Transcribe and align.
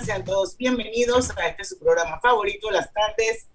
Y 0.00 0.04
sean 0.04 0.24
todos 0.24 0.56
bienvenidos 0.56 1.30
a 1.36 1.48
este 1.48 1.64
su 1.64 1.78
programa 1.78 2.20
favorito, 2.20 2.70
las 2.70 2.90
tardes 2.92 3.46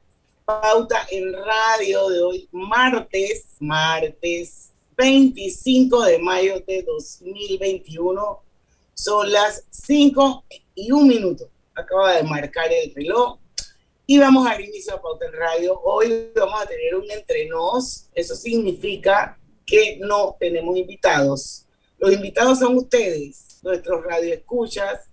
Pauta 0.44 1.08
en 1.10 1.34
Radio 1.34 2.10
de 2.10 2.22
hoy, 2.22 2.50
martes, 2.52 3.46
martes 3.60 4.72
25 4.96 6.04
de 6.04 6.20
mayo 6.20 6.60
de 6.68 6.84
2021. 6.84 8.44
Son 8.94 9.32
las 9.32 9.64
5 9.72 10.44
y 10.76 10.92
un 10.92 11.08
minuto. 11.08 11.50
Acaba 11.74 12.18
de 12.18 12.24
marcar 12.24 12.72
el 12.72 12.94
reloj. 12.94 13.40
Y 14.06 14.20
vamos 14.20 14.46
a 14.46 14.52
dar 14.52 14.62
inicio 14.62 14.94
a 14.94 15.02
Pauta 15.02 15.26
en 15.26 15.34
Radio. 15.34 15.80
Hoy 15.84 16.32
vamos 16.36 16.62
a 16.62 16.68
tener 16.68 16.96
un 16.96 17.10
entrenos. 17.10 18.08
Eso 18.14 18.36
significa 18.36 19.40
que 19.66 19.98
no 20.00 20.36
tenemos 20.40 20.78
invitados. 20.78 21.66
Los 21.98 22.14
invitados 22.14 22.60
son 22.60 22.76
ustedes, 22.78 23.60
nuestros 23.64 24.04
radioescuchas 24.04 25.10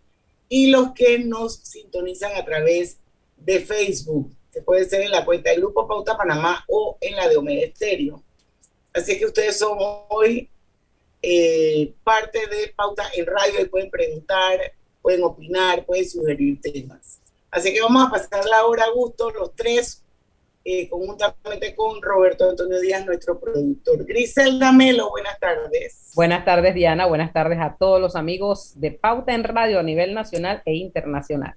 y 0.54 0.66
los 0.66 0.92
que 0.92 1.18
nos 1.18 1.60
sintonizan 1.62 2.36
a 2.36 2.44
través 2.44 2.98
de 3.38 3.60
Facebook 3.60 4.36
que 4.52 4.60
puede 4.60 4.84
ser 4.84 5.00
en 5.00 5.10
la 5.10 5.24
cuenta 5.24 5.48
del 5.48 5.60
Grupo 5.60 5.88
Pauta 5.88 6.14
Panamá 6.14 6.62
o 6.68 6.98
en 7.00 7.16
la 7.16 7.26
de 7.26 7.38
Omega. 7.38 7.72
Así 8.92 9.18
que 9.18 9.24
ustedes 9.24 9.58
son 9.58 9.78
hoy 10.10 10.50
eh, 11.22 11.94
parte 12.04 12.38
de 12.48 12.70
Pauta 12.76 13.04
en 13.14 13.24
Radio 13.24 13.62
y 13.62 13.64
pueden 13.64 13.90
preguntar, 13.90 14.60
pueden 15.00 15.22
opinar, 15.22 15.86
pueden 15.86 16.06
sugerir 16.06 16.60
temas. 16.60 17.18
Así 17.50 17.72
que 17.72 17.80
vamos 17.80 18.06
a 18.06 18.10
pasar 18.10 18.44
la 18.44 18.66
hora 18.66 18.84
a 18.84 18.90
gusto, 18.90 19.30
los 19.30 19.56
tres, 19.56 20.01
eh, 20.64 20.88
conjuntamente 20.88 21.74
con 21.74 22.00
Roberto 22.00 22.48
Antonio 22.48 22.80
Díaz, 22.80 23.04
nuestro 23.04 23.38
productor. 23.38 24.04
Griselda 24.04 24.72
Melo, 24.72 25.10
buenas 25.10 25.38
tardes. 25.40 26.12
Buenas 26.14 26.44
tardes, 26.44 26.74
Diana. 26.74 27.06
Buenas 27.06 27.32
tardes 27.32 27.58
a 27.60 27.76
todos 27.76 28.00
los 28.00 28.16
amigos 28.16 28.72
de 28.76 28.92
Pauta 28.92 29.34
en 29.34 29.44
Radio 29.44 29.80
a 29.80 29.82
nivel 29.82 30.14
nacional 30.14 30.62
e 30.64 30.74
internacional. 30.74 31.54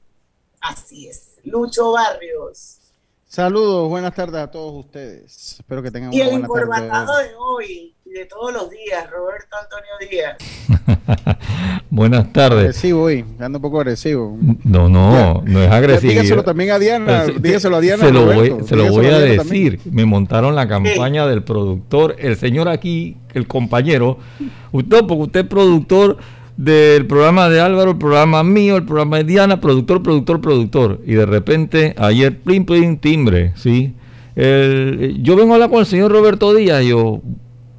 Así 0.62 1.08
es. 1.08 1.36
Lucho 1.44 1.92
Barrios. 1.92 2.80
Saludos, 3.28 3.90
buenas 3.90 4.16
tardes 4.16 4.42
a 4.42 4.50
todos 4.50 4.86
ustedes. 4.86 5.58
Espero 5.60 5.84
que 5.84 5.92
tengan 5.92 6.14
y 6.14 6.22
una 6.22 6.26
el 6.38 6.46
buena 6.46 6.48
tarde. 6.48 6.86
informatado 6.86 7.18
de 7.20 7.36
hoy 7.36 7.96
y 8.05 8.05
de 8.16 8.26
todos 8.28 8.54
los 8.54 8.70
días, 8.70 9.10
Roberto 9.12 9.58
Antonio 9.62 10.10
Díaz. 10.10 11.38
Buenas 11.90 12.32
tardes. 12.32 12.60
Agresivo 12.60 13.02
hoy, 13.02 13.26
ando 13.40 13.58
un 13.58 13.62
poco 13.62 13.82
agresivo. 13.82 14.38
No, 14.64 14.88
no, 14.88 15.44
no 15.46 15.62
es 15.62 15.70
agresivo. 15.70 16.14
Dígaselo 16.14 16.44
también 16.44 16.72
a 16.72 16.80
Diana, 16.80 17.24
Pero 17.26 17.40
dígaselo 17.40 17.76
a 17.76 17.82
Diana. 17.82 18.06
Se 18.06 18.14
lo 18.14 18.22
Roberto, 18.22 18.56
voy, 18.56 18.68
se 18.68 18.76
lo 18.78 18.84
dígaselo 18.84 19.02
voy 19.04 19.14
a 19.14 19.20
decir. 19.20 19.80
Me 19.92 20.06
montaron 20.06 20.56
la 20.56 20.66
campaña 20.66 21.28
del 21.28 21.44
productor, 21.44 22.16
el 22.18 22.38
señor 22.38 22.70
aquí, 22.70 23.18
el 23.34 23.48
compañero. 23.48 24.18
Usted, 24.72 25.00
porque 25.00 25.24
usted 25.24 25.40
es 25.42 25.48
productor 25.48 26.16
del 26.56 27.06
programa 27.08 27.50
de 27.50 27.60
Álvaro, 27.60 27.92
el 27.92 27.98
programa 27.98 28.46
mío, 28.46 28.78
el 28.78 28.86
programa 28.86 29.18
de 29.18 29.26
Diana, 29.26 29.60
productor, 29.60 30.02
productor, 30.02 30.40
productor. 30.40 31.02
Y 31.06 31.16
de 31.16 31.26
repente, 31.26 31.94
ayer, 31.98 32.40
plim, 32.40 32.66
plim, 32.66 32.98
timbre, 32.98 33.52
¿sí? 33.58 33.94
El- 34.38 35.18
yo 35.22 35.36
vengo 35.36 35.52
a 35.52 35.56
hablar 35.56 35.70
con 35.70 35.80
el 35.82 35.86
señor 35.86 36.12
Roberto 36.14 36.54
Díaz 36.54 36.82
y 36.84 36.90
yo, 36.90 37.22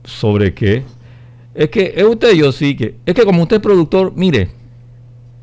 ¿sobre 0.06 0.54
qué? 0.54 0.84
Es 1.54 1.68
que 1.68 1.92
es 1.96 2.04
usted, 2.04 2.32
yo 2.32 2.52
sí 2.52 2.76
que. 2.76 2.96
Es 3.04 3.14
que 3.14 3.24
como 3.24 3.42
usted 3.42 3.56
es 3.56 3.62
productor, 3.62 4.12
mire, 4.14 4.50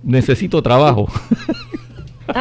necesito 0.04 0.62
trabajo. 0.64 1.08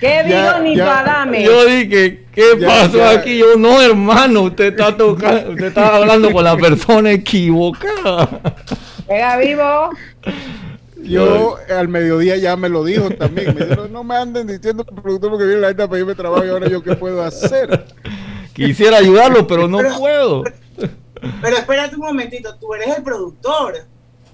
¿Qué 0.00 0.22
digo, 0.24 0.36
Ya, 0.36 0.74
ya. 0.74 0.98
Adame? 1.00 1.44
Yo 1.44 1.64
dije, 1.66 2.24
¿qué 2.32 2.44
Ya, 2.58 2.66
pasó 2.68 2.98
ya. 2.98 3.10
aquí? 3.10 3.38
Yo, 3.38 3.56
no, 3.56 3.80
hermano, 3.82 4.42
usted 4.42 4.66
está 4.66 4.96
tocando, 4.96 5.50
usted 5.50 5.66
está 5.66 5.96
hablando 5.96 6.30
con 6.30 6.44
la 6.44 6.56
persona 6.56 7.10
equivocada. 7.10 8.40
Pega 9.08 9.36
vivo. 9.38 9.90
Yo 11.02 11.56
al 11.74 11.88
mediodía 11.88 12.36
ya 12.36 12.56
me 12.56 12.68
lo 12.68 12.84
dijo 12.84 13.10
también. 13.10 13.54
Me 13.58 13.64
dijo, 13.66 13.88
no 13.88 14.04
me 14.04 14.14
anden 14.16 14.46
diciendo 14.46 14.84
que 14.84 14.94
el 14.94 15.00
productor 15.02 15.30
porque 15.30 15.46
viene 15.46 15.60
la 15.62 15.68
gente 15.68 15.82
a 15.82 15.88
pedirme 15.88 16.14
trabajo 16.14 16.44
y 16.44 16.50
ahora 16.50 16.68
yo 16.68 16.82
qué 16.82 16.94
puedo 16.94 17.22
hacer. 17.22 17.86
Quisiera 18.66 18.98
ayudarlo, 18.98 19.46
pero 19.46 19.68
no 19.68 19.78
Pero- 19.78 19.98
puedo. 19.98 20.44
Pero 21.42 21.56
espérate 21.56 21.96
un 21.96 22.02
momentito, 22.02 22.54
tú 22.56 22.74
eres 22.74 22.96
el 22.96 23.02
productor. 23.02 23.74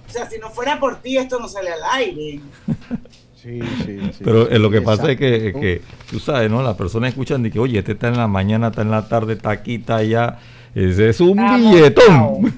O 0.09 0.13
sea, 0.13 0.29
si 0.29 0.39
no 0.39 0.51
fuera 0.51 0.79
por 0.79 0.97
ti, 1.01 1.17
esto 1.17 1.39
no 1.39 1.49
sale 1.49 1.71
al 1.71 1.81
aire. 1.95 2.41
Sí, 3.43 3.61
sí, 3.85 4.01
sí. 4.13 4.23
Pero 4.25 4.49
eh, 4.51 4.59
lo 4.59 4.71
que 4.71 4.79
sí, 4.79 4.85
pasa 4.85 5.11
es 5.11 5.19
que, 5.19 5.83
tú 6.11 6.19
sabes, 6.21 6.51
¿no? 6.51 6.63
Las 6.63 6.77
personas 6.77 7.11
escuchan 7.11 7.43
de 7.43 7.51
que, 7.51 7.59
oye, 7.59 7.79
este 7.79 7.93
está 7.93 8.09
en 8.09 8.17
la 8.17 8.27
mañana, 8.29 8.69
está 8.69 8.83
en 8.83 8.91
la 8.91 9.09
tarde, 9.09 9.35
está 9.35 9.51
aquí, 9.51 9.77
está 9.77 9.97
allá. 9.97 10.39
Ese 10.75 11.09
es 11.09 11.21
un 11.21 11.39
Está 11.39 11.57
billetón. 11.57 12.55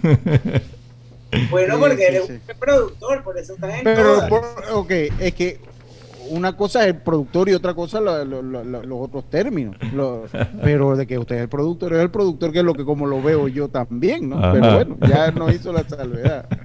Bueno, 1.50 1.74
Sí, 1.74 1.80
porque 1.80 1.96
sí, 1.96 2.02
eres 2.04 2.26
sí. 2.26 2.32
un 2.32 2.58
productor, 2.58 3.22
por 3.24 3.36
eso 3.36 3.54
estás 3.54 3.74
en 3.78 3.84
Pero, 3.84 4.28
por- 4.28 4.44
ok, 4.72 4.90
es 5.18 5.34
que 5.34 5.60
una 6.30 6.56
cosa 6.56 6.82
es 6.82 6.88
el 6.88 6.96
productor 6.96 7.48
y 7.48 7.54
otra 7.54 7.74
cosa 7.74 8.00
lo- 8.00 8.24
lo- 8.24 8.42
lo- 8.42 8.64
lo- 8.64 8.82
los 8.82 8.98
otros 9.00 9.28
términos. 9.30 9.76
Lo- 9.92 10.24
pero 10.62 10.96
de 10.96 11.06
que 11.06 11.18
usted 11.18 11.36
es 11.36 11.42
el 11.42 11.48
productor, 11.48 11.92
es 11.94 12.00
el 12.00 12.10
productor, 12.10 12.52
que 12.52 12.58
es 12.60 12.64
lo 12.64 12.74
que 12.74 12.84
como 12.84 13.06
lo 13.06 13.22
veo 13.22 13.48
yo 13.48 13.68
también, 13.68 14.28
¿no? 14.28 14.38
Ajá. 14.38 14.52
Pero 14.52 14.74
bueno, 14.74 14.96
ya 15.08 15.30
no 15.30 15.50
hizo 15.50 15.72
la 15.72 15.84
salvedad. 15.88 16.46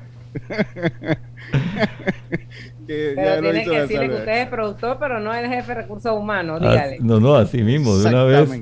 Que 2.87 3.13
ya 3.15 3.21
Pero 3.23 3.35
no 3.35 3.41
tiene 3.41 3.61
hizo 3.61 3.71
que 3.71 3.75
la 3.77 3.81
decirle 3.83 4.07
que 4.09 4.15
usted 4.15 4.41
es 4.41 4.47
productor, 4.47 4.97
pero 4.99 5.19
no 5.19 5.33
es 5.33 5.47
jefe 5.47 5.67
de 5.75 5.81
recursos 5.81 6.11
humanos. 6.17 6.59
Dígale. 6.61 6.97
no, 6.99 7.19
no, 7.19 7.35
así 7.35 7.61
mismo, 7.61 7.97
de 7.97 8.09
una 8.09 8.23
vez. 8.23 8.49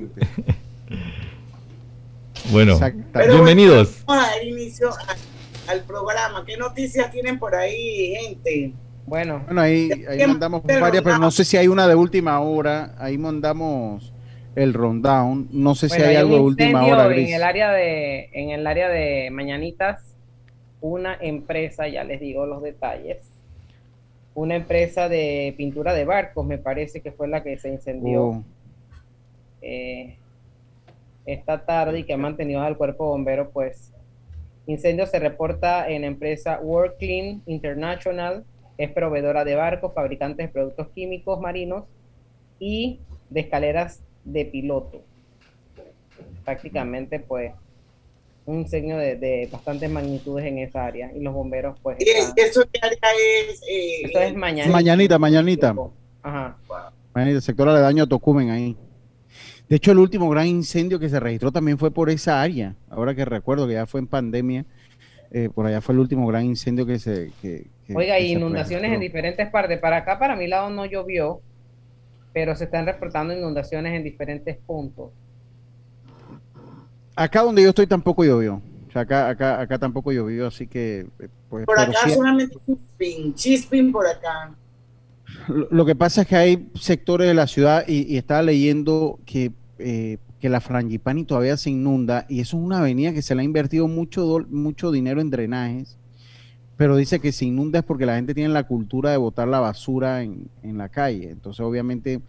Bueno. 2.52 2.78
Pero 3.12 3.34
bienvenidos. 3.34 4.02
Vamos 4.06 4.24
a 4.24 4.28
dar 4.30 4.44
inicio 4.44 4.90
al 5.68 5.82
programa. 5.84 6.42
¿Qué 6.44 6.56
noticias 6.56 7.10
tienen 7.12 7.38
por 7.38 7.54
ahí, 7.54 8.14
gente? 8.16 8.72
Bueno, 9.10 9.42
Bueno, 9.44 9.60
ahí, 9.60 9.90
ahí 10.08 10.24
mandamos 10.24 10.62
varias, 10.62 11.02
pero 11.02 11.18
no 11.18 11.32
sé 11.32 11.44
si 11.44 11.56
hay 11.56 11.66
una 11.66 11.88
de 11.88 11.96
última 11.96 12.38
hora. 12.38 12.94
Ahí 12.96 13.18
mandamos 13.18 14.12
el 14.54 14.72
rundown. 14.72 15.48
No 15.50 15.74
sé 15.74 15.88
si 15.88 16.00
hay 16.00 16.10
hay 16.10 16.16
algo 16.16 16.36
de 16.36 16.40
última 16.42 16.86
hora, 16.86 17.12
en 17.12 17.28
el 17.28 17.42
área 17.42 17.72
de 17.72 18.30
en 18.32 18.50
el 18.50 18.64
área 18.68 18.88
de 18.88 19.30
Mañanitas. 19.32 20.14
Una 20.80 21.16
empresa, 21.20 21.88
ya 21.88 22.04
les 22.04 22.20
digo 22.20 22.46
los 22.46 22.62
detalles. 22.62 23.18
Una 24.34 24.54
empresa 24.54 25.08
de 25.08 25.54
pintura 25.56 25.92
de 25.92 26.04
barcos, 26.04 26.46
me 26.46 26.58
parece 26.58 27.00
que 27.00 27.10
fue 27.10 27.26
la 27.26 27.42
que 27.42 27.58
se 27.58 27.68
incendió. 27.68 28.22
Oh, 28.22 28.44
eh, 29.60 30.18
esta 31.26 31.66
tarde 31.66 31.98
y 31.98 32.04
que 32.04 32.12
ha 32.12 32.16
mantenido 32.16 32.62
al 32.62 32.76
cuerpo 32.76 33.06
bombero, 33.06 33.50
pues 33.50 33.92
incendio 34.68 35.04
se 35.06 35.18
reporta 35.18 35.88
en 35.88 36.02
la 36.02 36.06
empresa 36.06 36.60
World 36.62 36.94
Clean 36.96 37.42
International, 37.46 38.44
es 38.84 38.90
proveedora 38.92 39.44
de 39.44 39.54
barcos, 39.54 39.92
fabricantes 39.94 40.46
de 40.46 40.52
productos 40.52 40.88
químicos 40.94 41.40
marinos 41.40 41.84
y 42.58 43.00
de 43.28 43.40
escaleras 43.40 44.00
de 44.24 44.44
piloto. 44.46 45.02
Prácticamente, 46.44 47.20
pues, 47.20 47.52
un 48.46 48.60
incendio 48.60 48.96
de, 48.96 49.16
de 49.16 49.48
bastantes 49.52 49.90
magnitudes 49.90 50.46
en 50.46 50.58
esa 50.58 50.84
área 50.86 51.12
y 51.14 51.20
los 51.20 51.32
bomberos, 51.34 51.78
pues, 51.82 51.98
¿Y 52.00 52.08
están- 52.08 52.32
¿Eso 52.36 52.62
qué 52.72 52.80
área 52.82 52.98
es? 53.50 53.62
eh, 53.68 54.02
eso 54.04 54.18
es 54.20 54.34
mañana. 54.34 54.72
Mañanita, 54.72 55.18
mañanita. 55.18 55.74
Ajá. 56.22 56.56
Mañanita, 57.14 57.36
el 57.36 57.42
sector 57.42 57.68
aledaño 57.68 58.04
a 58.04 58.06
Tocumen 58.06 58.50
ahí. 58.50 58.76
De 59.68 59.76
hecho, 59.76 59.92
el 59.92 59.98
último 59.98 60.28
gran 60.28 60.46
incendio 60.46 60.98
que 60.98 61.08
se 61.08 61.20
registró 61.20 61.52
también 61.52 61.78
fue 61.78 61.90
por 61.92 62.10
esa 62.10 62.42
área. 62.42 62.74
Ahora 62.88 63.14
que 63.14 63.24
recuerdo 63.24 63.68
que 63.68 63.74
ya 63.74 63.86
fue 63.86 64.00
en 64.00 64.08
pandemia, 64.08 64.64
eh, 65.30 65.48
por 65.54 65.66
allá 65.66 65.80
fue 65.80 65.94
el 65.94 66.00
último 66.00 66.26
gran 66.26 66.44
incendio 66.44 66.86
que 66.86 66.98
se. 66.98 67.30
que- 67.40 67.66
que- 67.92 67.98
Oiga, 67.98 68.16
que 68.16 68.26
inundaciones 68.28 68.92
en 68.92 69.00
diferentes 69.00 69.48
partes. 69.50 69.78
Para 69.78 69.98
acá, 69.98 70.18
para 70.18 70.36
mi 70.36 70.46
lado, 70.46 70.70
no 70.70 70.84
llovió, 70.86 71.40
pero 72.32 72.54
se 72.54 72.64
están 72.64 72.86
reportando 72.86 73.34
inundaciones 73.36 73.94
en 73.94 74.04
diferentes 74.04 74.56
puntos. 74.66 75.10
Acá 77.16 77.42
donde 77.42 77.62
yo 77.62 77.70
estoy 77.70 77.86
tampoco 77.86 78.24
llovió. 78.24 78.62
O 78.88 78.92
sea, 78.92 79.02
acá, 79.02 79.28
acá, 79.28 79.60
acá 79.60 79.78
tampoco 79.78 80.12
llovió, 80.12 80.46
así 80.46 80.66
que. 80.66 81.06
eh, 81.18 81.28
Pues, 81.48 81.66
por 81.66 81.78
acá 81.78 81.92
sí- 82.04 82.10
solamente 82.14 82.56
chispin, 82.66 83.34
chispin 83.34 83.92
por 83.92 84.06
acá. 84.06 84.54
Lo 85.48 85.68
lo 85.70 85.84
que 85.86 85.94
pasa 85.94 86.22
es 86.22 86.28
que 86.28 86.36
hay 86.36 86.68
sectores 86.74 87.26
de 87.28 87.34
la 87.34 87.46
ciudad 87.46 87.84
y, 87.86 88.12
y 88.12 88.16
estaba 88.16 88.42
leyendo 88.42 89.18
que 89.24 89.52
eh, 89.78 90.18
que 90.40 90.48
la 90.48 90.60
Frangipani 90.60 91.24
todavía 91.24 91.56
se 91.56 91.70
inunda 91.70 92.24
y 92.28 92.40
eso 92.40 92.56
es 92.56 92.62
una 92.62 92.78
avenida 92.78 93.12
que 93.12 93.20
se 93.22 93.34
le 93.34 93.42
ha 93.42 93.44
invertido 93.44 93.86
mucho, 93.88 94.44
mucho 94.50 94.90
dinero 94.90 95.20
en 95.20 95.30
drenajes, 95.30 95.98
pero 96.80 96.96
dice 96.96 97.20
que 97.20 97.30
se 97.30 97.44
inunda 97.44 97.80
es 97.80 97.84
porque 97.84 98.06
la 98.06 98.16
gente 98.16 98.32
tiene 98.32 98.54
la 98.54 98.66
cultura 98.66 99.10
de 99.10 99.18
botar 99.18 99.46
la 99.46 99.60
basura 99.60 100.22
en, 100.22 100.48
en 100.62 100.78
la 100.78 100.88
calle. 100.88 101.28
Entonces, 101.28 101.60
obviamente, 101.60 102.22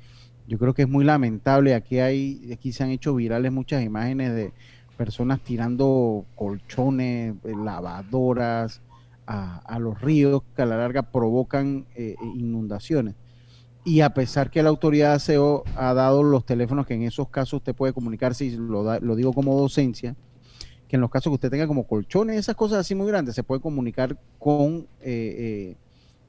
yo 0.45 0.59
creo 0.59 0.74
que 0.74 0.81
es 0.81 0.89
muy 0.89 1.06
lamentable. 1.06 1.74
Aquí 1.74 2.00
hay, 2.00 2.51
aquí 2.51 2.74
se 2.74 2.83
han 2.83 2.89
hecho 2.89 3.15
virales 3.15 3.50
muchas 3.53 3.81
imágenes 3.81 4.36
de 4.36 4.51
personas 4.98 5.39
tirando 5.39 6.25
colchones, 6.36 7.36
eh, 7.45 7.53
lavadoras 7.63 8.81
a, 9.25 9.80
los 9.80 10.01
ríos 10.01 10.42
que 10.54 10.63
a 10.63 10.65
la 10.65 10.75
larga 10.75 11.04
provocan 11.04 11.86
eh, 11.95 12.15
inundaciones 12.36 13.15
y 13.86 14.01
a 14.01 14.13
pesar 14.13 14.51
que 14.51 14.62
la 14.62 14.68
autoridad 14.68 15.18
SEO 15.19 15.63
ha 15.77 15.94
dado 15.94 16.24
los 16.24 16.45
teléfonos 16.45 16.86
que 16.86 16.95
en 16.95 17.04
esos 17.04 17.30
casos 17.30 17.59
usted 17.59 17.74
puede 17.74 17.94
comunicarse, 17.94 18.44
y 18.44 18.57
lo, 18.57 19.00
lo 19.00 19.15
digo 19.15 19.31
como 19.31 19.57
docencia, 19.57 20.18
que 20.92 20.98
en 20.98 21.02
los 21.02 21.10
casos 21.10 21.32
que 21.32 21.36
usted 21.36 21.50
tenga 21.50 21.68
como 21.68 21.88
colchones, 21.88 22.36
esas 22.36 22.54
cosas 22.54 22.80
así 22.80 22.96
muy 22.96 23.08
grandes, 23.08 23.34
se 23.34 23.44
puede 23.44 23.62
comunicar 23.62 24.18
con, 24.38 24.88
eh, 25.00 25.36
eh, 25.72 25.76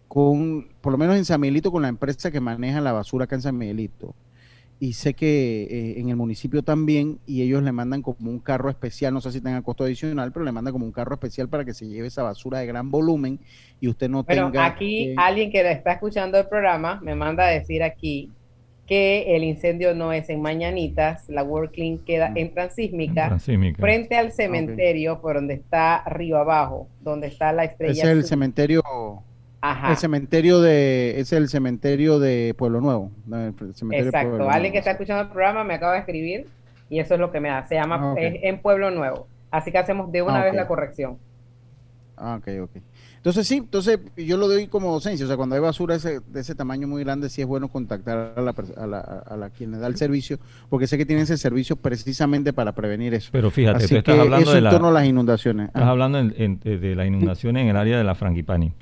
con 0.07 0.69
por 0.81 0.93
lo 0.93 0.99
menos 0.99 1.17
en 1.17 1.25
San 1.25 1.41
Miguelito, 1.41 1.73
con 1.73 1.83
la 1.83 1.89
empresa 1.89 2.31
que 2.31 2.39
maneja 2.39 2.81
la 2.81 2.93
basura 2.93 3.25
acá 3.25 3.35
en 3.35 3.43
San 3.43 3.59
Miguelito. 3.59 4.15
Y 4.79 4.93
sé 4.93 5.15
que 5.15 5.65
eh, 5.65 6.01
en 6.01 6.11
el 6.11 6.17
municipio 6.17 6.63
también, 6.63 7.19
y 7.27 7.43
ellos 7.43 7.65
le 7.65 7.73
mandan 7.73 8.03
como 8.03 8.31
un 8.31 8.39
carro 8.39 8.71
especial, 8.71 9.13
no 9.13 9.21
sé 9.21 9.33
si 9.33 9.41
tenga 9.41 9.61
costo 9.63 9.83
adicional, 9.83 10.31
pero 10.31 10.45
le 10.45 10.53
mandan 10.53 10.73
como 10.73 10.87
un 10.87 10.93
carro 10.93 11.15
especial 11.15 11.49
para 11.49 11.65
que 11.65 11.75
se 11.75 11.89
lleve 11.89 12.07
esa 12.07 12.23
basura 12.23 12.61
de 12.61 12.67
gran 12.67 12.89
volumen 12.89 13.41
y 13.81 13.89
usted 13.89 14.09
no 14.09 14.23
pero 14.23 14.45
tenga... 14.47 14.65
aquí 14.65 15.13
alguien 15.17 15.51
que 15.51 15.69
está 15.73 15.95
escuchando 15.95 16.39
el 16.39 16.47
programa 16.47 17.01
me 17.03 17.17
manda 17.17 17.47
a 17.47 17.49
decir 17.49 17.83
aquí 17.83 18.31
que 18.93 19.35
el 19.37 19.43
incendio 19.43 19.95
no 19.95 20.13
es 20.13 20.29
en 20.29 20.43
Mañanitas, 20.43 21.27
la 21.31 21.43
Working 21.43 22.05
queda 22.05 22.29
mm. 22.29 22.37
en 22.37 22.53
Transísmica, 22.53 23.39
frente 23.79 24.19
al 24.19 24.33
cementerio 24.33 25.23
por 25.23 25.37
donde 25.37 25.55
está 25.55 26.05
río 26.05 26.37
abajo, 26.37 26.89
donde 27.01 27.29
está 27.29 27.55
la 27.55 27.65
estrella. 27.65 28.03
Es 28.03 28.05
el 28.07 28.25
cementerio 28.25 28.83
el 29.89 29.97
cementerio 29.97 30.61
de, 30.61 31.19
es 31.19 31.33
el 31.33 31.49
cementerio 31.49 32.19
de 32.19 32.55
Pueblo 32.59 32.83
Nuevo. 32.83 33.11
Exacto. 33.93 34.51
Alguien 34.51 34.73
que 34.75 34.79
está 34.81 34.91
escuchando 34.91 35.23
el 35.23 35.29
programa 35.29 35.65
me 35.65 35.73
acaba 35.73 35.95
de 35.95 36.01
escribir 36.01 36.49
y 36.91 36.99
eso 36.99 37.15
es 37.15 37.21
lo 37.21 37.33
que 37.33 37.41
me 37.41 37.49
da. 37.49 37.65
Se 37.67 37.77
llama 37.77 38.13
ah, 38.13 38.15
en 38.19 38.59
Pueblo 38.61 38.91
Nuevo. 38.91 39.27
Así 39.51 39.73
que 39.73 39.79
hacemos 39.79 40.13
de 40.13 40.21
una 40.21 40.43
ah, 40.43 40.45
vez 40.45 40.55
la 40.55 40.67
corrección. 40.67 41.17
Ah, 42.19 42.39
ok, 42.39 42.49
ok. 42.65 42.83
Entonces 43.23 43.47
sí, 43.47 43.59
entonces 43.59 44.01
yo 44.17 44.37
lo 44.37 44.49
doy 44.49 44.67
como 44.67 44.91
docencia, 44.91 45.25
o 45.25 45.29
sea, 45.29 45.37
cuando 45.37 45.55
hay 45.55 45.61
basura 45.61 45.97
de 45.97 46.41
ese 46.41 46.57
tamaño 46.57 46.89
muy 46.89 47.05
grande, 47.05 47.29
sí 47.29 47.41
es 47.41 47.47
bueno 47.47 47.69
contactar 47.69 48.35
a 48.37 48.43
la, 48.43 48.53
a 48.77 48.87
la, 48.89 48.99
a 48.99 49.37
la 49.37 49.51
quien 49.51 49.71
le 49.71 49.79
da 49.79 49.87
el 49.87 49.95
servicio, 49.95 50.41
porque 50.69 50.89
sé 50.89 50.99
que 50.99 51.07
tienen 51.07 51.23
ese 51.23 51.39
servicio 51.39 51.77
precisamente 51.77 52.53
para 52.53 52.73
prevenir 52.73 53.15
eso. 53.15 53.29
Pero 53.31 53.53
fíjate, 53.53 53.87
tú 53.87 53.95
estás 53.95 54.19
hablando 54.19 54.51
de 54.51 54.59
en 54.59 54.69
torno 54.69 54.89
a 54.89 54.91
las 54.91 55.07
inundaciones. 55.07 55.69
Estás 55.69 55.85
hablando 55.85 56.21
de 56.21 56.95
las 56.97 57.07
inundaciones 57.07 57.63
en 57.63 57.69
el 57.69 57.77
área 57.77 57.97
de 57.97 58.03
la 58.03 58.17
Franquipani. 58.17 58.73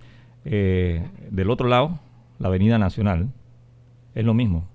Eh, 0.47 1.07
del 1.31 1.51
otro 1.51 1.69
lado, 1.69 2.01
la 2.39 2.49
Avenida 2.49 2.79
Nacional, 2.79 3.29
es 4.15 4.25
lo 4.25 4.33
mismo. 4.33 4.67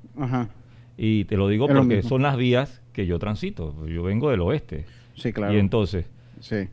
Y 0.96 1.26
te 1.26 1.38
lo 1.38 1.48
digo 1.48 1.68
porque 1.68 2.04
son 2.04 2.22
las 2.22 2.38
vías 2.38 2.84
que 2.94 3.08
yo 3.08 3.18
transito. 3.18 3.88
Yo 3.88 4.04
vengo 4.04 4.30
del 4.30 4.42
oeste. 4.42 4.86
Sí, 5.16 5.34
claro. 5.34 5.56
Y 5.56 5.58
entonces, 5.58 6.06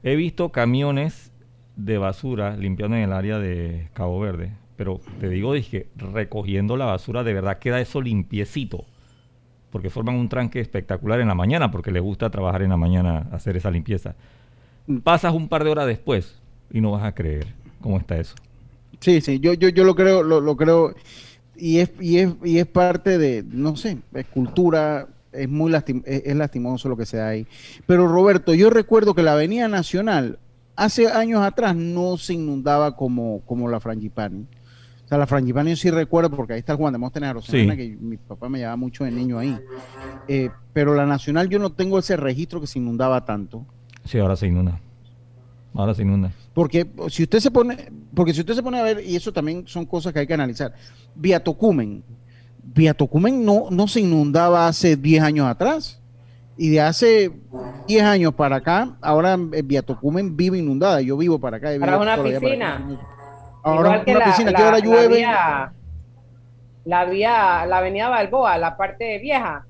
he 0.02 0.14
visto 0.14 0.50
camiones 0.50 1.31
de 1.76 1.98
basura 1.98 2.56
limpiando 2.56 2.96
en 2.96 3.02
el 3.02 3.12
área 3.12 3.38
de 3.38 3.88
Cabo 3.94 4.20
Verde. 4.20 4.52
Pero 4.76 5.00
te 5.20 5.28
digo, 5.28 5.52
dije, 5.52 5.88
recogiendo 5.96 6.76
la 6.76 6.86
basura, 6.86 7.22
de 7.24 7.34
verdad 7.34 7.58
queda 7.58 7.80
eso 7.80 8.00
limpiecito. 8.00 8.84
Porque 9.70 9.90
forman 9.90 10.16
un 10.16 10.28
tranque 10.28 10.60
espectacular 10.60 11.20
en 11.20 11.28
la 11.28 11.34
mañana, 11.34 11.70
porque 11.70 11.90
les 11.90 12.02
gusta 12.02 12.30
trabajar 12.30 12.62
en 12.62 12.70
la 12.70 12.76
mañana, 12.76 13.28
hacer 13.32 13.56
esa 13.56 13.70
limpieza. 13.70 14.14
Pasas 15.02 15.32
un 15.32 15.48
par 15.48 15.64
de 15.64 15.70
horas 15.70 15.86
después 15.86 16.38
y 16.70 16.80
no 16.80 16.90
vas 16.92 17.04
a 17.04 17.14
creer 17.14 17.46
cómo 17.80 17.98
está 17.98 18.18
eso. 18.18 18.34
Sí, 19.00 19.20
sí, 19.20 19.40
yo, 19.40 19.54
yo, 19.54 19.68
yo 19.68 19.84
lo 19.84 19.94
creo, 19.94 20.22
lo, 20.22 20.56
creo, 20.56 20.94
y 21.56 21.78
es, 21.78 21.90
y 22.00 22.18
es, 22.18 22.34
y 22.44 22.58
es 22.58 22.66
parte 22.66 23.18
de, 23.18 23.42
no 23.42 23.76
sé, 23.76 23.98
es 24.14 24.26
cultura, 24.26 25.08
es 25.32 25.48
muy 25.48 25.72
es, 26.04 26.36
lastimoso 26.36 26.88
lo 26.88 26.96
que 26.96 27.06
se 27.06 27.16
da 27.16 27.28
ahí. 27.28 27.46
Pero 27.86 28.06
Roberto, 28.06 28.54
yo 28.54 28.70
recuerdo 28.70 29.14
que 29.14 29.22
la 29.22 29.32
Avenida 29.32 29.68
Nacional 29.68 30.38
hace 30.76 31.08
años 31.08 31.42
atrás 31.42 31.76
no 31.76 32.16
se 32.16 32.34
inundaba 32.34 32.96
como, 32.96 33.40
como 33.46 33.68
la 33.68 33.80
Frangipani. 33.80 34.46
O 35.04 35.08
sea, 35.08 35.18
la 35.18 35.26
Frangipani 35.26 35.70
yo 35.70 35.76
sí 35.76 35.90
recuerdo, 35.90 36.30
porque 36.34 36.54
ahí 36.54 36.60
está 36.60 36.72
el 36.72 36.78
Juan 36.78 36.92
de 36.92 36.98
Móstenes 36.98 37.34
que 37.76 37.96
mi 38.00 38.16
papá 38.16 38.48
me 38.48 38.58
llevaba 38.58 38.76
mucho 38.76 39.04
de 39.04 39.10
niño 39.10 39.38
ahí. 39.38 39.58
Eh, 40.28 40.50
pero 40.72 40.94
la 40.94 41.06
Nacional 41.06 41.48
yo 41.48 41.58
no 41.58 41.72
tengo 41.72 41.98
ese 41.98 42.16
registro 42.16 42.60
que 42.60 42.66
se 42.66 42.78
inundaba 42.78 43.24
tanto. 43.24 43.66
Sí, 44.04 44.18
ahora 44.18 44.36
se 44.36 44.46
inunda. 44.46 44.80
Ahora 45.74 45.94
se 45.94 46.02
inunda. 46.02 46.32
Porque 46.54 46.86
si 47.08 47.22
usted 47.22 47.40
se 47.40 47.50
pone, 47.50 47.90
porque 48.14 48.34
si 48.34 48.40
usted 48.40 48.54
se 48.54 48.62
pone 48.62 48.78
a 48.78 48.82
ver, 48.82 49.02
y 49.06 49.16
eso 49.16 49.32
también 49.32 49.64
son 49.66 49.86
cosas 49.86 50.12
que 50.12 50.20
hay 50.20 50.26
que 50.26 50.34
analizar, 50.34 50.74
Vía 51.14 51.42
Tocumen, 51.42 52.04
Vía 52.62 52.94
Tocumen 52.94 53.44
no, 53.44 53.68
no 53.70 53.88
se 53.88 54.00
inundaba 54.00 54.68
hace 54.68 54.96
10 54.96 55.22
años 55.22 55.46
atrás. 55.46 56.01
Y 56.56 56.70
de 56.70 56.80
hace 56.80 57.32
10 57.88 58.02
años 58.02 58.34
para 58.34 58.56
acá, 58.56 58.96
ahora 59.00 59.36
Vía 59.36 59.82
Tocumen 59.82 60.36
vive 60.36 60.58
inundada. 60.58 61.00
Yo 61.00 61.16
vivo 61.16 61.38
para 61.38 61.56
acá. 61.56 61.70
Ahora 61.70 61.98
una 61.98 62.22
piscina. 62.22 62.98
Ahora 63.62 64.02
una 64.06 64.24
piscina 64.24 64.52
que 64.52 64.62
ahora 64.62 64.78
llueve. 64.78 65.26
La 66.84 67.04
vía, 67.04 67.64
la 67.66 67.78
avenida 67.78 68.08
Balboa, 68.08 68.58
la 68.58 68.76
parte 68.76 69.18
vieja, 69.20 69.66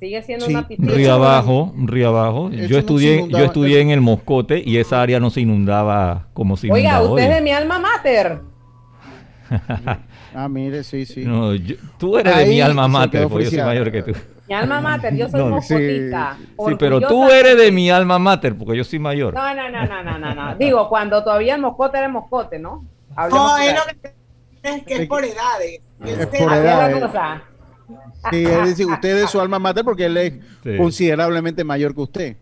sigue 0.00 0.22
siendo 0.22 0.46
una 0.46 0.66
piscina. 0.66 0.92
Río 0.94 1.12
abajo, 1.12 1.74
río 1.76 2.08
abajo. 2.08 2.50
yo 2.50 2.78
estudié, 2.78 3.28
yo 3.28 3.44
estudié 3.44 3.80
en 3.80 3.90
el 3.90 4.00
Moscote 4.00 4.62
y 4.64 4.78
esa 4.78 5.02
área 5.02 5.20
no 5.20 5.28
se 5.28 5.42
inundaba 5.42 6.28
como 6.32 6.56
se 6.56 6.72
Oiga, 6.72 7.02
usted 7.02 7.24
es 7.24 7.34
de 7.36 7.40
mi 7.42 7.50
alma 7.50 7.78
mater. 7.78 8.40
ah, 10.34 10.48
mire, 10.48 10.82
sí, 10.82 11.04
sí. 11.04 11.24
No, 11.26 11.50
tú 11.98 12.16
eres 12.16 12.34
de 12.34 12.46
mi 12.46 12.62
alma 12.62 12.88
mater, 12.88 13.28
porque 13.28 13.44
yo 13.44 13.50
soy 13.50 13.60
mayor 13.60 13.92
que 13.92 14.02
tú. 14.02 14.12
Mi 14.48 14.54
alma 14.54 14.80
mater, 14.80 15.14
yo 15.14 15.28
soy 15.28 15.44
moscotita. 15.44 16.36
Sí, 16.38 16.74
pero 16.78 17.00
tú 17.00 17.30
eres 17.30 17.56
de 17.56 17.70
mi 17.70 17.90
alma 17.90 18.18
mater, 18.18 18.56
porque 18.56 18.76
yo 18.76 18.84
soy 18.84 18.98
mayor. 18.98 19.34
No, 19.34 19.54
no, 19.54 19.70
no, 19.70 19.86
no, 19.86 20.18
no, 20.18 20.34
no. 20.34 20.54
Digo, 20.56 20.88
cuando 20.88 21.22
todavía 21.22 21.54
el 21.54 21.60
moscote 21.60 21.98
era 21.98 22.06
el 22.06 22.12
moscote, 22.12 22.58
¿no? 22.58 22.84
no, 23.30 23.58
es 23.58 23.74
lo 23.74 23.80
que 24.00 24.22
es 24.62 24.84
que 24.84 24.94
es 24.94 25.08
por 25.08 25.24
edades. 25.24 25.80
Es, 26.04 26.26
por 26.26 26.52
edades. 26.52 27.04
Sí, 28.30 28.44
es 28.44 28.64
decir, 28.66 28.86
usted 28.86 29.24
es 29.24 29.30
su 29.30 29.40
alma 29.40 29.58
mater 29.58 29.84
porque 29.84 30.06
él 30.06 30.16
es 30.16 30.34
considerablemente 30.76 31.64
mayor 31.64 31.94
que 31.94 32.00
usted. 32.00 32.36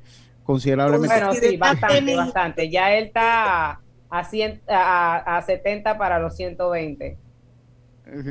Considerablemente. 0.45 1.15
Bueno, 1.15 1.33
sí, 1.33 1.57
bastante, 1.57 2.17
bastante. 2.17 2.71
Ya 2.71 2.93
él 2.93 3.05
está 3.05 3.81
a, 4.11 5.37
a, 5.37 5.43
70 5.43 5.97
para 5.97 6.19
los 6.19 6.37
120. 6.37 7.17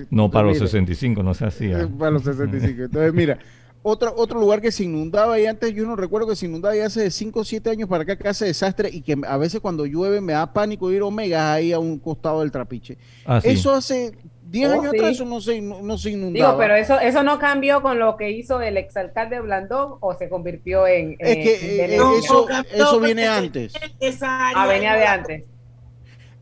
No, 0.09 0.29
para 0.29 0.49
los 0.49 0.57
65, 0.57 1.23
no 1.23 1.33
se 1.33 1.45
hacía. 1.45 1.87
Para 1.97 2.11
los 2.11 2.23
65. 2.23 2.83
Entonces, 2.83 3.13
mira, 3.13 3.39
otro, 3.81 4.13
otro 4.17 4.39
lugar 4.39 4.61
que 4.61 4.71
se 4.71 4.83
inundaba 4.83 5.39
y 5.39 5.45
antes 5.45 5.73
yo 5.73 5.85
no 5.85 5.95
recuerdo 5.95 6.27
que 6.27 6.35
se 6.35 6.45
inundaba 6.45 6.75
ya 6.75 6.87
hace 6.87 7.09
5 7.09 7.39
o 7.39 7.43
7 7.43 7.69
años 7.69 7.87
para 7.87 8.03
acá 8.03 8.17
que 8.17 8.27
hace 8.27 8.45
desastre 8.45 8.89
y 8.91 9.01
que 9.01 9.15
a 9.25 9.37
veces 9.37 9.61
cuando 9.61 9.85
llueve 9.85 10.19
me 10.21 10.33
da 10.33 10.51
pánico 10.51 10.91
ir 10.91 11.01
Omega 11.01 11.53
ahí 11.53 11.71
a 11.71 11.79
un 11.79 11.97
costado 11.97 12.41
del 12.41 12.51
trapiche. 12.51 12.97
Ah, 13.25 13.39
Eso 13.43 13.73
hace 13.73 14.17
10 14.49 14.71
años 14.71 14.93
atrás 14.93 15.11
eso 15.11 15.25
no 15.25 15.39
se, 15.39 15.61
no, 15.61 15.97
se 15.97 16.11
inundaba. 16.11 16.51
Digo, 16.51 16.57
pero 16.57 16.75
eso, 16.75 16.99
eso 16.99 17.23
no 17.23 17.37
cambió 17.39 17.81
con 17.81 17.99
lo 17.99 18.17
que 18.17 18.31
hizo 18.31 18.61
el 18.61 18.77
exalcalde 18.77 19.39
Blandón 19.39 19.95
o 19.99 20.15
se 20.15 20.27
convirtió 20.27 20.87
en. 20.87 21.15
Es 21.19 21.35
que 21.37 21.85
eh, 21.85 21.95
eso, 21.95 22.47
eso 22.73 22.99
viene 22.99 23.27
antes. 23.27 23.73
Ah, 24.21 24.65
venía 24.67 24.95
de 24.95 25.05
antes. 25.05 25.43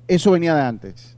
Eso 0.08 0.32
venía 0.32 0.56
de 0.56 0.62
antes. 0.62 1.18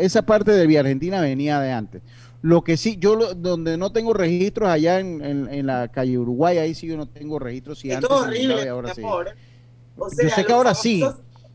esa 0.00 0.22
parte 0.22 0.50
de 0.50 0.66
Vía 0.66 0.80
Argentina 0.80 1.20
venía 1.20 1.60
de 1.60 1.70
antes. 1.70 2.02
Lo 2.44 2.62
que 2.62 2.76
sí, 2.76 2.98
yo 2.98 3.32
donde 3.34 3.78
no 3.78 3.90
tengo 3.90 4.12
registros 4.12 4.68
allá 4.68 5.00
en, 5.00 5.22
en, 5.22 5.66
la 5.66 5.88
calle 5.88 6.18
Uruguay, 6.18 6.58
ahí 6.58 6.74
sí 6.74 6.86
yo 6.86 6.94
no 6.94 7.08
tengo 7.08 7.38
registros. 7.38 7.78
Si 7.78 7.90
antes 7.90 8.10
horrible, 8.10 8.68
ahora 8.68 8.92
sí. 8.92 9.00
yo 9.00 10.28
sé 10.28 10.44
que 10.44 10.52
ahora 10.52 10.74
sí. 10.74 11.02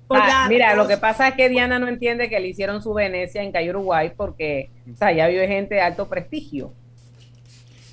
Ah, 0.10 0.48
mira, 0.50 0.74
lo 0.74 0.88
que 0.88 0.98
pasa 0.98 1.28
es 1.28 1.36
que 1.36 1.48
Diana 1.48 1.78
no 1.78 1.88
entiende 1.88 2.28
que 2.28 2.40
le 2.40 2.48
hicieron 2.48 2.82
su 2.82 2.92
Venecia 2.92 3.44
en 3.44 3.52
Calle 3.52 3.70
Uruguay 3.70 4.14
porque, 4.18 4.72
o 4.92 4.98
sea, 4.98 5.12
ya 5.12 5.28
vive 5.28 5.48
gente 5.48 5.76
de 5.76 5.82
alto 5.82 6.10
prestigio. 6.10 6.74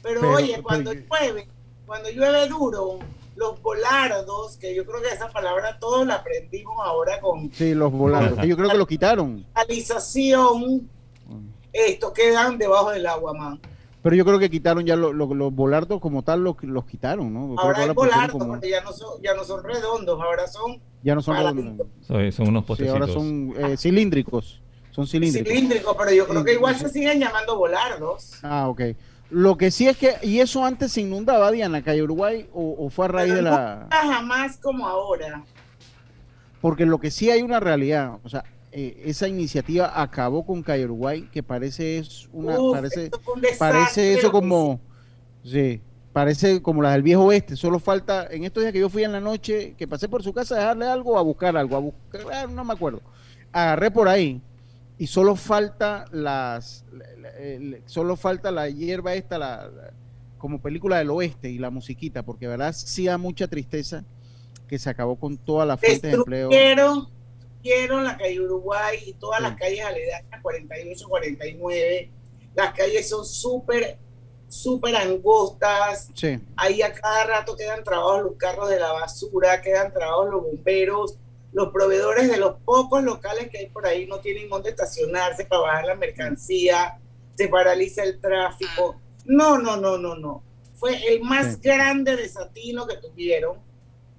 Pero, 0.02 0.32
oye, 0.32 0.62
cuando 0.62 0.94
llueve, 0.94 1.48
cuando 1.84 2.08
llueve 2.08 2.48
duro, 2.48 3.00
los 3.36 3.60
volardos, 3.60 4.56
que 4.56 4.74
yo 4.74 4.86
creo 4.86 5.02
que 5.02 5.08
esa 5.08 5.28
palabra 5.28 5.78
todos 5.78 6.06
la 6.06 6.14
aprendimos 6.14 6.74
ahora 6.82 7.20
con... 7.20 7.52
Sí, 7.52 7.74
los 7.74 7.92
volardos, 7.92 8.38
que 8.38 8.48
yo 8.48 8.56
creo 8.56 8.70
que 8.70 8.78
lo 8.78 8.86
quitaron. 8.86 9.44
Realización, 9.54 10.88
esto 11.86 12.12
quedan 12.12 12.58
debajo 12.58 12.90
del 12.90 13.06
agua, 13.06 13.34
man. 13.34 13.60
Pero 14.02 14.14
yo 14.14 14.24
creo 14.24 14.38
que 14.38 14.48
quitaron 14.48 14.86
ya 14.86 14.94
los, 14.94 15.12
los, 15.14 15.52
volardos 15.52 16.00
como 16.00 16.22
tal, 16.22 16.44
los, 16.44 16.62
los 16.62 16.86
quitaron, 16.86 17.34
¿no? 17.34 17.58
Ahora 17.58 17.80
hay 17.80 17.90
volardos, 17.90 18.46
porque 18.46 18.70
ya 18.70 18.80
no, 18.82 18.92
son, 18.92 19.20
ya 19.20 19.34
no 19.34 19.42
son 19.42 19.64
redondos, 19.64 20.20
ahora 20.20 20.46
son 20.46 20.80
ya 21.02 21.14
no 21.14 21.22
son 21.22 21.36
redondos. 21.36 21.86
son 22.34 22.48
unos 22.48 22.64
potecitos. 22.64 23.00
ahora 23.00 23.12
son 23.12 23.52
eh, 23.56 23.76
cilíndricos. 23.76 24.60
Son 24.90 25.06
cilíndricos. 25.06 25.52
Cilíndricos, 25.52 25.96
pero 25.98 26.12
yo 26.12 26.26
creo 26.26 26.44
que 26.44 26.52
igual 26.54 26.76
se 26.76 26.88
siguen 26.88 27.20
llamando 27.20 27.56
volardos. 27.56 28.38
Ah, 28.42 28.68
ok. 28.68 28.80
Lo 29.30 29.56
que 29.56 29.70
sí 29.70 29.88
es 29.88 29.96
que, 29.96 30.14
y 30.22 30.40
eso 30.40 30.64
antes 30.64 30.92
se 30.92 31.00
inundaba, 31.00 31.50
Diana, 31.50 31.82
calle 31.82 32.02
Uruguay, 32.02 32.48
o, 32.52 32.88
fue 32.90 33.06
a 33.06 33.08
raíz 33.08 33.34
de 33.34 33.42
la. 33.42 33.88
jamás 33.90 34.56
como 34.56 34.86
ahora. 34.86 35.44
Porque 36.60 36.86
lo 36.86 36.98
que 36.98 37.10
sí 37.10 37.30
hay 37.30 37.42
una 37.42 37.60
realidad, 37.60 38.18
o 38.24 38.28
sea, 38.28 38.44
eh, 38.78 39.04
esa 39.06 39.26
iniciativa 39.26 39.90
acabó 40.02 40.44
con 40.44 40.62
Calle 40.62 40.84
Uruguay, 40.84 41.30
que 41.32 41.42
parece 41.42 41.96
es 41.96 42.28
una, 42.30 42.58
parece, 42.70 43.10
parece 43.58 44.12
eso 44.12 44.30
como, 44.30 44.82
sí, 45.42 45.80
parece 46.12 46.60
como 46.60 46.82
la 46.82 46.92
del 46.92 47.02
viejo 47.02 47.24
oeste. 47.24 47.56
Solo 47.56 47.78
falta, 47.78 48.26
en 48.30 48.44
estos 48.44 48.62
días 48.62 48.74
que 48.74 48.80
yo 48.80 48.90
fui 48.90 49.02
en 49.02 49.12
la 49.12 49.20
noche, 49.20 49.74
que 49.78 49.88
pasé 49.88 50.10
por 50.10 50.22
su 50.22 50.34
casa 50.34 50.56
a 50.56 50.58
dejarle 50.58 50.86
algo, 50.88 51.16
a 51.16 51.22
buscar 51.22 51.56
algo, 51.56 51.74
a 51.74 51.78
buscar, 51.78 52.20
ah, 52.30 52.46
no 52.50 52.64
me 52.66 52.74
acuerdo. 52.74 53.00
Agarré 53.50 53.90
por 53.90 54.08
ahí 54.08 54.42
y 54.98 55.06
solo 55.06 55.36
falta 55.36 56.04
las, 56.12 56.84
solo 57.86 58.14
falta 58.14 58.50
la 58.50 58.68
hierba 58.68 59.14
esta, 59.14 59.38
la, 59.38 59.70
como 60.36 60.60
película 60.60 60.98
del 60.98 61.08
oeste 61.08 61.48
y 61.48 61.56
la 61.56 61.70
musiquita, 61.70 62.24
porque 62.24 62.46
verdad 62.46 62.74
sí 62.76 63.06
da 63.06 63.16
mucha 63.16 63.48
tristeza 63.48 64.04
que 64.68 64.78
se 64.78 64.90
acabó 64.90 65.16
con 65.16 65.38
toda 65.38 65.64
la 65.64 65.78
fuente 65.78 66.08
de 66.08 66.12
empleo. 66.12 66.50
Quiero 67.62 68.00
la 68.00 68.16
calle 68.16 68.40
Uruguay 68.40 68.98
y 69.06 69.12
todas 69.14 69.40
las 69.40 69.56
calles 69.56 69.84
aledañas, 69.84 70.42
48, 70.42 71.08
49. 71.08 72.10
Las 72.54 72.74
calles 72.74 73.08
son 73.08 73.24
súper, 73.24 73.98
súper 74.48 74.96
angostas. 74.96 76.10
Ahí 76.56 76.82
a 76.82 76.92
cada 76.92 77.24
rato 77.24 77.56
quedan 77.56 77.82
trabados 77.82 78.22
los 78.22 78.34
carros 78.36 78.68
de 78.68 78.78
la 78.78 78.92
basura, 78.92 79.60
quedan 79.60 79.92
trabados 79.92 80.30
los 80.30 80.42
bomberos 80.42 81.18
los 81.56 81.70
proveedores 81.72 82.30
de 82.30 82.36
los 82.36 82.56
pocos 82.66 83.02
locales 83.02 83.48
que 83.48 83.56
hay 83.56 83.66
por 83.68 83.86
ahí 83.86 84.06
no 84.06 84.20
tienen 84.20 84.50
dónde 84.50 84.68
estacionarse 84.68 85.46
para 85.46 85.62
bajar 85.62 85.86
la 85.86 85.94
mercancía, 85.94 86.98
se 87.34 87.48
paraliza 87.48 88.02
el 88.02 88.20
tráfico. 88.20 89.00
No, 89.24 89.56
no, 89.56 89.78
no, 89.78 89.96
no, 89.96 90.16
no. 90.16 90.42
Fue 90.74 90.94
el 91.08 91.22
más 91.22 91.58
grande 91.62 92.14
desatino 92.14 92.86
que 92.86 92.98
tuvieron, 92.98 93.56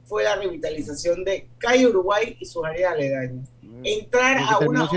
fue 0.07 0.23
la 0.23 0.35
revitalización 0.35 1.23
de 1.23 1.49
Calle 1.57 1.87
Uruguay 1.87 2.37
y 2.39 2.45
sus 2.45 2.63
áreas 2.63 2.93
aledañas. 2.93 3.49
Mm. 3.61 3.85
Entrar 3.85 4.37
a 4.37 4.59
una 4.59 4.89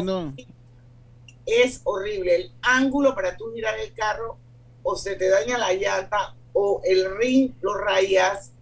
es 1.47 1.81
horrible. 1.85 2.37
El 2.37 2.53
ángulo 2.63 3.15
para 3.15 3.37
tú 3.37 3.49
mirar 3.49 3.79
el 3.79 3.93
carro 3.93 4.39
o 4.83 4.97
se 4.97 5.17
te 5.17 5.29
daña 5.29 5.59
la 5.59 5.73
llanta 5.75 6.35
o 6.53 6.81
el 6.85 7.17
ring 7.17 7.53
lo 7.61 7.75
rayas 7.75 8.53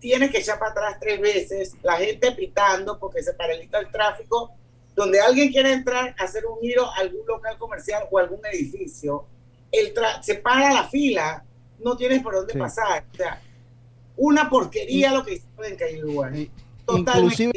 tienes 0.00 0.30
que 0.30 0.38
echar 0.38 0.58
para 0.58 0.70
atrás 0.70 0.96
tres 1.00 1.20
veces, 1.20 1.74
la 1.82 1.96
gente 1.96 2.32
pitando 2.32 2.98
porque 2.98 3.22
se 3.22 3.34
paraliza 3.34 3.78
el 3.78 3.90
tráfico, 3.90 4.52
donde 4.94 5.20
alguien 5.20 5.50
quiere 5.50 5.72
entrar 5.72 6.14
hacer 6.18 6.46
un 6.46 6.60
giro 6.60 6.86
a 6.86 6.96
algún 6.98 7.26
local 7.26 7.56
comercial 7.58 8.04
o 8.10 8.18
algún 8.18 8.40
edificio, 8.46 9.26
el 9.70 9.92
se 10.22 10.36
para 10.36 10.72
la 10.72 10.84
fila, 10.84 11.44
no 11.78 11.96
tienes 11.96 12.22
por 12.22 12.34
dónde 12.34 12.54
pasar. 12.54 13.04
O 13.12 13.16
sea, 13.16 13.40
una 14.18 14.50
porquería 14.50 15.12
lo 15.12 15.24
que 15.24 15.34
hicieron 15.34 15.64
en 15.64 15.76
Calle 15.76 16.04
Uruguay. 16.04 16.50
Inclusive 16.88 17.52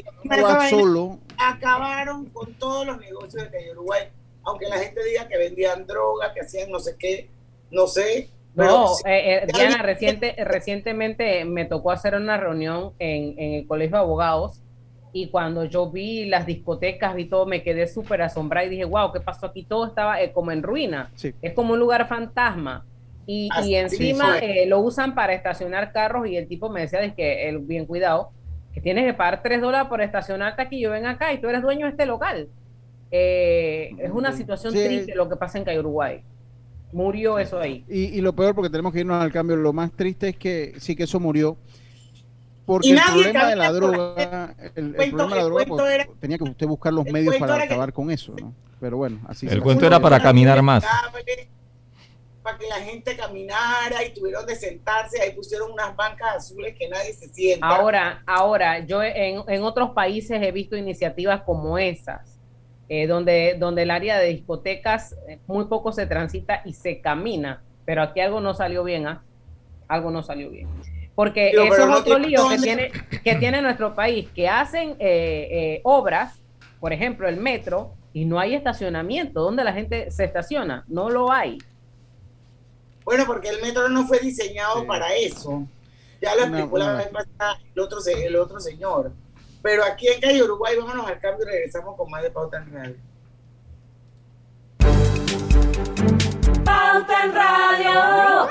solo. 0.69 1.19
Acabaron 1.37 2.25
con 2.27 2.53
todos 2.53 2.85
los 2.85 2.99
negocios 2.99 3.43
de 3.43 3.49
Calle 3.49 3.71
Uruguay, 3.71 4.03
aunque 4.43 4.69
la 4.69 4.77
gente 4.77 5.03
diga 5.03 5.27
que 5.27 5.37
vendían 5.37 5.85
droga, 5.85 6.33
que 6.33 6.41
hacían 6.41 6.69
no 6.71 6.79
sé 6.79 6.95
qué, 6.97 7.29
no 7.71 7.87
sé, 7.87 8.29
no, 8.53 8.91
eh, 9.05 9.43
eh, 9.43 9.47
Diana, 9.53 9.81
reciente, 9.81 10.35
recientemente 10.43 11.45
me 11.45 11.65
tocó 11.65 11.91
hacer 11.91 12.15
una 12.15 12.37
reunión 12.37 12.91
en, 12.99 13.39
el 13.39 13.67
Colegio 13.67 13.95
de 13.95 14.03
Abogados 14.03 14.61
y 15.13 15.29
cuando 15.29 15.65
yo 15.65 15.89
vi 15.89 16.25
las 16.25 16.45
discotecas, 16.45 17.15
vi 17.15 17.25
todo, 17.25 17.45
me 17.45 17.63
quedé 17.63 17.87
súper 17.87 18.21
asombrada 18.21 18.65
y 18.65 18.69
dije, 18.69 18.85
wow, 18.85 19.11
¿qué 19.11 19.19
pasó 19.19 19.45
aquí? 19.45 19.63
Todo 19.63 19.87
estaba 19.87 20.21
eh, 20.21 20.31
como 20.31 20.51
en 20.51 20.63
ruina. 20.63 21.11
Es 21.41 21.53
como 21.53 21.73
un 21.73 21.79
lugar 21.79 22.07
fantasma. 22.07 22.85
Y, 23.33 23.49
y 23.65 23.75
encima 23.75 24.39
lo 24.67 24.79
usan 24.79 25.15
para 25.15 25.33
estacionar 25.33 25.93
carros 25.93 26.27
y 26.27 26.35
el 26.35 26.47
tipo 26.47 26.69
me 26.69 26.81
decía, 26.81 27.13
que 27.15 27.47
el, 27.47 27.59
bien 27.59 27.85
cuidado, 27.85 28.31
que 28.73 28.81
tienes 28.81 29.05
que 29.05 29.13
pagar 29.13 29.41
3 29.41 29.61
dólares 29.61 29.87
por 29.87 30.01
estacionarte 30.01 30.61
aquí, 30.61 30.79
yo 30.79 30.91
ven 30.91 31.05
acá 31.05 31.31
y 31.33 31.39
tú 31.39 31.47
eres 31.47 31.61
dueño 31.61 31.85
de 31.85 31.91
este 31.91 32.05
local. 32.05 32.49
es 33.09 34.11
una 34.11 34.31
situación 34.33 34.73
triste 34.73 35.15
lo 35.15 35.29
que 35.29 35.35
pasa 35.35 35.57
en 35.57 35.63
Calle 35.63 35.79
Uruguay 35.79 36.23
murió 36.93 37.39
eso 37.39 37.59
ahí. 37.59 37.83
Y, 37.87 38.21
lo 38.21 38.33
peor, 38.33 38.55
porque 38.55 38.69
tenemos 38.69 38.93
que 38.93 38.99
irnos 38.99 39.21
al 39.21 39.31
cambio, 39.31 39.55
lo 39.55 39.73
más 39.73 39.91
triste 39.91 40.29
es 40.29 40.37
que 40.37 40.73
sí 40.77 40.95
que 40.95 41.03
eso 41.03 41.19
murió. 41.19 41.57
Porque 42.65 42.91
el 42.91 42.99
problema 42.99 43.49
de 43.49 43.55
la 43.55 43.71
droga, 43.71 44.55
el, 44.75 44.93
problema 44.93 45.35
de 45.35 45.35
la 45.35 45.43
droga, 45.43 45.65
pues, 45.65 46.09
tenía 46.19 46.37
que 46.37 46.43
usted 46.43 46.67
buscar 46.67 46.93
los 46.93 47.05
medios 47.05 47.35
para 47.37 47.55
acabar 47.63 47.91
con 47.91 48.11
eso, 48.11 48.33
¿no? 48.39 48.53
Pero 48.79 48.97
bueno, 48.97 49.19
así 49.27 49.47
El 49.47 49.61
cuento 49.61 49.85
era 49.85 49.99
para 49.99 50.19
caminar 50.19 50.61
más. 50.61 50.83
Para 52.43 52.57
que 52.57 52.67
la 52.67 52.79
gente 52.79 53.15
caminara 53.15 54.03
y 54.03 54.13
tuvieron 54.13 54.45
de 54.45 54.55
sentarse, 54.55 55.21
ahí 55.21 55.31
pusieron 55.31 55.71
unas 55.71 55.95
bancas 55.95 56.37
azules 56.37 56.75
que 56.77 56.89
nadie 56.89 57.13
se 57.13 57.29
sienta. 57.29 57.67
Ahora, 57.67 58.23
ahora, 58.25 58.79
yo 58.79 59.03
en, 59.03 59.43
en 59.47 59.63
otros 59.63 59.91
países 59.91 60.41
he 60.41 60.51
visto 60.51 60.75
iniciativas 60.75 61.43
como 61.43 61.77
esas 61.77 62.31
eh, 62.93 63.07
donde, 63.07 63.55
donde 63.57 63.83
el 63.83 63.89
área 63.89 64.19
de 64.19 64.27
discotecas 64.27 65.15
eh, 65.29 65.39
muy 65.47 65.63
poco 65.63 65.93
se 65.93 66.05
transita 66.07 66.61
y 66.65 66.73
se 66.73 66.99
camina, 66.99 67.63
pero 67.85 68.01
aquí 68.01 68.19
algo 68.19 68.41
no 68.41 68.53
salió 68.53 68.83
bien, 68.83 69.07
¿ah? 69.07 69.23
Algo 69.87 70.11
no 70.11 70.21
salió 70.23 70.49
bien. 70.49 70.67
Porque 71.15 71.51
eso 71.51 71.73
es 71.73 71.95
otro 71.95 72.19
lío 72.19 72.49
que 72.49 72.57
tiene, 72.57 72.91
que 73.23 73.35
tiene 73.35 73.61
nuestro 73.61 73.95
país, 73.95 74.27
que 74.35 74.49
hacen 74.49 74.97
eh, 74.99 75.79
obras, 75.85 76.41
por 76.81 76.91
ejemplo, 76.91 77.29
el 77.29 77.37
metro, 77.37 77.93
y 78.11 78.25
no 78.25 78.41
hay 78.41 78.55
estacionamiento. 78.55 79.41
donde 79.41 79.63
la 79.63 79.71
gente 79.71 80.11
se 80.11 80.25
estaciona? 80.25 80.83
No 80.89 81.09
lo 81.09 81.31
hay. 81.31 81.59
Bueno, 83.03 83.25
porque 83.25 83.49
el 83.49 83.61
metro 83.61 83.89
no 83.89 84.07
fue 84.07 84.19
diseñado 84.19 84.85
para 84.85 85.13
eso. 85.15 85.67
Ya 86.21 86.35
lo 86.35 86.43
explicó 86.43 86.77
la 86.77 86.93
vez 86.93 87.07
pasada 87.07 87.59
el 87.73 87.81
otro, 87.81 87.99
el 88.05 88.35
otro 88.35 88.59
señor. 88.59 89.11
Pero 89.61 89.83
aquí 89.83 90.07
en 90.07 90.21
Calle 90.21 90.43
Uruguay, 90.43 90.75
vámonos 90.77 91.07
al 91.07 91.19
cambio 91.19 91.45
y 91.45 91.49
regresamos 91.49 91.95
con 91.95 92.09
más 92.09 92.23
de 92.23 92.31
Pauta 92.31 92.57
en 92.57 92.73
Radio. 92.73 92.95
Pauta 96.63 97.23
en 97.23 97.33
Radio. 97.33 98.49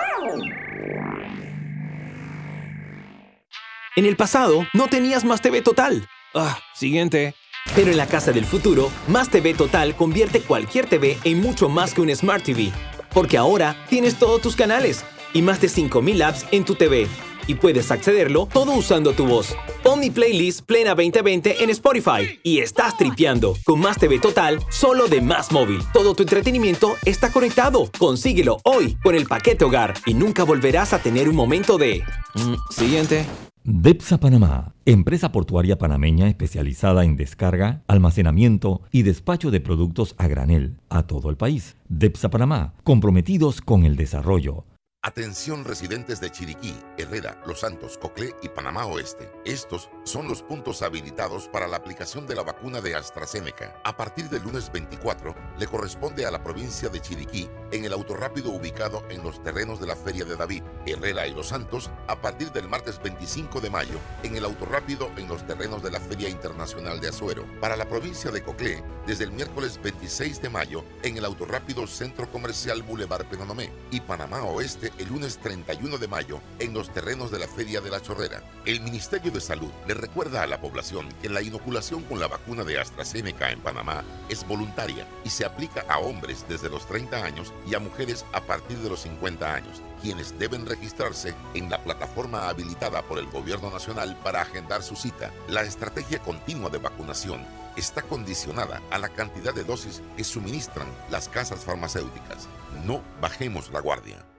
En 3.96 4.06
el 4.06 4.16
pasado, 4.16 4.66
no 4.72 4.88
tenías 4.88 5.24
más 5.24 5.40
TV 5.40 5.62
Total. 5.62 6.08
Ah, 6.34 6.58
siguiente. 6.74 7.34
Pero 7.74 7.90
en 7.90 7.96
la 7.96 8.06
casa 8.06 8.32
del 8.32 8.46
futuro, 8.46 8.90
Más 9.08 9.28
TV 9.30 9.54
Total 9.54 9.94
convierte 9.94 10.40
cualquier 10.40 10.86
TV 10.86 11.18
en 11.24 11.40
mucho 11.40 11.68
más 11.68 11.92
que 11.92 12.00
un 12.00 12.14
Smart 12.14 12.42
TV. 12.42 12.72
Porque 13.14 13.36
ahora 13.36 13.76
tienes 13.88 14.18
todos 14.18 14.40
tus 14.40 14.56
canales 14.56 15.04
y 15.32 15.42
más 15.42 15.60
de 15.60 15.68
5.000 15.68 16.22
apps 16.22 16.46
en 16.50 16.64
tu 16.64 16.74
TV 16.74 17.08
y 17.46 17.54
puedes 17.54 17.90
accederlo 17.90 18.48
todo 18.52 18.72
usando 18.72 19.12
tu 19.12 19.26
voz. 19.26 19.56
Pon 19.82 20.00
playlist 20.12 20.64
Plena 20.66 20.90
2020 20.94 21.64
en 21.64 21.70
Spotify 21.70 22.38
y 22.42 22.60
estás 22.60 22.96
tripeando 22.96 23.56
con 23.64 23.80
Más 23.80 23.98
TV 23.98 24.18
Total 24.20 24.60
solo 24.70 25.08
de 25.08 25.20
Más 25.20 25.50
Móvil. 25.50 25.82
Todo 25.92 26.14
tu 26.14 26.22
entretenimiento 26.22 26.94
está 27.04 27.32
conectado. 27.32 27.90
Consíguelo 27.98 28.58
hoy 28.64 28.96
con 29.02 29.14
el 29.14 29.26
paquete 29.26 29.64
hogar 29.64 29.94
y 30.06 30.14
nunca 30.14 30.44
volverás 30.44 30.92
a 30.92 31.00
tener 31.00 31.28
un 31.28 31.36
momento 31.36 31.76
de... 31.76 32.04
Mm, 32.34 32.54
siguiente. 32.70 33.49
DEPSA 33.72 34.18
Panamá, 34.18 34.74
empresa 34.84 35.30
portuaria 35.30 35.78
panameña 35.78 36.26
especializada 36.26 37.04
en 37.04 37.14
descarga, 37.14 37.84
almacenamiento 37.86 38.82
y 38.90 39.04
despacho 39.04 39.52
de 39.52 39.60
productos 39.60 40.16
a 40.18 40.26
granel 40.26 40.78
a 40.88 41.04
todo 41.04 41.30
el 41.30 41.36
país. 41.36 41.76
DEPSA 41.88 42.30
Panamá, 42.30 42.74
comprometidos 42.82 43.60
con 43.60 43.84
el 43.84 43.94
desarrollo 43.94 44.64
Atención 45.02 45.64
residentes 45.64 46.20
de 46.20 46.30
Chiriquí, 46.30 46.76
Herrera, 46.98 47.42
Los 47.46 47.60
Santos, 47.60 47.96
Coclé 47.96 48.36
y 48.42 48.50
Panamá 48.50 48.84
Oeste. 48.84 49.32
Estos 49.46 49.88
son 50.04 50.28
los 50.28 50.42
puntos 50.42 50.82
habilitados 50.82 51.48
para 51.48 51.66
la 51.66 51.78
aplicación 51.78 52.26
de 52.26 52.34
la 52.34 52.42
vacuna 52.42 52.82
de 52.82 52.94
AstraZeneca. 52.94 53.80
A 53.82 53.96
partir 53.96 54.28
del 54.28 54.42
lunes 54.42 54.70
24, 54.70 55.34
le 55.58 55.66
corresponde 55.66 56.26
a 56.26 56.30
la 56.30 56.44
provincia 56.44 56.90
de 56.90 57.00
Chiriquí 57.00 57.48
en 57.72 57.86
el 57.86 57.94
autorrápido 57.94 58.50
ubicado 58.50 59.02
en 59.08 59.22
los 59.22 59.42
terrenos 59.42 59.80
de 59.80 59.86
la 59.86 59.96
Feria 59.96 60.26
de 60.26 60.36
David, 60.36 60.64
Herrera 60.84 61.26
y 61.26 61.32
Los 61.32 61.48
Santos, 61.48 61.90
a 62.06 62.20
partir 62.20 62.52
del 62.52 62.68
martes 62.68 63.00
25 63.02 63.62
de 63.62 63.70
mayo 63.70 63.98
en 64.22 64.36
el 64.36 64.44
autorrápido 64.44 65.10
en 65.16 65.28
los 65.28 65.46
terrenos 65.46 65.82
de 65.82 65.92
la 65.92 66.00
Feria 66.00 66.28
Internacional 66.28 67.00
de 67.00 67.08
Azuero. 67.08 67.46
Para 67.58 67.74
la 67.74 67.88
provincia 67.88 68.30
de 68.30 68.42
Coclé, 68.42 68.84
desde 69.06 69.24
el 69.24 69.32
miércoles 69.32 69.80
26 69.82 70.42
de 70.42 70.50
mayo 70.50 70.84
en 71.02 71.16
el 71.16 71.24
autorrápido 71.24 71.86
Centro 71.86 72.30
Comercial 72.30 72.82
Boulevard 72.82 73.24
Penonomé 73.24 73.72
y 73.90 74.00
Panamá 74.00 74.42
Oeste 74.42 74.89
el 74.98 75.08
lunes 75.08 75.38
31 75.38 75.98
de 75.98 76.08
mayo 76.08 76.40
en 76.58 76.74
los 76.74 76.92
terrenos 76.92 77.30
de 77.30 77.38
la 77.38 77.48
Feria 77.48 77.80
de 77.80 77.90
la 77.90 78.02
Chorrera. 78.02 78.42
El 78.64 78.80
Ministerio 78.80 79.30
de 79.30 79.40
Salud 79.40 79.70
le 79.86 79.94
recuerda 79.94 80.42
a 80.42 80.46
la 80.46 80.60
población 80.60 81.08
que 81.22 81.28
la 81.28 81.42
inoculación 81.42 82.02
con 82.04 82.20
la 82.20 82.28
vacuna 82.28 82.64
de 82.64 82.78
AstraZeneca 82.78 83.50
en 83.50 83.60
Panamá 83.60 84.04
es 84.28 84.46
voluntaria 84.46 85.06
y 85.24 85.30
se 85.30 85.44
aplica 85.44 85.84
a 85.88 85.98
hombres 85.98 86.44
desde 86.48 86.68
los 86.68 86.86
30 86.86 87.24
años 87.24 87.52
y 87.66 87.74
a 87.74 87.78
mujeres 87.78 88.24
a 88.32 88.40
partir 88.40 88.78
de 88.78 88.88
los 88.88 89.00
50 89.00 89.54
años, 89.54 89.82
quienes 90.02 90.38
deben 90.38 90.66
registrarse 90.66 91.34
en 91.54 91.70
la 91.70 91.82
plataforma 91.82 92.48
habilitada 92.48 93.02
por 93.02 93.18
el 93.18 93.26
Gobierno 93.26 93.70
Nacional 93.70 94.16
para 94.22 94.42
agendar 94.42 94.82
su 94.82 94.96
cita. 94.96 95.30
La 95.48 95.62
estrategia 95.62 96.18
continua 96.20 96.70
de 96.70 96.78
vacunación 96.78 97.44
está 97.76 98.02
condicionada 98.02 98.82
a 98.90 98.98
la 98.98 99.08
cantidad 99.08 99.54
de 99.54 99.64
dosis 99.64 100.02
que 100.16 100.24
suministran 100.24 100.88
las 101.10 101.28
casas 101.28 101.64
farmacéuticas. 101.64 102.48
No 102.84 103.02
bajemos 103.20 103.70
la 103.70 103.80
guardia. 103.80 104.29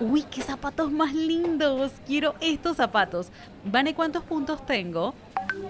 Uy, 0.00 0.24
qué 0.24 0.42
zapatos 0.42 0.90
más 0.90 1.14
lindos. 1.14 1.92
Quiero 2.06 2.34
estos 2.40 2.76
zapatos. 2.76 3.28
Vane, 3.64 3.94
¿cuántos 3.94 4.24
puntos 4.24 4.66
tengo? 4.66 5.14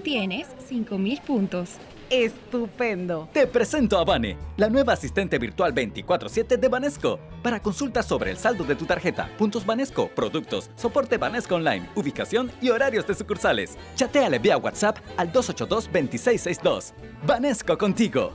Tienes 0.03 0.47
5000 0.67 1.21
puntos. 1.21 1.73
Estupendo. 2.09 3.29
Te 3.33 3.47
presento 3.47 3.99
a 3.99 4.05
Vane, 4.05 4.37
la 4.57 4.69
nueva 4.71 4.93
asistente 4.93 5.39
virtual 5.39 5.75
24/7 5.75 6.57
de 6.57 6.69
Banesco. 6.69 7.19
Para 7.43 7.61
consultas 7.61 8.07
sobre 8.07 8.31
el 8.31 8.37
saldo 8.37 8.65
de 8.65 8.75
tu 8.77 8.87
tarjeta, 8.87 9.29
puntos 9.37 9.67
Banesco, 9.67 10.09
productos, 10.09 10.71
soporte 10.77 11.19
Banesco 11.19 11.57
Online, 11.57 11.89
ubicación 11.95 12.51
y 12.61 12.71
horarios 12.71 13.07
de 13.07 13.15
sucursales. 13.15 13.77
Chateale 13.95 14.39
vía 14.39 14.57
WhatsApp 14.57 14.99
al 15.17 15.33
282-2662. 15.33 16.93
Banesco 17.27 17.77
contigo. 17.77 18.33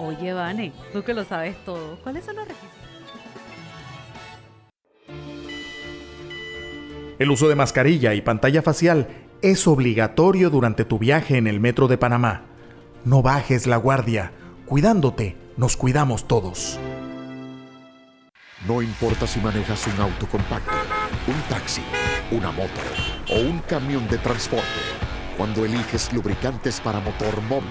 Oye, 0.00 0.32
Vane, 0.32 0.72
tú 0.92 1.02
que 1.02 1.14
lo 1.14 1.24
sabes 1.24 1.56
todo, 1.64 1.98
¿cuáles 2.02 2.24
son 2.24 2.36
los 2.36 2.48
requisitos? 2.48 2.81
El 7.22 7.30
uso 7.30 7.48
de 7.48 7.54
mascarilla 7.54 8.14
y 8.14 8.20
pantalla 8.20 8.62
facial 8.62 9.06
es 9.42 9.68
obligatorio 9.68 10.50
durante 10.50 10.84
tu 10.84 10.98
viaje 10.98 11.36
en 11.36 11.46
el 11.46 11.60
metro 11.60 11.86
de 11.86 11.96
Panamá. 11.96 12.46
No 13.04 13.22
bajes 13.22 13.68
la 13.68 13.76
guardia. 13.76 14.32
Cuidándote, 14.66 15.36
nos 15.56 15.76
cuidamos 15.76 16.26
todos. 16.26 16.80
No 18.66 18.82
importa 18.82 19.28
si 19.28 19.38
manejas 19.38 19.86
un 19.86 20.00
auto 20.00 20.26
compacto, 20.26 20.72
un 21.28 21.40
taxi, 21.48 21.82
una 22.32 22.50
moto 22.50 22.80
o 23.30 23.38
un 23.38 23.60
camión 23.68 24.08
de 24.08 24.18
transporte. 24.18 24.66
Cuando 25.36 25.64
eliges 25.64 26.12
lubricantes 26.12 26.80
para 26.80 26.98
motor 26.98 27.40
móvil, 27.42 27.70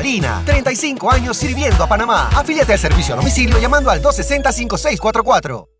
Garantizada. 0.00 0.42
Cristalina, 0.42 0.42
35 0.44 1.10
años 1.10 1.36
sirviendo 1.36 1.84
a 1.84 1.88
Panamá. 1.88 2.28
Afíliate 2.34 2.72
al 2.72 2.78
servicio 2.78 3.14
a 3.14 3.18
domicilio 3.18 3.58
llamando 3.58 3.90
al 3.90 4.02
260-5644. 4.02 5.79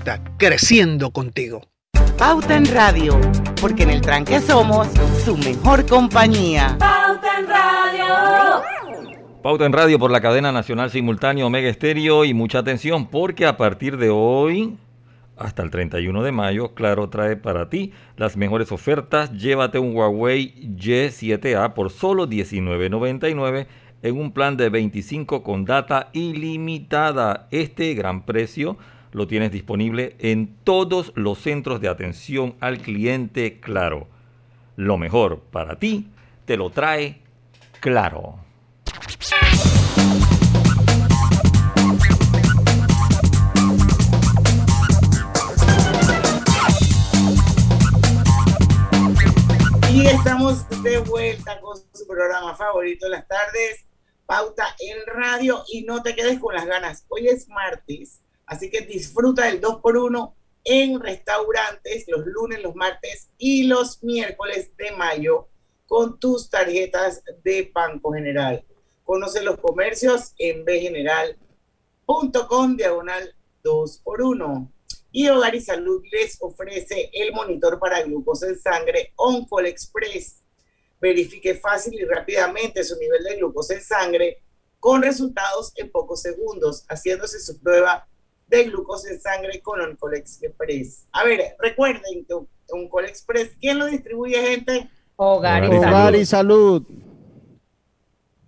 creciendo 0.37 1.11
contigo. 1.11 1.61
Pauta 2.17 2.55
en 2.55 2.65
Radio, 2.65 3.19
porque 3.59 3.83
en 3.83 3.89
el 3.89 4.01
tranque 4.01 4.39
somos 4.39 4.87
su 5.23 5.37
mejor 5.37 5.85
compañía. 5.85 6.75
Pauta 6.79 7.39
en 7.39 7.47
Radio. 7.47 8.63
Pauta 9.41 9.65
en 9.65 9.73
Radio 9.73 9.97
por 9.97 10.11
la 10.11 10.21
cadena 10.21 10.51
nacional 10.51 10.91
simultánea 10.91 11.45
Omega 11.45 11.67
Estéreo 11.69 12.25
y 12.25 12.33
mucha 12.33 12.59
atención 12.59 13.07
porque 13.07 13.45
a 13.45 13.57
partir 13.57 13.97
de 13.97 14.09
hoy 14.11 14.77
hasta 15.35 15.63
el 15.63 15.71
31 15.71 16.21
de 16.21 16.31
mayo, 16.31 16.75
Claro 16.75 17.09
trae 17.09 17.35
para 17.35 17.69
ti 17.69 17.93
las 18.15 18.37
mejores 18.37 18.71
ofertas. 18.71 19.31
Llévate 19.33 19.79
un 19.79 19.95
Huawei 19.95 20.53
Y7A 20.77 21.73
por 21.73 21.89
solo 21.89 22.27
$19.99 22.27 23.65
en 24.03 24.19
un 24.19 24.31
plan 24.31 24.57
de 24.57 24.69
25 24.69 25.41
con 25.41 25.65
data 25.65 26.09
ilimitada. 26.13 27.47
Este 27.49 27.93
gran 27.95 28.25
precio 28.25 28.77
lo 29.11 29.27
tienes 29.27 29.51
disponible 29.51 30.15
en 30.19 30.55
todos 30.63 31.11
los 31.15 31.39
centros 31.39 31.81
de 31.81 31.89
atención 31.89 32.55
al 32.59 32.79
cliente 32.79 33.59
Claro. 33.59 34.07
Lo 34.75 34.97
mejor 34.97 35.39
para 35.39 35.77
ti 35.77 36.07
te 36.45 36.57
lo 36.57 36.69
trae 36.69 37.21
Claro. 37.79 38.39
Y 49.93 50.07
estamos 50.07 50.67
de 50.83 50.99
vuelta 50.99 51.59
con 51.59 51.77
su 51.93 52.07
programa 52.07 52.55
favorito 52.55 53.07
de 53.07 53.11
las 53.11 53.27
tardes, 53.27 53.85
Pauta 54.25 54.65
en 54.79 54.97
Radio. 55.05 55.63
Y 55.71 55.83
no 55.83 56.01
te 56.01 56.15
quedes 56.15 56.39
con 56.39 56.55
las 56.55 56.65
ganas. 56.65 57.05
Hoy 57.09 57.27
es 57.27 57.49
martes, 57.49 58.21
así 58.51 58.69
que 58.69 58.81
disfruta 58.81 59.45
del 59.45 59.59
2x1 59.61 60.33
en 60.65 60.99
restaurantes 60.99 62.03
los 62.09 62.25
lunes, 62.25 62.61
los 62.61 62.75
martes 62.75 63.29
y 63.37 63.63
los 63.63 64.03
miércoles 64.03 64.75
de 64.75 64.91
mayo 64.91 65.47
con 65.87 66.19
tus 66.19 66.49
tarjetas 66.49 67.23
de 67.45 67.71
Banco 67.73 68.11
General. 68.11 68.61
Conoce 69.05 69.41
los 69.41 69.57
comercios 69.57 70.33
en 70.37 70.65
bgeneral.com 70.65 72.75
diagonal 72.75 73.33
2x1. 73.63 74.69
Y 75.13 75.29
Hogar 75.29 75.55
y 75.55 75.61
Salud 75.61 76.03
les 76.11 76.37
ofrece 76.41 77.09
el 77.13 77.31
monitor 77.31 77.79
para 77.79 78.01
glucosa 78.01 78.47
en 78.47 78.59
sangre 78.59 79.13
Oncol 79.15 79.67
Express. 79.67 80.41
Verifique 80.99 81.55
fácil 81.55 81.93
y 81.93 82.03
rápidamente 82.03 82.83
su 82.83 82.97
nivel 82.97 83.23
de 83.23 83.37
glucosa 83.37 83.75
en 83.75 83.81
sangre 83.81 84.41
con 84.81 85.01
resultados 85.01 85.71
en 85.77 85.89
pocos 85.89 86.21
segundos, 86.21 86.83
haciéndose 86.89 87.39
su 87.39 87.57
prueba 87.57 88.09
de 88.51 88.65
glucosa 88.65 89.09
en 89.09 89.19
sangre 89.19 89.61
con 89.61 89.79
Oncol 89.79 90.15
Express. 90.15 91.07
A 91.13 91.23
ver, 91.23 91.55
recuerden 91.57 92.25
que 92.25 92.35
Oncol 92.69 93.05
Express, 93.05 93.55
¿quién 93.59 93.79
lo 93.79 93.85
distribuye, 93.85 94.35
gente? 94.41 94.89
Hogar 95.15 95.63
y 95.63 95.67
Hogar 95.67 95.91
salud. 95.91 96.19
y 96.19 96.25
salud. 96.25 96.83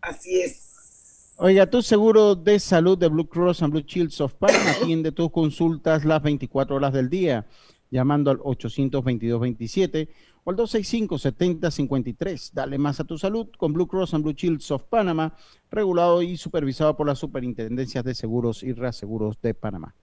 Así 0.02 0.42
es. 0.42 1.34
Oiga, 1.38 1.70
tu 1.70 1.82
seguro 1.82 2.36
de 2.36 2.60
salud 2.60 2.98
de 2.98 3.08
Blue 3.08 3.28
Cross 3.28 3.64
and 3.64 3.72
Blue 3.72 3.84
Shields 3.86 4.20
of 4.22 4.34
Panama 4.34 4.72
atiende 4.82 5.12
tus 5.12 5.32
consultas 5.32 6.04
las 6.04 6.22
24 6.22 6.76
horas 6.76 6.94
del 6.94 7.10
día, 7.10 7.48
llamando 7.90 8.30
al 8.30 8.40
822-27 8.40 10.10
o 10.44 10.52
al 10.52 10.58
265-7053. 10.58 12.52
Dale 12.54 12.78
más 12.78 13.00
a 13.00 13.04
tu 13.04 13.18
salud 13.18 13.48
con 13.58 13.74
Blue 13.74 13.88
Cross 13.88 14.14
and 14.14 14.24
Blue 14.24 14.34
Shields 14.34 14.70
of 14.72 14.84
Panama, 14.84 15.36
regulado 15.72 16.22
y 16.22 16.38
supervisado 16.38 16.96
por 16.96 17.08
las 17.08 17.18
superintendencias 17.20 18.04
de 18.04 18.16
seguros 18.16 18.64
y 18.64 18.74
reaseguros 18.74 19.40
de 19.42 19.54
Panamá. 19.54 19.96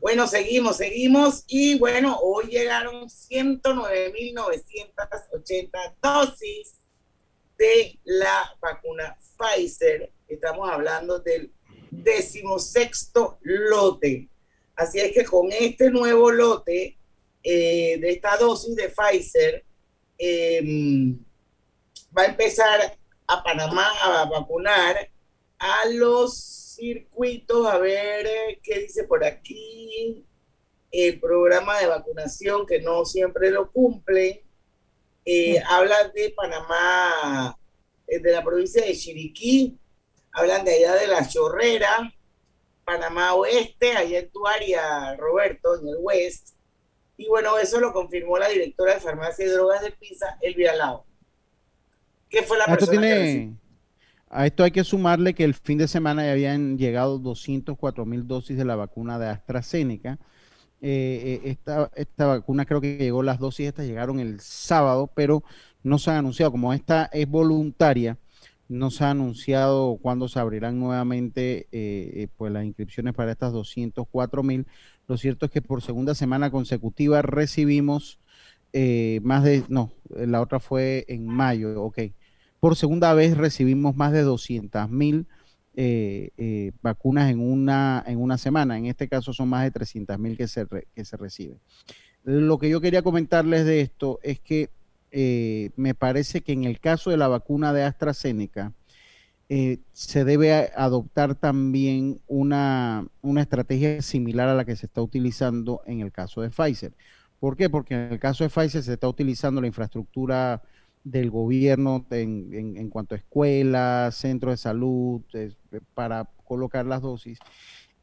Bueno, 0.00 0.28
seguimos, 0.28 0.76
seguimos. 0.76 1.44
Y 1.48 1.76
bueno, 1.78 2.18
hoy 2.22 2.46
llegaron 2.46 3.08
109.980 3.08 5.94
dosis 6.00 6.74
de 7.58 7.98
la 8.04 8.56
vacuna 8.60 9.16
Pfizer. 9.36 10.12
Estamos 10.28 10.70
hablando 10.70 11.18
del 11.18 11.52
decimosexto 11.90 13.38
lote. 13.42 14.28
Así 14.76 15.00
es 15.00 15.12
que 15.12 15.24
con 15.24 15.50
este 15.50 15.90
nuevo 15.90 16.30
lote 16.30 16.96
eh, 17.48 17.96
de 18.00 18.10
esta 18.10 18.36
dosis 18.38 18.74
de 18.74 18.88
Pfizer, 18.88 19.64
eh, 20.18 20.60
va 22.16 22.22
a 22.22 22.26
empezar 22.26 22.98
a 23.28 23.42
Panamá 23.44 23.88
a 24.02 24.24
vacunar 24.24 25.08
a 25.56 25.84
los 25.90 26.74
circuitos, 26.74 27.64
a 27.68 27.78
ver 27.78 28.26
eh, 28.26 28.60
qué 28.60 28.80
dice 28.80 29.04
por 29.04 29.24
aquí. 29.24 30.24
el 30.90 31.20
programa 31.20 31.78
de 31.78 31.86
vacunación 31.86 32.66
que 32.66 32.80
no 32.80 33.04
siempre 33.04 33.50
lo 33.50 33.70
cumplen. 33.70 34.40
Eh, 35.24 35.62
hablan 35.68 36.12
de 36.14 36.30
Panamá, 36.30 37.56
eh, 38.08 38.18
de 38.18 38.32
la 38.32 38.42
provincia 38.42 38.84
de 38.84 38.96
Chiriquí, 38.96 39.78
hablan 40.32 40.64
de 40.64 40.74
allá 40.74 40.94
de 40.94 41.06
la 41.06 41.28
Chorrera, 41.28 42.12
Panamá 42.84 43.34
Oeste, 43.34 43.92
allá 43.92 44.20
en 44.20 44.30
tu 44.30 44.46
área, 44.46 45.14
Roberto, 45.16 45.78
en 45.80 45.88
el 45.88 45.96
West. 46.00 46.55
Y 47.16 47.28
bueno, 47.28 47.58
eso 47.58 47.80
lo 47.80 47.92
confirmó 47.92 48.38
la 48.38 48.48
directora 48.48 48.94
de 48.94 49.00
farmacia 49.00 49.46
y 49.46 49.48
drogas 49.48 49.82
de 49.82 49.90
Pisa, 49.92 50.38
Elvira 50.40 50.74
Lao. 50.76 51.04
¿Qué 52.28 52.42
fue 52.42 52.58
la 52.58 52.64
Esto 52.64 52.86
persona 52.86 53.00
tiene, 53.00 53.56
a 54.28 54.46
esto 54.46 54.64
hay 54.64 54.70
que 54.72 54.84
sumarle 54.84 55.34
que 55.34 55.44
el 55.44 55.54
fin 55.54 55.78
de 55.78 55.88
semana 55.88 56.24
ya 56.24 56.32
habían 56.32 56.78
llegado 56.78 57.18
204 57.18 58.04
mil 58.04 58.26
dosis 58.26 58.56
de 58.56 58.64
la 58.64 58.76
vacuna 58.76 59.18
de 59.18 59.28
AstraZeneca. 59.28 60.18
Eh, 60.82 61.40
eh, 61.44 61.50
esta, 61.50 61.90
esta 61.94 62.26
vacuna 62.26 62.66
creo 62.66 62.80
que 62.80 62.98
llegó, 62.98 63.22
las 63.22 63.38
dosis 63.38 63.68
estas 63.68 63.86
llegaron 63.86 64.18
el 64.18 64.40
sábado, 64.40 65.10
pero 65.14 65.44
no 65.82 65.98
se 65.98 66.10
han 66.10 66.16
anunciado. 66.16 66.50
Como 66.50 66.74
esta 66.74 67.08
es 67.12 67.28
voluntaria, 67.28 68.18
no 68.68 68.90
se 68.90 69.04
ha 69.04 69.10
anunciado 69.10 69.96
cuándo 70.02 70.28
se 70.28 70.40
abrirán 70.40 70.80
nuevamente 70.80 71.68
eh, 71.70 72.26
pues 72.36 72.52
las 72.52 72.64
inscripciones 72.64 73.14
para 73.14 73.32
estas 73.32 73.52
204 73.52 74.42
mil. 74.42 74.66
Lo 75.08 75.16
cierto 75.16 75.46
es 75.46 75.52
que 75.52 75.62
por 75.62 75.82
segunda 75.82 76.14
semana 76.14 76.50
consecutiva 76.50 77.22
recibimos 77.22 78.18
eh, 78.72 79.20
más 79.22 79.44
de, 79.44 79.64
no, 79.68 79.92
la 80.10 80.40
otra 80.40 80.60
fue 80.60 81.04
en 81.08 81.26
mayo, 81.26 81.82
ok. 81.82 81.98
Por 82.60 82.76
segunda 82.76 83.14
vez 83.14 83.36
recibimos 83.36 83.96
más 83.96 84.12
de 84.12 84.22
200 84.22 84.90
mil 84.90 85.26
eh, 85.76 86.30
eh, 86.36 86.72
vacunas 86.82 87.30
en 87.30 87.38
una, 87.40 88.02
en 88.06 88.18
una 88.18 88.38
semana. 88.38 88.76
En 88.78 88.86
este 88.86 89.08
caso 89.08 89.32
son 89.32 89.48
más 89.48 89.62
de 89.64 89.70
300 89.70 90.18
mil 90.18 90.36
que 90.36 90.48
se, 90.48 90.64
re- 90.64 90.88
que 90.94 91.04
se 91.04 91.16
reciben. 91.16 91.58
Lo 92.24 92.58
que 92.58 92.68
yo 92.68 92.80
quería 92.80 93.02
comentarles 93.02 93.64
de 93.64 93.80
esto 93.82 94.18
es 94.22 94.40
que 94.40 94.70
me 95.76 95.94
parece 95.94 96.42
que 96.42 96.52
en 96.52 96.64
el 96.64 96.78
caso 96.80 97.10
de 97.10 97.16
la 97.16 97.28
vacuna 97.28 97.72
de 97.72 97.84
AstraZeneca, 97.84 98.72
eh, 99.48 99.78
se 99.92 100.24
debe 100.24 100.70
adoptar 100.76 101.34
también 101.36 102.20
una, 102.26 103.06
una 103.22 103.42
estrategia 103.42 104.02
similar 104.02 104.48
a 104.48 104.54
la 104.54 104.64
que 104.64 104.76
se 104.76 104.86
está 104.86 105.02
utilizando 105.02 105.82
en 105.86 106.00
el 106.00 106.12
caso 106.12 106.40
de 106.42 106.50
Pfizer. 106.50 106.92
¿Por 107.38 107.56
qué? 107.56 107.70
Porque 107.70 107.94
en 107.94 108.12
el 108.12 108.18
caso 108.18 108.44
de 108.44 108.50
Pfizer 108.50 108.82
se 108.82 108.94
está 108.94 109.08
utilizando 109.08 109.60
la 109.60 109.66
infraestructura 109.68 110.62
del 111.04 111.30
gobierno 111.30 112.04
en, 112.10 112.76
en- 112.76 112.90
cuanto 112.90 113.14
a 113.14 113.18
escuelas, 113.18 114.16
centros 114.16 114.52
de 114.54 114.56
salud, 114.56 115.22
es- 115.32 115.56
para 115.94 116.24
colocar 116.44 116.84
las 116.86 117.02
dosis. 117.02 117.38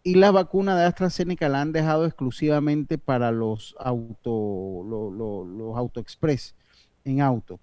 Y 0.04 0.16
la 0.16 0.32
vacuna 0.32 0.78
de 0.78 0.86
AstraZeneca 0.86 1.50
la 1.50 1.62
han 1.62 1.72
dejado 1.74 2.06
exclusivamente 2.06 2.98
para 2.98 3.32
los 3.32 3.76
auto, 3.80 4.84
lo- 4.88 5.12
los 5.46 5.78
auto 5.78 6.00
express 6.00 6.56
en 7.06 7.22
auto. 7.22 7.60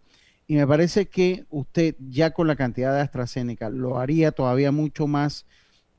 Y 0.51 0.57
me 0.57 0.67
parece 0.67 1.07
que 1.07 1.47
usted 1.49 1.95
ya 2.09 2.33
con 2.33 2.49
la 2.49 2.57
cantidad 2.57 2.93
de 2.93 3.03
AstraZeneca 3.03 3.71
lo 3.71 4.01
haría 4.01 4.33
todavía 4.33 4.73
mucho 4.73 5.07
más 5.07 5.47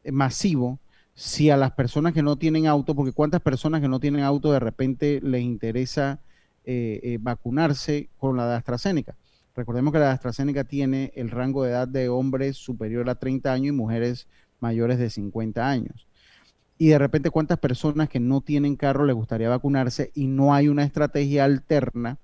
eh, 0.03 0.11
masivo 0.11 0.77
si 1.15 1.49
a 1.49 1.55
las 1.55 1.71
personas 1.71 2.11
que 2.11 2.21
no 2.21 2.35
tienen 2.35 2.67
auto, 2.67 2.93
porque 2.93 3.13
cuántas 3.13 3.39
personas 3.39 3.79
que 3.79 3.87
no 3.87 4.01
tienen 4.01 4.23
auto 4.23 4.51
de 4.51 4.59
repente 4.59 5.21
les 5.23 5.41
interesa 5.43 6.19
eh, 6.65 6.99
eh, 7.01 7.17
vacunarse 7.21 8.09
con 8.17 8.35
la 8.35 8.45
de 8.45 8.55
AstraZeneca. 8.55 9.15
Recordemos 9.55 9.93
que 9.93 9.99
la 9.99 10.07
de 10.07 10.11
AstraZeneca 10.15 10.65
tiene 10.65 11.13
el 11.15 11.29
rango 11.29 11.63
de 11.63 11.71
edad 11.71 11.87
de 11.87 12.09
hombres 12.09 12.57
superior 12.57 13.09
a 13.09 13.15
30 13.15 13.53
años 13.53 13.67
y 13.67 13.77
mujeres 13.77 14.27
mayores 14.59 14.99
de 14.99 15.09
50 15.09 15.65
años. 15.65 16.07
Y 16.77 16.89
de 16.89 16.97
repente 16.97 17.29
cuántas 17.29 17.57
personas 17.57 18.09
que 18.09 18.19
no 18.19 18.41
tienen 18.41 18.75
carro 18.75 19.05
les 19.05 19.15
gustaría 19.15 19.47
vacunarse 19.47 20.11
y 20.13 20.27
no 20.27 20.53
hay 20.53 20.67
una 20.67 20.83
estrategia 20.83 21.45
alterna 21.45 22.17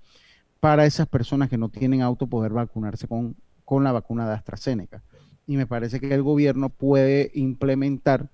para 0.60 0.86
esas 0.86 1.08
personas 1.08 1.50
que 1.50 1.58
no 1.58 1.70
tienen 1.70 2.02
auto 2.02 2.28
poder 2.28 2.52
vacunarse 2.52 3.08
con, 3.08 3.36
con 3.66 3.84
la 3.84 3.92
vacuna 3.92 4.28
de 4.28 4.36
AstraZeneca. 4.36 5.04
Y 5.46 5.58
me 5.58 5.68
parece 5.68 6.00
que 6.00 6.14
el 6.14 6.24
gobierno 6.24 6.70
puede 6.70 7.32
implementar 7.34 8.30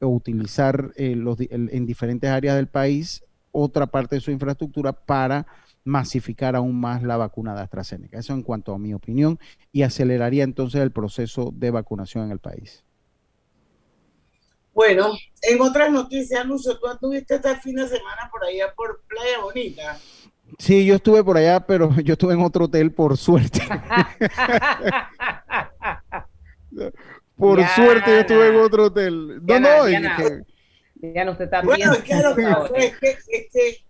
o 0.00 0.08
utilizar 0.08 0.92
eh, 0.96 1.16
en 1.50 1.86
diferentes 1.86 2.30
áreas 2.30 2.56
del 2.56 2.68
país 2.68 3.24
otra 3.52 3.86
parte 3.86 4.16
de 4.16 4.20
su 4.20 4.30
infraestructura 4.30 4.92
para 4.92 5.46
masificar 5.84 6.56
aún 6.56 6.78
más 6.78 7.02
la 7.02 7.16
vacuna 7.16 7.54
de 7.54 7.62
AstraZeneca. 7.62 8.18
Eso 8.18 8.32
en 8.32 8.42
cuanto 8.42 8.72
a 8.72 8.78
mi 8.78 8.94
opinión 8.94 9.38
y 9.72 9.82
aceleraría 9.82 10.44
entonces 10.44 10.80
el 10.80 10.92
proceso 10.92 11.52
de 11.54 11.70
vacunación 11.70 12.26
en 12.26 12.30
el 12.32 12.38
país. 12.38 12.84
Bueno, 14.74 15.12
en 15.42 15.60
otras 15.60 15.92
noticias, 15.92 16.46
Lucio, 16.46 16.78
tú 16.78 16.88
estuviste 16.88 17.34
este 17.34 17.56
fin 17.56 17.76
de 17.76 17.86
semana 17.88 18.30
por 18.30 18.42
allá 18.44 18.72
por 18.74 19.02
Playa 19.06 19.40
Bonita. 19.42 19.98
Sí, 20.58 20.84
yo 20.86 20.94
estuve 20.96 21.22
por 21.24 21.36
allá, 21.36 21.60
pero 21.66 21.90
yo 22.04 22.12
estuve 22.14 22.34
en 22.34 22.42
otro 22.42 22.64
hotel 22.66 22.92
por 22.92 23.16
suerte. 23.16 23.60
por 27.36 27.66
suerte 27.68 28.10
yo 28.10 28.18
estuve 28.20 28.48
en 28.48 28.56
otro 28.56 28.84
hotel. 28.86 29.36
No, 29.36 29.40
Diana, 29.46 29.76
no, 29.76 29.84
es 29.86 29.90
Diana. 29.90 30.16
que- 30.16 30.40
Diana, 30.94 31.30
usted 31.32 31.44
está 31.46 31.62
Bueno, 31.62 31.90
bien. 31.92 32.02
es 32.02 32.08
que 32.08 32.22
lo 32.22 32.36
que 32.36 32.46
fue 32.68 32.84
es 32.86 32.96
que, 32.98 33.10
es 33.10 33.24
que, 33.52 33.84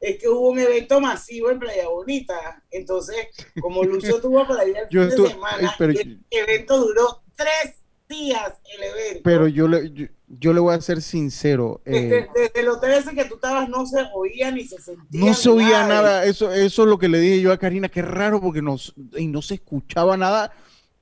es 0.00 0.18
que 0.18 0.28
hubo 0.28 0.50
un 0.50 0.58
evento 0.58 1.00
masivo 1.00 1.50
en 1.50 1.58
Playa 1.58 1.88
Bonita. 1.88 2.62
Entonces, 2.70 3.16
como 3.60 3.82
Lucio 3.82 4.16
estuvo 4.16 4.46
por 4.46 4.60
allá 4.60 4.80
el 4.82 4.88
Yo 4.90 5.00
fin 5.02 5.08
estuve- 5.10 5.28
de 5.28 5.34
semana, 5.34 5.74
pero- 5.78 5.92
el 5.92 6.20
evento 6.30 6.78
duró 6.78 7.22
tres 7.34 7.79
días 8.10 8.52
el 8.76 8.82
evento. 8.82 9.20
pero 9.24 9.48
yo 9.48 9.66
le, 9.68 9.90
yo, 9.92 10.06
yo 10.28 10.52
le 10.52 10.60
voy 10.60 10.74
a 10.74 10.80
ser 10.82 11.00
sincero. 11.00 11.80
eh, 11.86 11.92
Desde, 11.92 12.28
desde 12.34 12.60
el 12.60 12.68
hotel 12.68 12.92
ese 12.92 13.14
que 13.14 13.24
tú 13.24 13.36
estabas 13.36 13.68
no 13.70 13.86
se 13.86 13.96
oía 14.14 14.50
ni 14.50 14.64
se 14.64 14.78
sentía. 14.78 15.20
No 15.20 15.32
se 15.32 15.48
oía 15.48 15.82
de- 15.84 15.88
nada, 15.88 16.24
eso, 16.26 16.52
eso 16.52 16.82
es 16.82 16.88
lo 16.88 16.98
que 16.98 17.08
le 17.08 17.18
dije 17.20 17.40
yo 17.40 17.52
a 17.52 17.56
Karina, 17.58 17.88
qué 17.88 18.02
raro 18.02 18.40
porque 18.40 18.60
no, 18.60 18.74
s- 18.74 18.92
y 19.16 19.26
no 19.28 19.40
se 19.40 19.54
escuchaba 19.54 20.16
nada. 20.18 20.52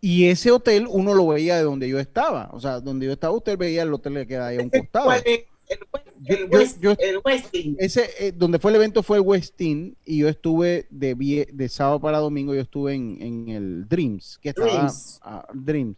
Y 0.01 0.27
ese 0.29 0.53
hotel 0.53 0.87
uno 0.89 1.13
lo 1.13 1.27
veía 1.27 1.57
de 1.57 1.65
donde 1.65 1.89
yo 1.89 1.99
estaba, 1.99 2.51
o 2.53 2.61
sea, 2.61 2.79
donde 2.79 3.07
yo 3.07 3.13
estaba 3.13 3.35
usted 3.37 3.59
veía 3.59 3.83
el 3.83 3.93
hotel 3.93 4.15
que 4.15 4.27
queda 4.29 4.47
ahí 4.47 4.59
a 4.59 4.63
un 4.63 4.71
costado. 4.71 5.11
El, 5.13 5.23
el 5.27 6.39
yo- 6.41 6.47
West, 6.57 6.81
yo- 6.81 6.95
el 6.99 7.21
Westin. 7.25 7.77
Ese, 7.81 8.09
eh, 8.21 8.33
donde 8.35 8.59
fue 8.61 8.71
el 8.71 8.77
evento 8.77 9.03
fue 9.03 9.17
el 9.19 9.23
Westin 9.25 9.97
y 10.05 10.19
yo 10.19 10.29
estuve 10.29 10.87
de, 10.91 11.49
de 11.53 11.69
sábado 11.69 12.01
para 12.01 12.19
domingo, 12.19 12.55
yo 12.55 12.61
estuve 12.61 12.95
en, 12.95 13.19
en 13.21 13.49
el 13.49 13.89
Dreams, 13.89 14.39
que 14.41 14.51
estaba 14.51 14.69
Dreams. 14.73 15.21
Dreams, 15.53 15.97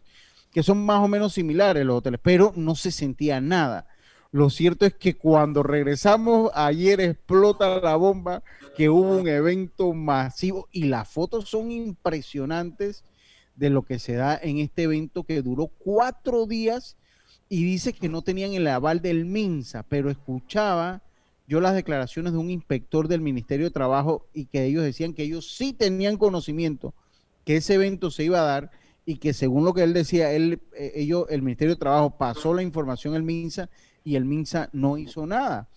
que 0.51 0.63
son 0.63 0.85
más 0.85 0.99
o 0.99 1.07
menos 1.07 1.33
similares 1.33 1.85
los 1.85 1.97
hoteles, 1.97 2.19
pero 2.21 2.53
no 2.55 2.75
se 2.75 2.91
sentía 2.91 3.39
nada. 3.41 3.87
Lo 4.31 4.49
cierto 4.49 4.85
es 4.85 4.93
que 4.93 5.17
cuando 5.17 5.61
regresamos 5.61 6.51
ayer 6.53 7.01
explota 7.01 7.79
la 7.81 7.95
bomba, 7.95 8.43
que 8.77 8.89
hubo 8.89 9.17
un 9.17 9.27
evento 9.27 9.93
masivo 9.93 10.69
y 10.71 10.85
las 10.85 11.09
fotos 11.09 11.49
son 11.49 11.71
impresionantes 11.71 13.03
de 13.55 13.69
lo 13.69 13.81
que 13.83 13.99
se 13.99 14.13
da 14.13 14.39
en 14.41 14.59
este 14.59 14.83
evento 14.83 15.23
que 15.23 15.41
duró 15.41 15.67
cuatro 15.67 16.45
días 16.45 16.95
y 17.49 17.65
dice 17.65 17.91
que 17.91 18.07
no 18.07 18.21
tenían 18.21 18.53
el 18.53 18.67
aval 18.67 19.01
del 19.01 19.25
MINSA, 19.25 19.83
pero 19.83 20.09
escuchaba 20.09 21.01
yo 21.45 21.59
las 21.59 21.75
declaraciones 21.75 22.31
de 22.31 22.39
un 22.39 22.49
inspector 22.49 23.09
del 23.09 23.19
Ministerio 23.19 23.65
de 23.65 23.71
Trabajo 23.71 24.25
y 24.33 24.45
que 24.45 24.63
ellos 24.63 24.83
decían 24.83 25.13
que 25.13 25.23
ellos 25.23 25.57
sí 25.57 25.73
tenían 25.73 26.15
conocimiento 26.15 26.93
que 27.43 27.57
ese 27.57 27.73
evento 27.73 28.11
se 28.11 28.23
iba 28.23 28.39
a 28.39 28.45
dar 28.45 28.71
y 29.05 29.17
que 29.17 29.33
según 29.33 29.65
lo 29.65 29.73
que 29.73 29.83
él 29.83 29.93
decía, 29.93 30.31
él, 30.31 30.61
eh, 30.75 30.91
ellos, 30.95 31.25
el 31.29 31.41
Ministerio 31.41 31.75
de 31.75 31.79
Trabajo 31.79 32.17
pasó 32.17 32.53
la 32.53 32.63
información 32.63 33.15
al 33.15 33.23
MINSA 33.23 33.69
y 34.03 34.15
el 34.15 34.25
MINSA 34.25 34.69
no 34.73 34.97
hizo 34.97 35.25
nada. 35.25 35.67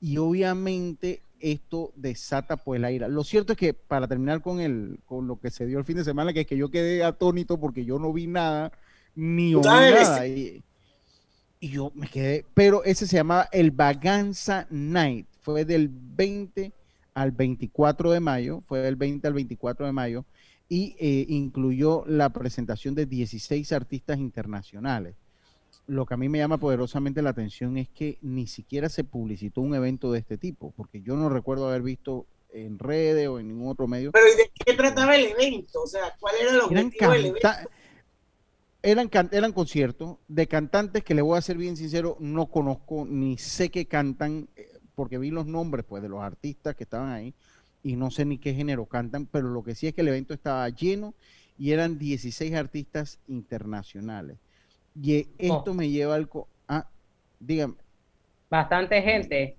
Y 0.00 0.18
obviamente 0.18 1.22
esto 1.40 1.92
desata 1.96 2.56
pues 2.56 2.80
la 2.80 2.90
ira. 2.90 3.08
Lo 3.08 3.24
cierto 3.24 3.52
es 3.52 3.58
que 3.58 3.74
para 3.74 4.08
terminar 4.08 4.42
con 4.42 4.60
el, 4.60 4.98
con 5.06 5.26
lo 5.26 5.38
que 5.38 5.50
se 5.50 5.66
dio 5.66 5.78
el 5.78 5.84
fin 5.84 5.96
de 5.96 6.04
semana, 6.04 6.32
que 6.32 6.40
es 6.40 6.46
que 6.46 6.56
yo 6.56 6.70
quedé 6.70 7.04
atónito 7.04 7.58
porque 7.58 7.84
yo 7.84 7.98
no 7.98 8.12
vi 8.12 8.26
nada, 8.26 8.72
ni 9.14 9.54
oí 9.54 9.62
nada. 9.62 10.26
Y, 10.26 10.62
y 11.60 11.68
yo 11.68 11.90
me 11.94 12.08
quedé, 12.08 12.44
pero 12.54 12.84
ese 12.84 13.06
se 13.06 13.16
llamaba 13.16 13.48
el 13.52 13.70
Vaganza 13.70 14.66
Night, 14.70 15.26
fue 15.40 15.64
del 15.64 15.88
20 15.90 16.72
al 17.14 17.30
24 17.30 18.10
de 18.10 18.20
mayo, 18.20 18.62
fue 18.66 18.80
del 18.80 18.96
20 18.96 19.26
al 19.26 19.34
24 19.34 19.86
de 19.86 19.92
mayo, 19.92 20.24
y 20.68 20.96
eh, 20.98 21.26
incluyó 21.28 22.04
la 22.06 22.30
presentación 22.30 22.94
de 22.94 23.06
16 23.06 23.72
artistas 23.72 24.18
internacionales. 24.18 25.14
Lo 25.86 26.06
que 26.06 26.14
a 26.14 26.16
mí 26.16 26.28
me 26.28 26.38
llama 26.38 26.58
poderosamente 26.58 27.20
la 27.20 27.30
atención 27.30 27.76
es 27.76 27.88
que 27.88 28.18
ni 28.22 28.46
siquiera 28.46 28.88
se 28.88 29.04
publicitó 29.04 29.60
un 29.60 29.74
evento 29.74 30.10
de 30.12 30.20
este 30.20 30.38
tipo, 30.38 30.72
porque 30.76 31.02
yo 31.02 31.16
no 31.16 31.28
recuerdo 31.28 31.68
haber 31.68 31.82
visto 31.82 32.26
en 32.50 32.78
redes 32.78 33.28
o 33.28 33.38
en 33.38 33.48
ningún 33.48 33.70
otro 33.70 33.86
medio. 33.86 34.12
Pero 34.12 34.26
¿y 34.26 34.36
de 34.36 34.50
qué 34.64 34.74
trataba 34.74 35.16
el 35.16 35.26
evento? 35.26 35.82
O 35.82 35.86
sea, 35.86 36.14
¿cuál 36.18 36.34
era 36.40 36.52
el 36.52 36.60
objetivo 36.60 37.10
del 37.10 37.26
evento? 37.26 37.48
eran, 38.84 39.10
eran 39.32 39.52
conciertos 39.52 40.18
de 40.28 40.46
cantantes 40.46 41.02
que 41.02 41.14
le 41.14 41.22
voy 41.22 41.38
a 41.38 41.42
ser 41.42 41.56
bien 41.56 41.76
sincero, 41.76 42.16
no 42.20 42.46
conozco 42.46 43.06
ni 43.08 43.38
sé 43.38 43.70
qué 43.70 43.86
cantan, 43.86 44.48
eh, 44.56 44.68
porque 44.94 45.18
vi 45.18 45.30
los 45.30 45.46
nombres 45.46 45.84
pues 45.88 46.02
de 46.02 46.08
los 46.08 46.22
artistas 46.22 46.76
que 46.76 46.84
estaban 46.84 47.10
ahí 47.10 47.34
y 47.84 47.96
no 47.96 48.10
sé 48.10 48.24
ni 48.24 48.38
qué 48.38 48.54
género 48.54 48.86
cantan, 48.86 49.26
pero 49.26 49.48
lo 49.48 49.62
que 49.62 49.76
sí 49.76 49.86
es 49.86 49.94
que 49.94 50.00
el 50.00 50.08
evento 50.08 50.34
estaba 50.34 50.68
lleno 50.70 51.14
y 51.58 51.72
eran 51.72 51.98
16 51.98 52.54
artistas 52.54 53.20
internacionales. 53.28 54.38
Y 55.00 55.14
eh, 55.16 55.28
esto 55.38 55.74
me 55.74 55.90
lleva 55.90 56.16
al... 56.16 56.28
co- 56.28 56.48
Ah, 56.68 56.88
dígame. 57.40 57.74
Bastante 58.50 59.02
gente. 59.02 59.58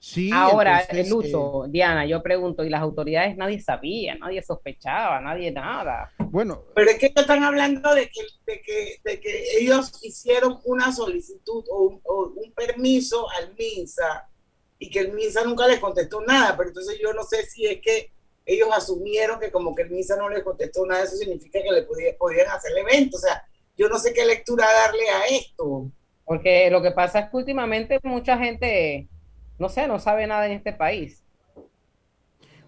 Sí, 0.00 0.30
Ahora, 0.32 0.80
entonces, 0.80 1.10
Lucho, 1.10 1.64
Diana, 1.68 2.06
yo 2.06 2.22
pregunto, 2.22 2.64
¿y 2.64 2.70
las 2.70 2.82
autoridades 2.82 3.36
nadie 3.36 3.60
sabía, 3.60 4.16
nadie 4.16 4.42
sospechaba, 4.42 5.20
nadie 5.20 5.50
nada? 5.52 6.10
Bueno, 6.30 6.62
Pero 6.74 6.90
es 6.90 6.98
que 6.98 7.06
ellos 7.06 7.20
están 7.22 7.42
hablando 7.44 7.94
de 7.94 8.08
que, 8.10 8.20
de 8.46 8.60
que, 8.62 8.96
de 9.04 9.20
que 9.20 9.44
ellos 9.60 9.92
hicieron 10.02 10.58
una 10.64 10.92
solicitud 10.92 11.64
o 11.70 11.82
un, 11.84 12.00
o 12.04 12.32
un 12.36 12.52
permiso 12.52 13.26
al 13.30 13.54
MINSA 13.54 14.28
y 14.84 14.90
que 14.90 15.00
el 15.00 15.12
MINSA 15.12 15.44
nunca 15.44 15.66
les 15.66 15.78
contestó 15.80 16.20
nada. 16.20 16.56
Pero 16.56 16.68
entonces 16.70 16.98
yo 17.02 17.12
no 17.12 17.22
sé 17.24 17.44
si 17.46 17.66
es 17.66 17.80
que 17.80 18.10
ellos 18.46 18.68
asumieron 18.76 19.40
que 19.40 19.50
como 19.50 19.74
que 19.74 19.82
el 19.82 19.90
MINSA 19.90 20.16
no 20.16 20.28
les 20.28 20.42
contestó 20.42 20.84
nada, 20.86 21.04
eso 21.04 21.16
significa 21.16 21.62
que 21.62 21.72
le 21.72 21.82
podía- 21.82 22.16
podían 22.18 22.48
hacer 22.48 22.72
el 22.72 22.78
evento. 22.86 23.16
O 23.16 23.20
sea, 23.20 23.42
yo 23.76 23.88
no 23.88 23.98
sé 23.98 24.12
qué 24.12 24.24
lectura 24.24 24.66
darle 24.72 25.08
a 25.08 25.26
esto. 25.26 25.90
Porque 26.24 26.70
lo 26.70 26.80
que 26.82 26.90
pasa 26.90 27.18
es 27.20 27.30
que 27.30 27.36
últimamente 27.36 27.98
mucha 28.02 28.38
gente, 28.38 29.08
no 29.58 29.68
sé, 29.68 29.86
no 29.86 29.98
sabe 29.98 30.26
nada 30.26 30.46
en 30.46 30.52
este 30.52 30.72
país. 30.72 31.22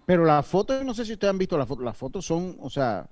Pero 0.05 0.23
las 0.25 0.45
fotos, 0.45 0.85
no 0.85 0.93
sé 0.93 1.05
si 1.05 1.13
ustedes 1.13 1.31
han 1.31 1.37
visto 1.37 1.57
las 1.57 1.67
fotos, 1.67 1.83
las 1.83 1.97
fotos 1.97 2.25
son, 2.25 2.57
o 2.61 2.69
sea, 2.69 3.09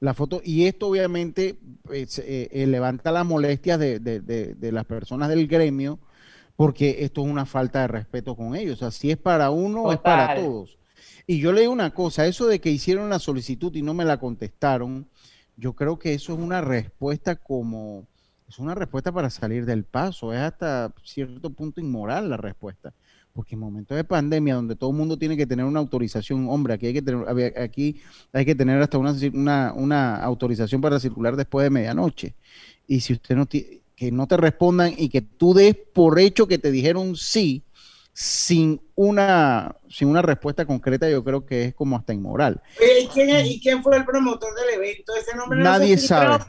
las 0.00 0.16
fotos, 0.16 0.40
y 0.44 0.66
esto 0.66 0.86
obviamente 0.88 1.56
pues, 1.82 2.18
eh, 2.20 2.48
eh, 2.52 2.66
levanta 2.66 3.10
las 3.12 3.26
molestias 3.26 3.78
de, 3.78 3.98
de- 3.98 4.20
de- 4.20 4.54
de 4.54 4.72
las 4.72 4.84
personas 4.86 5.28
del 5.28 5.46
gremio, 5.46 5.98
porque 6.58 7.04
esto 7.04 7.24
es 7.24 7.30
una 7.30 7.46
falta 7.46 7.82
de 7.82 7.86
respeto 7.86 8.34
con 8.34 8.56
ellos. 8.56 8.74
O 8.74 8.78
sea, 8.80 8.90
si 8.90 9.12
es 9.12 9.16
para 9.16 9.50
uno, 9.50 9.92
es 9.92 10.00
para 10.00 10.34
todos. 10.34 10.76
Y 11.24 11.38
yo 11.38 11.52
le 11.52 11.60
digo 11.60 11.72
una 11.72 11.94
cosa, 11.94 12.26
eso 12.26 12.48
de 12.48 12.60
que 12.60 12.68
hicieron 12.68 13.08
la 13.08 13.20
solicitud 13.20 13.72
y 13.76 13.82
no 13.82 13.94
me 13.94 14.04
la 14.04 14.18
contestaron, 14.18 15.06
yo 15.56 15.74
creo 15.74 16.00
que 16.00 16.14
eso 16.14 16.32
es 16.32 16.40
una 16.40 16.60
respuesta 16.60 17.36
como, 17.36 18.08
es 18.48 18.58
una 18.58 18.74
respuesta 18.74 19.12
para 19.12 19.30
salir 19.30 19.66
del 19.66 19.84
paso, 19.84 20.32
es 20.32 20.40
hasta 20.40 20.92
cierto 21.04 21.50
punto 21.50 21.80
inmoral 21.80 22.28
la 22.28 22.38
respuesta. 22.38 22.92
Porque 23.32 23.54
en 23.54 23.60
momentos 23.60 23.96
de 23.96 24.02
pandemia, 24.02 24.56
donde 24.56 24.74
todo 24.74 24.90
el 24.90 24.96
mundo 24.96 25.16
tiene 25.16 25.36
que 25.36 25.46
tener 25.46 25.64
una 25.64 25.78
autorización, 25.78 26.48
hombre, 26.48 26.74
aquí 26.74 26.86
hay 26.86 26.92
que 26.92 27.02
tener, 27.02 27.24
aquí 27.56 28.00
hay 28.32 28.44
que 28.44 28.56
tener 28.56 28.82
hasta 28.82 28.98
una, 28.98 29.14
una, 29.32 29.72
una 29.76 30.16
autorización 30.16 30.80
para 30.80 30.98
circular 30.98 31.36
después 31.36 31.62
de 31.62 31.70
medianoche. 31.70 32.34
Y 32.88 32.98
si 32.98 33.12
usted 33.12 33.36
no 33.36 33.46
tiene, 33.46 33.77
que 33.98 34.12
no 34.12 34.28
te 34.28 34.36
respondan 34.36 34.94
y 34.96 35.08
que 35.08 35.22
tú 35.22 35.54
des 35.54 35.74
por 35.92 36.20
hecho 36.20 36.46
que 36.46 36.58
te 36.58 36.70
dijeron 36.70 37.16
sí, 37.16 37.64
sin 38.12 38.80
una, 38.94 39.74
sin 39.88 40.08
una 40.08 40.22
respuesta 40.22 40.64
concreta, 40.66 41.10
yo 41.10 41.24
creo 41.24 41.44
que 41.44 41.64
es 41.66 41.74
como 41.74 41.96
hasta 41.96 42.12
inmoral. 42.14 42.60
¿y 42.80 43.06
quién, 43.08 43.30
es- 43.30 43.50
¿Y 43.50 43.60
quién 43.60 43.82
fue 43.82 43.96
el 43.96 44.04
promotor 44.04 44.50
del 44.54 44.74
evento? 44.80 45.12
Ese 45.16 45.36
nombre 45.36 45.58
no 45.58 45.64
se 45.64 45.70
Nadie 45.70 45.96
filtró. 45.96 46.06
sabe. 46.16 46.44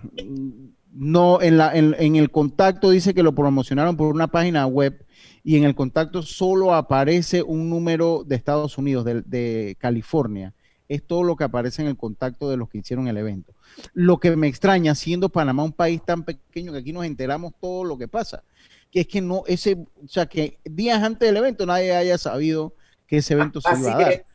No, 0.91 1.41
en, 1.41 1.57
la, 1.57 1.75
en, 1.75 1.95
en 1.99 2.15
el 2.17 2.29
contacto 2.31 2.89
dice 2.91 3.13
que 3.13 3.23
lo 3.23 3.33
promocionaron 3.33 3.95
por 3.97 4.13
una 4.13 4.27
página 4.27 4.65
web 4.67 5.05
y 5.43 5.55
en 5.55 5.63
el 5.63 5.73
contacto 5.75 6.21
solo 6.23 6.73
aparece 6.75 7.41
un 7.43 7.69
número 7.69 8.23
de 8.25 8.35
Estados 8.35 8.77
Unidos, 8.77 9.05
de, 9.05 9.21
de 9.21 9.75
California. 9.79 10.53
Es 10.88 11.05
todo 11.05 11.23
lo 11.23 11.35
que 11.35 11.43
aparece 11.45 11.81
en 11.83 11.88
el 11.88 11.97
contacto 11.97 12.49
de 12.49 12.57
los 12.57 12.69
que 12.69 12.79
hicieron 12.79 13.07
el 13.07 13.17
evento. 13.17 13.53
Lo 13.93 14.17
que 14.17 14.36
me 14.36 14.47
extraña, 14.47 14.95
siendo 14.95 15.29
Panamá 15.29 15.63
un 15.63 15.73
país 15.73 16.01
tan 16.03 16.23
pequeño 16.23 16.71
que 16.71 16.79
aquí 16.79 16.93
nos 16.93 17.05
enteramos 17.05 17.53
todo 17.60 17.84
lo 17.84 17.97
que 17.97 18.08
pasa, 18.08 18.43
que 18.91 19.01
es 19.01 19.08
que 19.08 19.21
no, 19.21 19.43
ese, 19.47 19.77
o 20.03 20.08
sea, 20.08 20.25
que 20.25 20.60
días 20.63 21.01
antes 21.01 21.27
del 21.27 21.38
evento 21.38 21.65
nadie 21.65 21.95
haya 21.95 22.17
sabido 22.17 22.73
que 23.08 23.17
ese 23.17 23.34
evento 23.34 23.62
se 23.62 23.79
iba 23.79 23.95
a 23.95 23.99
dar. 23.99 24.25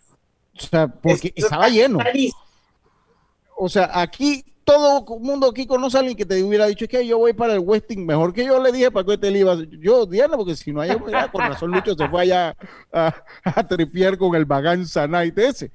O 0.57 0.61
sea, 0.61 0.89
porque 0.89 1.33
estaba 1.35 1.69
lleno. 1.69 1.99
O 3.57 3.69
sea, 3.69 3.91
aquí 3.93 4.45
todo 4.65 5.05
el 5.17 5.21
mundo 5.21 5.49
aquí 5.49 5.67
conoce 5.67 5.97
a 5.97 6.01
alguien 6.01 6.17
que 6.17 6.25
te 6.25 6.43
hubiera 6.43 6.67
dicho 6.67 6.85
es 6.85 6.91
que 6.91 7.07
yo 7.07 7.19
voy 7.19 7.33
para 7.33 7.55
el 7.55 7.61
Westing, 7.61 8.05
mejor 8.05 8.33
que 8.33 8.45
yo 8.45 8.61
le 8.63 8.73
dije 8.73 8.91
para 8.91 9.05
que 9.05 9.19
te 9.19 9.31
le 9.31 9.41
iba. 9.41 9.57
Yo, 9.79 10.07
Diana, 10.07 10.37
porque 10.37 10.57
si 10.57 10.73
no 10.73 10.81
hay 10.81 10.97
con 10.97 11.43
razón 11.43 11.71
Lucho 11.71 11.95
se 11.95 12.09
fue 12.09 12.23
allá 12.23 12.57
a, 12.93 13.15
a 13.45 13.69
tripear 13.69 14.17
con 14.17 14.35
el 14.35 14.45
Baganza 14.45 15.07
Night 15.07 15.39
ese. 15.39 15.71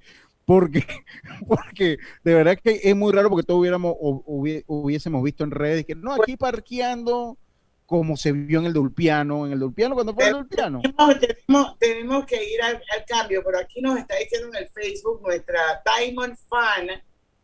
Porque, 0.50 0.84
porque 1.48 2.00
de 2.24 2.34
verdad 2.34 2.58
que 2.58 2.80
es 2.84 2.96
muy 2.96 3.14
raro 3.14 3.30
porque 3.30 3.46
todos 3.46 3.60
hubiéramos, 3.60 3.94
hubiésemos 4.00 5.22
visto 5.24 5.44
en 5.44 5.52
redes 5.52 5.86
que 5.86 5.94
no, 5.94 6.14
aquí 6.14 6.36
parqueando 6.38 7.38
como 7.86 8.18
se 8.18 8.32
vio 8.32 8.60
en 8.60 8.66
el 8.66 8.74
Dulpiano, 8.74 9.46
en 9.46 9.52
el 9.54 9.60
Dulpiano, 9.60 9.94
cuando 9.94 10.14
fue 10.16 10.24
el 10.28 10.34
Dulpiano. 10.34 10.82
Tenemos, 10.82 11.20
tenemos- 11.20 11.78
tenemos 11.78 12.26
que 12.26 12.36
ir 12.52 12.62
al, 12.64 12.76
al 12.76 13.06
cambio, 13.08 13.44
pero 13.46 13.60
aquí 13.60 13.80
nos 13.80 14.00
está 14.00 14.16
diciendo 14.18 14.48
en 14.48 14.56
el 14.64 14.70
Facebook 14.70 15.22
nuestra 15.22 15.84
Diamond 15.86 16.36
Fan, 16.48 16.88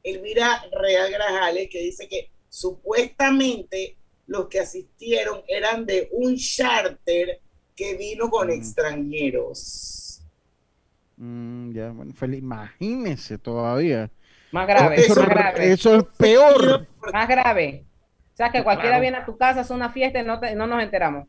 Elvira 0.03 0.63
Real 0.71 1.11
Grajales, 1.11 1.69
que 1.69 1.81
dice 1.83 2.07
que 2.07 2.31
supuestamente 2.49 3.97
los 4.27 4.47
que 4.47 4.61
asistieron 4.61 5.41
eran 5.47 5.85
de 5.85 6.09
un 6.11 6.37
charter 6.37 7.39
que 7.75 7.95
vino 7.97 8.29
con 8.31 8.49
extranjeros. 8.49 10.01
Mm, 11.17 11.71
ya, 11.71 11.91
bueno, 11.91 12.13
feliz, 12.13 12.39
imagínese 12.39 13.37
todavía. 13.37 14.09
Más 14.51 14.67
grave, 14.67 14.95
Eso, 14.97 15.15
más 15.21 15.29
grave. 15.29 15.71
eso 15.71 15.95
es 15.95 16.03
peor. 16.17 16.87
Más 17.13 17.27
grave. 17.27 17.85
O 18.33 18.37
sea, 18.37 18.51
que 18.51 18.63
cualquiera 18.63 18.91
Claro. 18.97 19.01
viene 19.01 19.17
a 19.17 19.25
tu 19.25 19.37
casa, 19.37 19.61
hace 19.61 19.73
una 19.73 19.89
fiesta 19.89 20.19
y 20.19 20.25
no, 20.25 20.39
te- 20.39 20.55
no 20.55 20.67
nos 20.67 20.83
enteramos. 20.83 21.27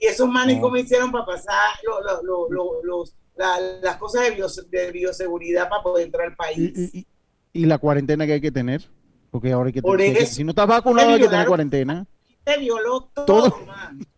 Y 0.00 0.06
esos 0.06 0.28
manes 0.28 0.56
No. 0.56 0.62
como 0.62 0.76
hicieron 0.76 1.12
para 1.12 1.26
pasar 1.26 1.70
lo- 1.86 2.00
lo- 2.00 2.22
lo- 2.22 2.48
lo- 2.50 2.82
los- 2.84 3.14
la- 3.36 3.60
las 3.82 3.96
cosas 3.96 4.22
de, 4.24 4.30
bios- 4.36 4.68
de 4.70 4.90
bioseguridad 4.92 5.68
para 5.68 5.82
poder 5.82 6.06
entrar 6.06 6.28
al 6.28 6.36
país. 6.36 6.58
Y, 6.58 6.98
y- 7.00 7.06
y 7.52 7.66
la 7.66 7.78
cuarentena 7.78 8.26
que 8.26 8.32
hay 8.34 8.40
que 8.40 8.50
tener, 8.50 8.82
porque 9.30 9.52
ahora 9.52 9.68
hay 9.68 9.72
que 9.74 9.82
tener, 9.82 10.16
eso. 10.16 10.34
si 10.34 10.44
no 10.44 10.50
estás 10.50 10.66
vacunado 10.66 11.10
hay 11.10 11.20
que 11.20 11.28
tener 11.28 11.46
cuarentena. 11.46 12.06
Se 12.46 12.58
violó 12.58 13.02
todo, 13.14 13.26
Todo. 13.26 13.66
man. 13.66 14.00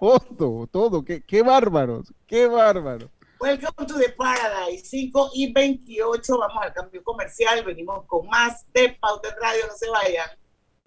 Todo, 0.00 0.66
todo, 0.68 1.04
qué, 1.04 1.22
qué 1.22 1.42
bárbaros, 1.42 2.12
qué 2.26 2.46
bárbaros. 2.46 3.10
Welcome 3.40 3.86
to 3.86 3.94
the 3.94 4.08
Paradise, 4.18 4.84
5 4.84 5.30
y 5.34 5.52
28. 5.52 6.38
Vamos 6.38 6.60
al 6.60 6.72
cambio 6.72 7.04
comercial. 7.04 7.62
Venimos 7.64 8.04
con 8.06 8.26
más 8.26 8.66
de 8.74 8.96
Pauta 9.00 9.28
Radio. 9.40 9.62
No 9.68 9.74
se 9.76 9.88
vayan. 9.88 10.28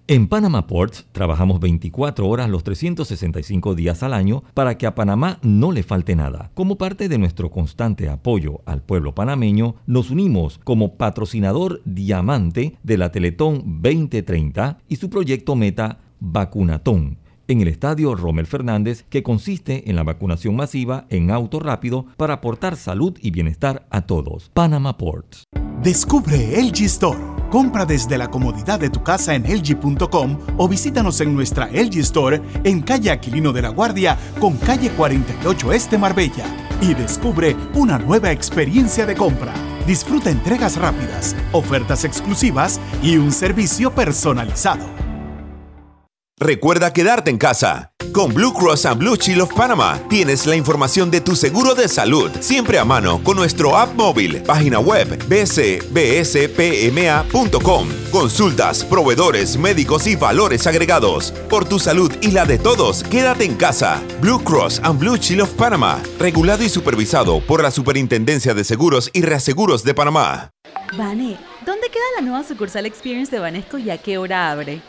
En 0.07 0.27
Panama 0.27 0.67
Ports 0.67 1.07
trabajamos 1.13 1.61
24 1.61 2.27
horas 2.27 2.49
los 2.49 2.65
365 2.65 3.73
días 3.73 4.03
al 4.03 4.13
año 4.13 4.43
para 4.53 4.77
que 4.77 4.85
a 4.85 4.95
Panamá 4.95 5.39
no 5.41 5.71
le 5.71 5.81
falte 5.81 6.13
nada. 6.17 6.51
Como 6.53 6.77
parte 6.77 7.07
de 7.07 7.17
nuestro 7.17 7.51
constante 7.51 8.09
apoyo 8.09 8.59
al 8.65 8.83
pueblo 8.83 9.15
panameño, 9.15 9.75
nos 9.85 10.09
unimos 10.09 10.59
como 10.61 10.97
patrocinador 10.97 11.81
diamante 11.85 12.77
de 12.83 12.97
la 12.97 13.13
Teletón 13.13 13.81
2030 13.81 14.79
y 14.89 14.97
su 14.97 15.09
proyecto 15.09 15.55
meta 15.55 15.99
Vacunatón 16.19 17.20
en 17.47 17.61
el 17.61 17.67
estadio 17.67 18.15
Rommel 18.15 18.47
Fernández, 18.47 19.05
que 19.09 19.23
consiste 19.23 19.89
en 19.89 19.95
la 19.95 20.03
vacunación 20.03 20.55
masiva 20.55 21.05
en 21.09 21.31
auto 21.31 21.59
rápido 21.59 22.05
para 22.17 22.35
aportar 22.35 22.75
salud 22.75 23.17
y 23.21 23.31
bienestar 23.31 23.85
a 23.89 24.01
todos. 24.05 24.49
Panama 24.53 24.97
Ports. 24.97 25.45
Descubre 25.83 26.61
LG 26.61 26.83
Store. 26.83 27.19
Compra 27.49 27.85
desde 27.85 28.17
la 28.17 28.29
comodidad 28.29 28.79
de 28.79 28.89
tu 28.89 29.03
casa 29.03 29.35
en 29.35 29.43
LG.com 29.43 30.37
o 30.57 30.67
visítanos 30.67 31.19
en 31.21 31.33
nuestra 31.35 31.67
LG 31.67 31.97
Store 31.99 32.41
en 32.63 32.81
calle 32.81 33.11
Aquilino 33.11 33.51
de 33.51 33.63
la 33.63 33.69
Guardia 33.69 34.17
con 34.39 34.57
calle 34.57 34.91
48 34.91 35.73
Este 35.73 35.97
Marbella 35.97 36.45
y 36.81 36.93
descubre 36.93 37.55
una 37.73 37.97
nueva 37.97 38.31
experiencia 38.31 39.05
de 39.05 39.15
compra. 39.15 39.53
Disfruta 39.87 40.29
entregas 40.29 40.77
rápidas, 40.77 41.35
ofertas 41.51 42.05
exclusivas 42.05 42.79
y 43.01 43.17
un 43.17 43.31
servicio 43.31 43.91
personalizado. 43.91 45.00
Recuerda 46.41 46.91
quedarte 46.91 47.29
en 47.29 47.37
casa. 47.37 47.91
Con 48.11 48.33
Blue 48.33 48.51
Cross 48.51 48.87
and 48.87 48.97
Blue 48.97 49.15
Shield 49.15 49.43
of 49.43 49.53
Panama 49.53 49.99
tienes 50.09 50.47
la 50.47 50.55
información 50.55 51.11
de 51.11 51.21
tu 51.21 51.35
seguro 51.35 51.75
de 51.75 51.87
salud 51.87 52.31
siempre 52.39 52.79
a 52.79 52.83
mano 52.83 53.23
con 53.23 53.37
nuestro 53.37 53.77
app 53.77 53.93
móvil, 53.93 54.41
página 54.41 54.79
web 54.79 55.19
bcbspma.com. 55.27 55.89
Consultas, 58.11 58.83
proveedores, 58.83 59.55
médicos 59.55 60.07
y 60.07 60.15
valores 60.15 60.65
agregados. 60.65 61.31
Por 61.47 61.65
tu 61.65 61.77
salud 61.77 62.11
y 62.21 62.31
la 62.31 62.45
de 62.45 62.57
todos, 62.57 63.03
quédate 63.03 63.45
en 63.45 63.53
casa. 63.55 64.01
Blue 64.19 64.43
Cross 64.43 64.81
and 64.83 64.97
Blue 64.99 65.17
Shield 65.17 65.43
of 65.43 65.51
Panama, 65.51 66.01
regulado 66.17 66.63
y 66.63 66.69
supervisado 66.69 67.39
por 67.41 67.61
la 67.61 67.69
Superintendencia 67.69 68.55
de 68.55 68.63
Seguros 68.63 69.11
y 69.13 69.21
Reaseguros 69.21 69.83
de 69.83 69.93
Panamá. 69.93 70.49
Vane, 70.97 71.37
¿dónde 71.67 71.87
queda 71.91 72.01
la 72.15 72.23
nueva 72.23 72.43
sucursal 72.43 72.87
Experience 72.87 73.29
de 73.31 73.39
Banesco 73.39 73.77
y 73.77 73.91
a 73.91 73.99
qué 73.99 74.17
hora 74.17 74.49
abre? 74.51 74.81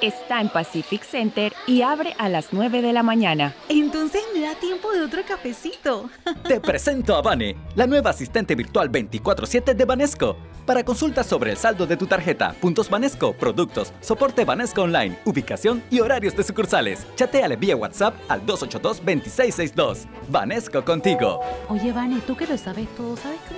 Está 0.00 0.40
en 0.40 0.48
Pacific 0.48 1.02
Center 1.02 1.52
y 1.66 1.82
abre 1.82 2.14
a 2.18 2.28
las 2.28 2.52
9 2.52 2.82
de 2.82 2.92
la 2.92 3.02
mañana. 3.02 3.54
Entonces 3.68 4.22
me 4.32 4.42
da 4.42 4.54
tiempo 4.54 4.92
de 4.92 5.02
otro 5.02 5.22
cafecito. 5.26 6.08
Te 6.46 6.60
presento 6.60 7.16
a 7.16 7.22
Vane, 7.22 7.56
la 7.74 7.88
nueva 7.88 8.10
asistente 8.10 8.54
virtual 8.54 8.92
24/7 8.92 9.74
de 9.74 9.84
Banesco. 9.84 10.36
Para 10.66 10.84
consultas 10.84 11.26
sobre 11.26 11.50
el 11.50 11.56
saldo 11.56 11.86
de 11.86 11.96
tu 11.96 12.06
tarjeta, 12.06 12.54
puntos 12.60 12.88
Banesco, 12.88 13.32
productos, 13.32 13.92
soporte 14.00 14.44
Banesco 14.44 14.82
Online, 14.82 15.18
ubicación 15.24 15.82
y 15.90 15.98
horarios 15.98 16.36
de 16.36 16.44
sucursales. 16.44 17.04
Chateale 17.16 17.56
vía 17.56 17.74
WhatsApp 17.74 18.14
al 18.28 18.46
282-2662. 18.46 20.06
Banesco 20.28 20.84
contigo. 20.84 21.40
Oye, 21.68 21.90
Vane, 21.90 22.20
tú 22.24 22.36
que 22.36 22.46
lo 22.46 22.56
sabes 22.56 22.86
todo, 22.96 23.16
¿sabes 23.16 23.40
llegar? 23.50 23.57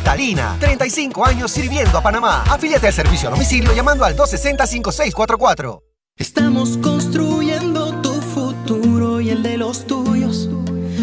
Cristalina, 0.00 0.56
35 0.58 1.26
años 1.26 1.50
sirviendo 1.50 1.98
a 1.98 2.02
Panamá. 2.02 2.42
Afíliate 2.48 2.86
al 2.86 2.92
servicio 2.94 3.28
a 3.28 3.32
domicilio 3.32 3.74
llamando 3.74 4.02
al 4.06 4.16
260-5644. 4.16 5.82
Estamos 6.16 6.78
construyendo 6.78 7.92
tu 8.00 8.14
futuro 8.14 9.20
y 9.20 9.28
el 9.28 9.42
de 9.42 9.58
los 9.58 9.86
tuyos. 9.86 10.48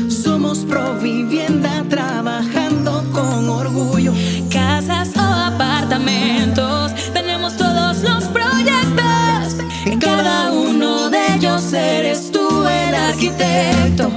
Somos 0.09 0.65
Provivienda 0.65 1.83
trabajando 1.87 3.03
con 3.13 3.47
orgullo. 3.47 4.13
Casas 4.51 5.15
o 5.15 5.21
apartamentos, 5.21 6.91
tenemos 7.13 7.55
todos 7.55 8.01
los 8.01 8.23
proyectos. 8.25 9.63
En 9.85 9.99
cada 9.99 10.51
uno 10.51 11.11
de 11.11 11.35
ellos 11.35 11.71
eres 11.71 12.31
tú 12.31 12.65
el 12.65 12.95
arquitecto. 12.95 14.16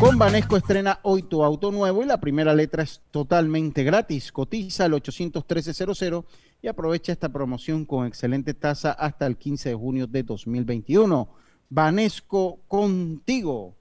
Con 0.00 0.18
Banesco 0.18 0.58
estrena 0.58 1.00
hoy 1.04 1.22
tu 1.22 1.42
auto 1.42 1.72
nuevo 1.72 2.02
y 2.02 2.06
la 2.06 2.20
primera 2.20 2.52
letra 2.52 2.82
es 2.82 3.00
totalmente 3.10 3.82
gratis. 3.82 4.30
Cotiza 4.30 4.84
al 4.84 4.92
813-00 4.92 6.24
y 6.60 6.68
aprovecha 6.68 7.12
esta 7.12 7.30
promoción 7.30 7.86
con 7.86 8.06
excelente 8.06 8.52
tasa 8.52 8.92
hasta 8.92 9.26
el 9.26 9.38
15 9.38 9.70
de 9.70 9.74
junio 9.74 10.06
de 10.06 10.22
2021. 10.22 11.28
Banesco 11.70 12.60
contigo. 12.68 13.74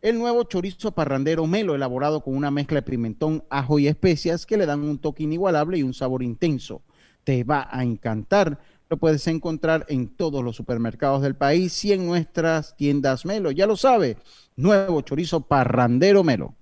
El 0.00 0.18
nuevo 0.18 0.44
chorizo 0.44 0.92
parrandero 0.92 1.46
melo, 1.46 1.74
elaborado 1.74 2.22
con 2.22 2.34
una 2.34 2.50
mezcla 2.50 2.76
de 2.76 2.90
pimentón, 2.90 3.44
ajo 3.50 3.78
y 3.78 3.86
especias 3.86 4.46
que 4.46 4.56
le 4.56 4.64
dan 4.64 4.80
un 4.80 4.98
toque 4.98 5.24
inigualable 5.24 5.76
y 5.76 5.82
un 5.82 5.92
sabor 5.92 6.22
intenso. 6.22 6.80
Te 7.24 7.44
va 7.44 7.68
a 7.70 7.82
encantar. 7.82 8.60
Lo 8.90 8.96
puedes 8.96 9.26
encontrar 9.26 9.84
en 9.88 10.08
todos 10.08 10.42
los 10.42 10.56
supermercados 10.56 11.22
del 11.22 11.36
país 11.36 11.84
y 11.84 11.92
en 11.92 12.06
nuestras 12.06 12.76
tiendas 12.76 13.24
Melo. 13.24 13.50
Ya 13.50 13.66
lo 13.66 13.76
sabe, 13.76 14.16
nuevo 14.56 15.02
chorizo 15.02 15.40
parrandero 15.40 16.24
Melo. 16.24 16.54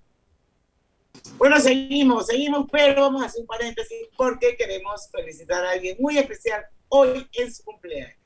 Bueno, 1.39 1.61
seguimos, 1.61 2.27
seguimos, 2.27 2.67
pero 2.71 3.03
vamos 3.03 3.23
a 3.23 3.27
hacer 3.27 3.43
un 3.43 3.47
paréntesis 3.47 4.09
porque 4.17 4.57
queremos 4.57 5.09
felicitar 5.11 5.65
a 5.65 5.73
alguien 5.73 5.97
muy 6.01 6.19
especial 6.19 6.65
hoy 6.89 7.27
en 7.33 7.55
su 7.55 7.63
cumpleaños. 7.65 8.17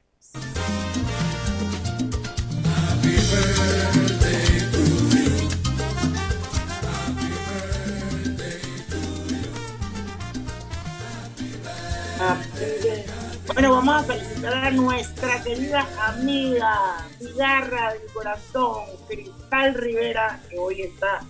Bueno, 13.61 13.75
vamos 13.75 13.95
a 13.95 14.03
felicitar 14.05 14.55
a 14.55 14.71
nuestra 14.71 15.43
querida 15.43 15.87
amiga, 16.09 17.07
cigarra 17.19 17.93
del 17.93 18.11
corazón, 18.11 18.85
Cristal 19.07 19.75
Rivera, 19.75 20.41
que 20.49 20.59
hoy 20.59 20.81
está 20.81 21.21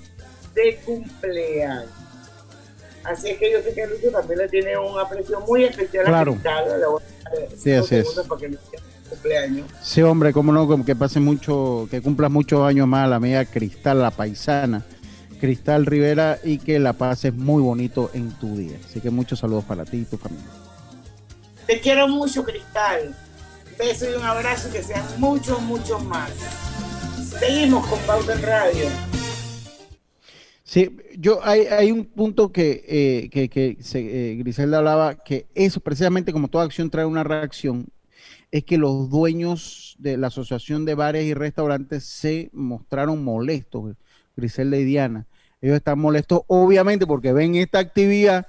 de 0.54 0.76
cumpleaños. 0.86 1.90
Así 3.02 3.30
es 3.30 3.38
que 3.38 3.50
yo 3.50 3.58
sé 3.62 3.74
que 3.74 3.84
Lucho 3.84 4.12
también 4.12 4.38
le 4.38 4.48
tiene 4.48 4.78
un 4.78 4.96
aprecio 4.96 5.40
muy 5.40 5.64
especial 5.64 6.04
Claro. 6.04 6.30
a 6.30 6.34
Cristal. 6.34 6.80
Le 6.80 6.86
voy 6.86 7.02
a 7.02 7.30
dar 7.40 7.48
Sí, 7.58 7.72
así 7.72 7.96
es. 7.96 8.08
para 8.28 8.40
que 8.40 8.48
le 8.50 8.58
cumpleaños. 9.08 9.66
Sí, 9.82 10.00
hombre, 10.02 10.32
cómo 10.32 10.52
no, 10.52 10.84
que 10.84 10.94
pase 10.94 11.18
mucho, 11.18 11.88
que 11.90 12.00
cumplas 12.00 12.30
muchos 12.30 12.60
años 12.60 12.86
más 12.86 13.06
a 13.06 13.08
la 13.08 13.16
amiga 13.16 13.44
Cristal, 13.44 14.02
la 14.02 14.12
paisana, 14.12 14.84
Cristal 15.40 15.84
Rivera, 15.84 16.38
y 16.44 16.58
que 16.58 16.78
la 16.78 16.92
pases 16.92 17.34
muy 17.34 17.60
bonito 17.60 18.08
en 18.14 18.30
tu 18.38 18.56
día. 18.56 18.76
Así 18.88 19.00
que 19.00 19.10
muchos 19.10 19.40
saludos 19.40 19.64
para 19.64 19.84
ti 19.84 19.96
y 19.96 20.04
tu 20.04 20.16
familia. 20.16 20.46
Te 21.70 21.78
quiero 21.78 22.08
mucho, 22.08 22.42
Cristal. 22.42 23.14
Un 23.70 23.78
beso 23.78 24.10
y 24.10 24.14
un 24.14 24.24
abrazo 24.24 24.68
y 24.68 24.72
que 24.72 24.82
sean 24.82 25.04
muchos, 25.18 25.62
muchos 25.62 26.02
más. 26.02 26.32
Seguimos 27.38 27.86
con 27.86 28.00
Pauta 28.00 28.32
en 28.32 28.42
Radio. 28.42 28.86
Sí, 30.64 30.96
yo 31.16 31.38
hay, 31.44 31.66
hay 31.66 31.92
un 31.92 32.06
punto 32.06 32.50
que, 32.50 32.84
eh, 32.88 33.30
que, 33.30 33.48
que 33.48 33.78
eh, 33.94 34.36
Griselda 34.40 34.78
hablaba, 34.78 35.14
que 35.14 35.46
eso 35.54 35.78
precisamente 35.78 36.32
como 36.32 36.48
toda 36.48 36.64
acción 36.64 36.90
trae 36.90 37.04
una 37.04 37.22
reacción, 37.22 37.86
es 38.50 38.64
que 38.64 38.76
los 38.76 39.08
dueños 39.08 39.94
de 40.00 40.16
la 40.16 40.26
Asociación 40.26 40.84
de 40.84 40.96
Bares 40.96 41.24
y 41.24 41.34
Restaurantes 41.34 42.02
se 42.02 42.50
mostraron 42.52 43.22
molestos, 43.22 43.94
Griselda 44.34 44.76
y 44.76 44.82
Diana. 44.82 45.28
Ellos 45.60 45.76
están 45.76 46.00
molestos 46.00 46.40
obviamente 46.48 47.06
porque 47.06 47.32
ven 47.32 47.54
esta 47.54 47.78
actividad 47.78 48.48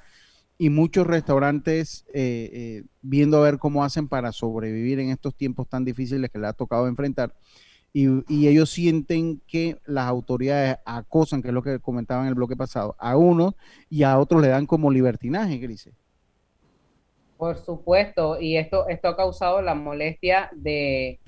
y 0.61 0.69
muchos 0.69 1.07
restaurantes 1.07 2.05
eh, 2.13 2.51
eh, 2.53 2.83
viendo 3.01 3.37
a 3.37 3.41
ver 3.41 3.57
cómo 3.57 3.83
hacen 3.83 4.07
para 4.07 4.31
sobrevivir 4.31 4.99
en 4.99 5.09
estos 5.09 5.33
tiempos 5.33 5.67
tan 5.67 5.83
difíciles 5.83 6.29
que 6.29 6.37
les 6.37 6.51
ha 6.51 6.53
tocado 6.53 6.87
enfrentar. 6.87 7.33
Y, 7.91 8.07
ellos 8.47 8.69
sienten 8.69 9.41
que 9.47 9.79
las 9.87 10.05
autoridades 10.05 10.77
acosan, 10.85 11.41
que 11.41 11.47
es 11.47 11.53
lo 11.55 11.63
que 11.63 11.79
comentaban 11.79 12.25
en 12.25 12.29
el 12.29 12.35
bloque 12.35 12.55
pasado, 12.55 12.95
a 12.99 13.17
unos 13.17 13.55
y 13.89 14.03
a 14.03 14.19
otros 14.19 14.39
le 14.39 14.49
dan 14.49 14.67
como 14.67 14.91
libertinaje, 14.91 15.57
Grise. 15.57 15.93
Por 17.37 17.57
supuesto, 17.57 18.39
y 18.39 18.57
esto, 18.57 18.87
esto 18.87 19.07
ha 19.07 19.17
causado 19.17 19.63
la 19.63 19.73
molestia 19.73 20.51
de, 20.53 21.19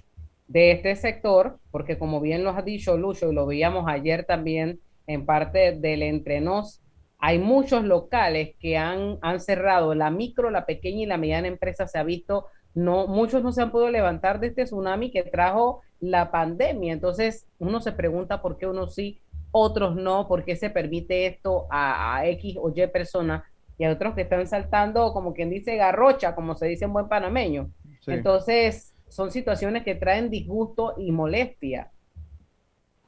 de 0.47 0.73
este 0.73 0.95
sector, 0.95 1.57
porque 1.71 1.97
como 1.97 2.21
bien 2.21 2.43
lo 2.43 2.51
has 2.51 2.63
dicho, 2.63 2.97
Lucho, 2.97 3.31
y 3.31 3.33
lo 3.33 3.47
veíamos 3.47 3.85
ayer 3.87 4.25
también 4.25 4.79
en 5.07 5.25
parte 5.25 5.71
del 5.71 6.03
entrenos. 6.03 6.82
Hay 7.25 7.39
muchos 7.39 7.85
locales 7.85 8.55
que 8.59 8.75
han, 8.75 9.17
han 9.21 9.39
cerrado, 9.39 9.95
la 9.95 10.09
micro, 10.09 10.49
la 10.49 10.65
pequeña 10.65 11.03
y 11.03 11.05
la 11.05 11.17
mediana 11.17 11.47
empresa 11.47 11.87
se 11.87 11.97
ha 11.97 12.03
visto, 12.03 12.47
no, 12.73 13.07
muchos 13.07 13.41
no 13.43 13.53
se 13.53 13.61
han 13.61 13.71
podido 13.71 13.91
levantar 13.91 14.41
de 14.41 14.47
este 14.47 14.65
tsunami 14.65 15.09
que 15.09 15.23
trajo 15.23 15.79
la 16.01 16.31
pandemia. 16.31 16.91
Entonces 16.91 17.47
uno 17.59 17.79
se 17.79 17.93
pregunta 17.93 18.41
por 18.41 18.57
qué 18.57 18.67
uno 18.67 18.87
sí, 18.87 19.21
otros 19.51 19.95
no, 19.95 20.27
por 20.27 20.43
qué 20.43 20.57
se 20.57 20.69
permite 20.69 21.25
esto 21.25 21.65
a, 21.69 22.17
a 22.17 22.27
X 22.27 22.57
o 22.59 22.73
Y 22.75 22.87
personas 22.87 23.43
y 23.77 23.85
hay 23.85 23.93
otros 23.93 24.15
que 24.15 24.23
están 24.23 24.45
saltando, 24.45 25.13
como 25.13 25.33
quien 25.33 25.49
dice, 25.49 25.77
garrocha, 25.77 26.35
como 26.35 26.55
se 26.55 26.67
dice 26.67 26.83
en 26.83 26.91
buen 26.91 27.07
panameño. 27.07 27.71
Sí. 28.01 28.11
Entonces, 28.11 28.93
son 29.07 29.31
situaciones 29.31 29.83
que 29.83 29.95
traen 29.95 30.29
disgusto 30.29 30.95
y 30.97 31.13
molestia. 31.13 31.89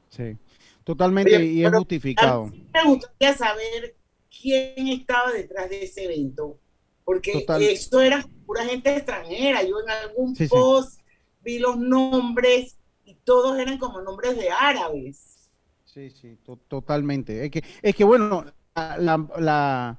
Sí, 0.08 0.38
totalmente 0.84 1.36
Oye, 1.36 1.44
y 1.44 1.64
es 1.66 1.70
justificado. 1.70 2.44
a 2.44 2.82
Me 2.82 2.90
gustaría 2.90 3.34
saber 3.34 3.96
quién 4.30 4.88
estaba 4.88 5.32
detrás 5.32 5.68
de 5.70 5.84
ese 5.84 6.04
evento, 6.04 6.58
porque 7.04 7.32
Total. 7.32 7.62
eso 7.62 8.00
era 8.00 8.24
pura 8.46 8.64
gente 8.64 8.94
extranjera. 8.96 9.62
Yo 9.62 9.80
en 9.80 9.90
algún 9.90 10.34
Sí, 10.36 10.44
sí. 10.44 10.48
post 10.50 11.00
vi 11.42 11.58
los 11.58 11.78
nombres 11.78 12.76
y 13.04 13.14
todos 13.24 13.58
eran 13.58 13.78
como 13.78 14.00
nombres 14.02 14.36
de 14.36 14.50
árabes. 14.50 15.48
Sí, 15.84 16.10
sí, 16.10 16.36
to- 16.44 16.58
totalmente. 16.68 17.44
Es 17.44 17.50
que, 17.50 17.62
es 17.82 17.94
que 17.94 18.04
bueno, 18.04 18.44
la, 18.74 18.96
la- 18.98 19.28
la- 19.38 19.98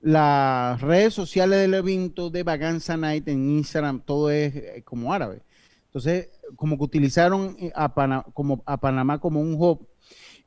las 0.00 0.80
redes 0.80 1.14
sociales 1.14 1.60
del 1.60 1.74
evento 1.74 2.28
de 2.30 2.42
Vaganza 2.42 2.96
Night 2.96 3.28
en 3.28 3.48
Instagram, 3.50 4.00
todo 4.04 4.30
es 4.30 4.54
eh, 4.54 4.82
como 4.84 5.12
árabe. 5.12 5.42
Entonces, 5.86 6.28
como 6.56 6.76
que 6.76 6.84
utilizaron 6.84 7.56
eh, 7.60 7.70
a, 7.74 7.94
Pana- 7.94 8.24
como, 8.34 8.62
a 8.66 8.78
Panamá 8.80 9.18
como 9.20 9.40
un 9.40 9.54
hub. 9.54 9.86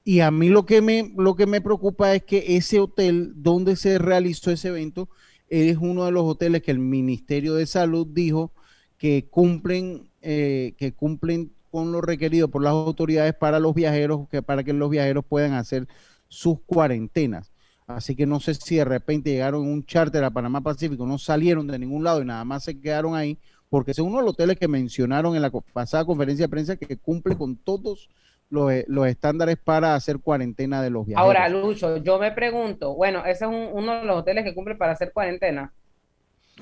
Y 0.07 0.19
a 0.19 0.29
mí 0.29 0.49
lo 0.49 0.67
que, 0.67 0.83
me, 0.83 1.11
lo 1.17 1.35
que 1.35 1.47
me 1.47 1.61
preocupa 1.61 2.13
es 2.13 2.23
que 2.23 2.55
ese 2.57 2.79
hotel 2.79 3.33
donde 3.37 3.75
se 3.75 3.97
realizó 3.97 4.51
ese 4.51 4.67
evento 4.67 5.09
es 5.49 5.77
uno 5.77 6.05
de 6.05 6.11
los 6.11 6.23
hoteles 6.25 6.61
que 6.61 6.69
el 6.69 6.77
Ministerio 6.77 7.55
de 7.55 7.65
Salud 7.65 8.05
dijo 8.05 8.53
que 8.99 9.27
cumplen, 9.27 10.11
eh, 10.21 10.75
que 10.77 10.93
cumplen 10.93 11.51
con 11.71 11.91
lo 11.91 12.01
requerido 12.01 12.49
por 12.49 12.61
las 12.61 12.73
autoridades 12.73 13.33
para 13.33 13.59
los 13.59 13.73
viajeros, 13.73 14.29
que 14.29 14.43
para 14.43 14.63
que 14.63 14.73
los 14.73 14.91
viajeros 14.91 15.25
puedan 15.25 15.53
hacer 15.53 15.87
sus 16.27 16.59
cuarentenas. 16.67 17.51
Así 17.87 18.15
que 18.15 18.27
no 18.27 18.39
sé 18.39 18.53
si 18.53 18.75
de 18.75 18.85
repente 18.85 19.31
llegaron 19.31 19.67
un 19.67 19.85
charter 19.87 20.23
a 20.23 20.29
Panamá 20.29 20.61
Pacífico, 20.61 21.07
no 21.07 21.17
salieron 21.17 21.65
de 21.65 21.79
ningún 21.79 22.03
lado 22.03 22.21
y 22.21 22.25
nada 22.25 22.45
más 22.45 22.63
se 22.63 22.79
quedaron 22.79 23.15
ahí, 23.15 23.39
porque 23.69 23.89
es 23.89 23.97
uno 23.97 24.17
de 24.17 24.23
los 24.23 24.33
hoteles 24.33 24.57
que 24.59 24.67
mencionaron 24.67 25.35
en 25.35 25.41
la 25.41 25.49
pasada 25.49 26.05
conferencia 26.05 26.45
de 26.45 26.49
prensa 26.49 26.75
que 26.75 26.95
cumple 26.97 27.35
con 27.35 27.55
todos 27.55 28.09
los, 28.49 28.71
eh, 28.71 28.85
los 28.87 29.07
estándares 29.07 29.57
para 29.57 29.95
hacer 29.95 30.19
cuarentena 30.19 30.81
de 30.81 30.89
los 30.89 31.05
viajeros. 31.05 31.25
Ahora, 31.25 31.49
Lucho, 31.49 31.97
yo 31.97 32.19
me 32.19 32.31
pregunto, 32.31 32.93
bueno, 32.95 33.19
ese 33.25 33.45
es 33.45 33.49
un- 33.51 33.69
uno 33.73 33.95
de 33.99 34.05
los 34.05 34.17
hoteles 34.17 34.43
que 34.43 34.53
cumple 34.53 34.75
para 34.75 34.93
hacer 34.93 35.11
cuarentena. 35.13 35.73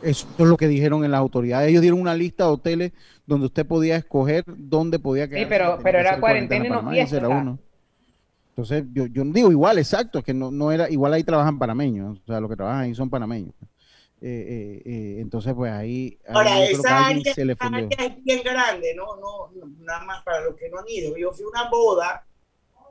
Eso 0.02 0.28
es 0.40 0.46
lo 0.48 0.58
que 0.58 0.68
dijeron 0.68 1.06
en 1.06 1.12
las 1.12 1.20
autoridades. 1.20 1.70
Ellos 1.70 1.82
dieron 1.82 2.02
una 2.02 2.16
lista 2.16 2.46
de 2.46 2.50
hoteles 2.52 2.92
donde 3.28 3.46
usted 3.46 3.66
podía 3.66 3.96
escoger 3.96 4.44
dónde 4.48 4.98
podía 4.98 5.28
quedar. 5.28 5.48
pero- 5.50 5.78
pero 5.84 6.00
era 6.00 6.20
cuarentena 6.20 6.66
y 6.66 6.70
no 6.70 6.76
fiesta. 6.92 7.18
Era 7.18 7.30
uno. 7.30 7.60
Entonces, 8.50 8.84
yo, 8.94 9.06
yo 9.08 9.24
digo 9.26 9.52
igual, 9.52 9.78
exacto, 9.80 10.20
es 10.20 10.26
que 10.26 10.34
no, 10.34 10.52
no 10.52 10.72
era, 10.72 10.90
igual 10.90 11.14
ahí 11.14 11.24
trabajan 11.24 11.58
panameños, 11.60 12.20
o 12.20 12.26
sea, 12.28 12.40
los 12.40 12.50
que 12.50 12.56
trabajan 12.56 12.82
ahí 12.82 12.96
son 12.96 13.10
panameños. 13.10 13.54
Eh, 14.26 14.82
eh, 14.86 15.18
entonces, 15.22 15.54
pues 15.54 15.72
ahí, 15.72 16.20
Ahora, 16.34 16.66
esa 16.66 16.98
área, 16.98 17.20
se 17.26 17.46
le 17.46 17.56
esa 17.60 17.68
fundió. 17.68 17.98
área 17.98 18.08
es 18.08 18.24
bien 18.24 18.42
grande, 18.44 18.94
¿no? 18.96 19.16
No, 19.18 19.52
nada 19.80 20.04
más 20.06 20.24
para 20.24 20.42
los 20.42 20.56
que 20.56 20.70
no 20.70 20.80
han 20.80 20.86
ido. 20.90 21.16
Yo 21.18 21.32
fui 21.32 21.46
a 21.46 21.48
una 21.50 21.70
boda 21.70 22.26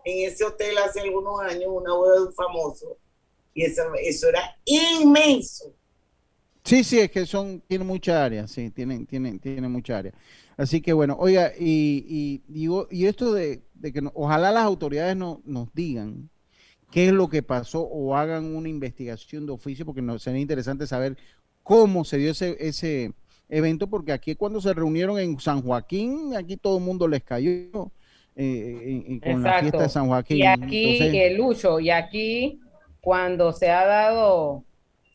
en 0.04 0.28
ese 0.30 0.44
hotel 0.44 0.78
hace 0.78 1.00
algunos 1.00 1.40
años, 1.42 1.66
una 1.68 1.94
boda 1.94 2.16
de 2.20 2.26
un 2.28 2.34
famoso, 2.34 2.98
y 3.54 3.64
eso, 3.64 3.82
eso 4.02 4.28
era 4.30 4.56
inmenso. 4.66 5.74
Sí, 6.64 6.84
sí, 6.84 7.00
es 7.00 7.10
que 7.10 7.26
son, 7.26 7.60
tienen 7.62 7.86
mucha 7.88 8.24
área, 8.24 8.46
sí, 8.46 8.70
tienen, 8.70 9.06
tienen, 9.06 9.40
tienen 9.40 9.70
mucha 9.70 9.98
área. 9.98 10.12
Así 10.56 10.80
que 10.80 10.92
bueno, 10.92 11.16
oiga, 11.18 11.52
y, 11.58 12.04
y 12.08 12.42
digo, 12.52 12.86
y 12.90 13.06
esto 13.06 13.32
de, 13.34 13.64
de 13.74 13.92
que 13.92 14.00
no- 14.00 14.12
ojalá 14.14 14.52
las 14.52 14.62
autoridades 14.64 15.16
no, 15.16 15.42
nos 15.44 15.72
digan 15.74 16.30
qué 16.92 17.06
es 17.06 17.12
lo 17.12 17.28
que 17.28 17.42
pasó 17.42 17.82
o 17.82 18.14
hagan 18.14 18.54
una 18.54 18.68
investigación 18.68 19.46
de 19.46 19.52
oficio, 19.52 19.84
porque 19.84 20.02
nos 20.02 20.22
sería 20.22 20.40
interesante 20.40 20.86
saber 20.86 21.16
cómo 21.64 22.04
se 22.04 22.18
dio 22.18 22.30
ese, 22.30 22.56
ese 22.60 23.12
evento, 23.48 23.88
porque 23.88 24.12
aquí 24.12 24.34
cuando 24.36 24.60
se 24.60 24.72
reunieron 24.72 25.18
en 25.18 25.40
San 25.40 25.62
Joaquín, 25.62 26.36
aquí 26.36 26.56
todo 26.56 26.78
el 26.78 26.84
mundo 26.84 27.08
les 27.08 27.22
cayó 27.24 27.90
eh, 28.36 29.18
con 29.22 29.42
la 29.42 29.60
fiesta 29.60 29.82
de 29.82 29.88
San 29.88 30.06
Joaquín. 30.06 30.36
Y 30.38 30.46
aquí, 30.46 30.84
Entonces- 31.00 31.14
eh, 31.14 31.34
Lucho, 31.36 31.80
y 31.80 31.90
aquí 31.90 32.60
cuando 33.00 33.52
se 33.52 33.68
ha 33.70 33.84
dado, 33.84 34.64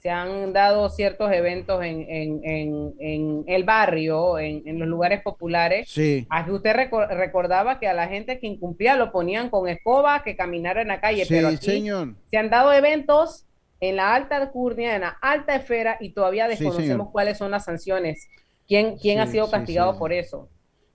se 0.07 0.11
han 0.11 0.53
dado 0.53 0.87
ciertos 0.87 1.29
eventos 1.33 1.83
en, 1.83 2.05
en, 2.09 2.39
en, 2.45 2.93
en 2.97 3.43
el 3.45 3.65
barrio, 3.65 4.39
en, 4.39 4.65
en 4.65 4.79
los 4.79 4.87
lugares 4.87 5.21
populares, 5.21 5.89
Sí. 5.89 6.25
aquí 6.29 6.49
usted 6.51 6.73
reco- 6.77 7.09
recordaba 7.09 7.77
que 7.77 7.89
a 7.89 7.93
la 7.93 8.07
gente 8.07 8.39
que 8.39 8.47
incumplía 8.47 8.95
lo 8.95 9.11
ponían 9.11 9.49
con 9.49 9.67
escoba, 9.67 10.23
que 10.23 10.37
caminara 10.37 10.81
en 10.81 10.87
la 10.87 11.01
calle, 11.01 11.25
Sí, 11.25 11.33
pero 11.33 11.49
aquí 11.49 11.57
señor. 11.57 12.13
se 12.31 12.37
han 12.37 12.49
dado 12.49 12.71
eventos 12.71 13.47
en 13.81 13.97
la 13.97 14.15
alta 14.15 14.37
alcurnia, 14.37 14.95
en 14.95 15.01
la 15.01 15.17
alta 15.21 15.55
esfera, 15.55 15.97
y 15.99 16.11
todavía 16.13 16.47
desconocemos 16.47 17.09
cuáles 17.11 17.37
son 17.37 17.51
las 17.51 17.65
sanciones. 17.65 18.29
¿Quién, 18.65 18.97
quién 18.97 19.19
ha 19.19 19.27
sido 19.27 19.51
castigado 19.51 19.99
por 19.99 20.13
eso? 20.13 20.47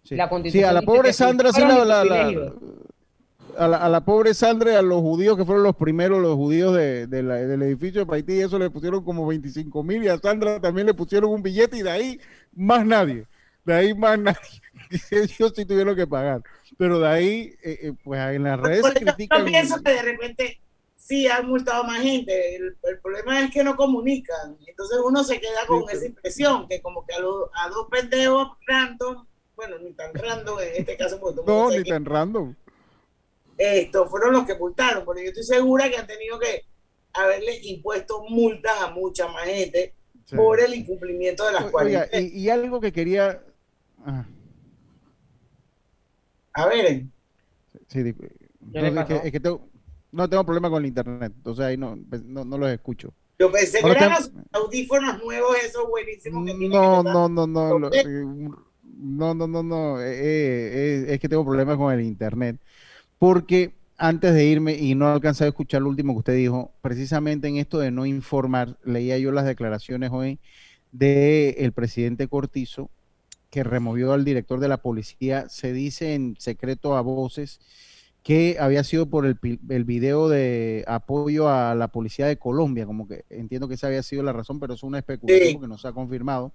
Sí. 0.05 0.17
La 0.17 0.25
Sí, 0.25 0.31
constitución 0.31 0.71
a 0.71 0.73
la 0.73 0.81
pobre 0.81 1.13
Sandra, 1.13 1.53
sí, 1.53 1.61
fueron 1.61 1.87
la, 1.87 2.03
la- 2.03 2.05
la- 2.07 2.25
privilegios. 2.25 2.55
A 3.57 3.69
la, 3.69 3.77
a 3.79 3.89
la 3.89 4.05
pobre 4.05 4.35
Sandra, 4.35 4.79
a 4.79 4.83
los 4.83 5.01
judíos 5.01 5.37
que 5.37 5.45
fueron 5.45 5.63
los 5.65 5.77
primeros, 5.77 6.21
los 6.23 6.35
judíos 6.37 6.75
de, 6.75 7.07
de 7.07 7.23
la- 7.23 7.37
del 7.37 7.63
edificio 7.63 8.05
de 8.05 8.15
Haití, 8.17 8.41
eso 8.41 8.59
le 8.59 8.71
pusieron 8.71 9.05
como 9.05 9.27
25 9.27 9.83
mil 9.83 10.03
y 10.05 10.09
a 10.09 10.19
Sandra 10.19 10.61
también 10.61 10.87
le 10.87 10.95
pusieron 10.95 11.31
un 11.31 11.43
billete 11.43 11.77
y 11.79 11.83
de 11.83 11.91
ahí 11.91 12.21
más 12.55 12.85
nadie, 12.87 13.27
de 13.65 13.75
ahí 13.75 13.95
más 13.95 14.19
nadie. 14.19 14.39
Ellos 15.11 15.53
sí 15.55 15.65
tuvieron 15.65 15.95
que 15.97 16.07
pagar, 16.07 16.43
pero 16.79 16.99
de 16.99 17.09
ahí, 17.09 17.55
eh, 17.63 17.79
eh, 17.83 17.93
pues 18.05 18.21
en 18.35 18.45
las 18.45 18.59
redes 18.61 18.81
eso 18.81 18.93
yo 18.95 19.01
critican. 19.01 19.45
pienso 19.45 19.83
que 19.83 19.93
de 19.93 20.03
repente 20.03 20.61
sí 20.97 21.27
han 21.29 21.47
multado 21.49 21.85
más 21.85 22.01
gente. 22.03 22.57
El, 22.57 22.77
el 22.83 23.01
problema 23.01 23.41
es 23.41 23.51
que 23.51 23.63
no 23.65 23.77
comunican. 23.77 24.57
Entonces 24.67 24.99
uno 25.05 25.23
se 25.25 25.41
queda 25.41 25.67
con 25.67 25.89
esa 25.91 26.07
impresión 26.07 26.69
que 26.69 26.81
como 26.81 27.05
que 27.07 27.15
a, 27.15 27.21
los- 27.21 27.49
a 27.55 27.69
dos 27.69 27.87
pendejos 27.91 28.49
random, 28.67 29.27
bueno, 29.57 29.79
ni 29.79 29.93
tan 29.93 30.15
random 30.15 30.59
en 30.61 30.69
este 30.77 30.97
caso, 30.97 31.21
porque 31.21 31.41
No, 31.47 31.69
ni 31.71 31.83
que 31.85 31.91
tan 31.91 32.05
random. 32.05 32.55
Estos 33.63 34.11
fueron 34.11 34.33
los 34.33 34.47
que 34.47 34.57
multaron, 34.57 35.05
porque 35.05 35.23
yo 35.25 35.29
estoy 35.31 35.45
segura 35.45 35.89
que 35.91 35.97
han 35.99 36.07
tenido 36.07 36.39
que 36.39 36.63
haberle 37.15 37.59
impuesto 37.65 38.25
multas 38.29 38.73
a 38.81 38.91
mucha 38.91 39.29
más 39.29 39.45
gente 39.45 39.95
Sí. 40.25 40.37
por 40.37 40.61
el 40.61 40.75
incumplimiento 40.75 41.45
de 41.47 41.53
las 41.53 41.71
cuarentenas. 41.71 42.09
y, 42.33 42.41
y 42.43 42.49
algo 42.51 42.81
que 42.81 42.93
quería. 42.93 43.43
ah, 44.07 44.25
A 46.55 46.67
ver, 46.67 47.07
sí, 47.89 48.03
di- 48.03 48.15
¿Qué 48.15 48.29
le 48.83 48.93
entonces, 48.93 48.99
es 49.01 49.07
que, 49.07 49.15
pasó? 49.15 49.27
es 49.27 49.33
que 49.33 49.41
tengo, 49.41 49.69
no 50.13 50.29
tengo 50.29 50.45
problema 50.45 50.71
con 50.71 50.83
el 50.83 50.89
internet, 50.89 51.33
entonces 51.37 51.65
ahí 51.65 51.77
no, 51.77 51.99
pues, 52.09 52.23
no, 52.25 52.45
no 52.45 52.59
los 52.59 52.71
escucho. 52.71 53.13
yo 53.39 53.51
pensé 53.51 53.81
que 53.83 53.91
eran 53.91 54.11
los 54.11 54.33
audífonos 54.53 55.23
nuevos, 55.23 55.57
esos 55.65 55.89
buenísimos 55.89 56.47
que 56.47 56.53
tienen 56.55 56.71
No, 56.71 57.03
que 57.03 57.11
no, 57.11 57.29
no, 57.29 57.47
no, 57.47 57.79
lo- 57.79 57.93
eh, 57.93 58.05
no, 58.05 59.35
no, 59.35 59.47
no, 59.49 59.63
no, 59.63 60.01
eh, 60.01 60.13
eh, 60.13 61.05
es 61.15 61.21
que 61.21 61.29
tengo 61.29 61.45
problemas 61.45 61.77
con 61.77 61.93
el 61.93 62.03
internet, 62.03 62.61
porque 63.23 63.71
antes 63.99 64.35
de 64.35 64.47
irme 64.47 64.75
y 64.75 64.97
no 64.97 65.07
alcancé 65.07 65.45
a 65.45 65.47
escuchar 65.47 65.81
lo 65.81 65.89
último 65.89 66.13
que 66.13 66.19
usted 66.19 66.35
dijo, 66.35 66.73
precisamente 66.83 67.47
en 67.47 67.57
esto 67.57 67.79
de 67.79 67.93
no 67.93 68.05
informar, 68.05 68.77
leía 68.83 69.17
yo 69.17 69.31
las 69.31 69.45
declaraciones 69.45 70.11
hoy 70.13 70.41
del 70.91 71.71
presidente 71.71 72.27
Cortizo, 72.27 72.91
que 73.49 73.63
removió 73.63 74.13
al 74.13 74.25
director 74.25 74.59
de 74.59 74.67
la 74.67 74.79
policía, 74.79 75.49
se 75.49 75.73
dice 75.73 76.15
en 76.15 76.35
secreto 76.41 76.97
a 76.97 77.01
voces 77.01 77.61
que 78.25 78.57
había 78.59 78.83
sido 78.83 79.07
por 79.07 79.25
el, 79.25 79.39
el 79.69 79.85
video 79.85 80.29
de 80.29 80.85
apoyo 80.89 81.49
a 81.49 81.77
la 81.77 81.87
policía 81.93 82.27
de 82.27 82.39
Colombia, 82.39 82.87
como 82.87 83.07
que 83.07 83.25
entiendo 83.31 83.69
que 83.69 83.75
esa 83.75 83.87
había 83.87 84.03
sido 84.03 84.25
la 84.25 84.33
razón, 84.33 84.59
pero 84.59 84.75
es 84.75 84.83
una 84.83 84.99
especulación 84.99 85.47
Sí. 85.47 85.55
porque 85.55 85.69
no 85.69 85.79
se 85.79 85.87
ha 85.87 85.93
confirmado. 85.93 86.53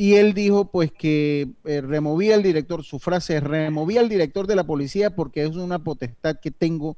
Y 0.00 0.14
él 0.14 0.32
dijo 0.32 0.70
pues 0.70 0.90
que 0.90 1.50
eh, 1.66 1.82
removía 1.82 2.34
al 2.34 2.42
director, 2.42 2.82
su 2.82 2.98
frase 2.98 3.38
removía 3.38 4.00
al 4.00 4.08
director 4.08 4.46
de 4.46 4.56
la 4.56 4.64
policía 4.64 5.14
porque 5.14 5.42
es 5.42 5.56
una 5.56 5.78
potestad 5.78 6.40
que 6.40 6.50
tengo 6.50 6.96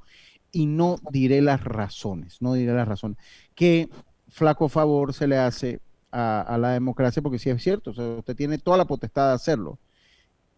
y 0.52 0.66
no 0.66 0.98
diré 1.10 1.42
las 1.42 1.64
razones, 1.64 2.40
no 2.40 2.54
diré 2.54 2.72
las 2.72 2.86
razones. 2.86 3.18
Que 3.56 3.88
flaco 4.28 4.68
favor 4.68 5.14
se 5.14 5.26
le 5.26 5.36
hace 5.36 5.80
a, 6.12 6.56
la 6.60 6.74
democracia 6.74 7.20
porque 7.20 7.40
sí 7.40 7.50
es 7.50 7.60
cierto, 7.60 7.90
o 7.90 7.94
sea, 7.94 8.04
usted 8.04 8.36
tiene 8.36 8.58
toda 8.58 8.76
la 8.76 8.84
potestad 8.84 9.30
de 9.30 9.34
hacerlo. 9.34 9.80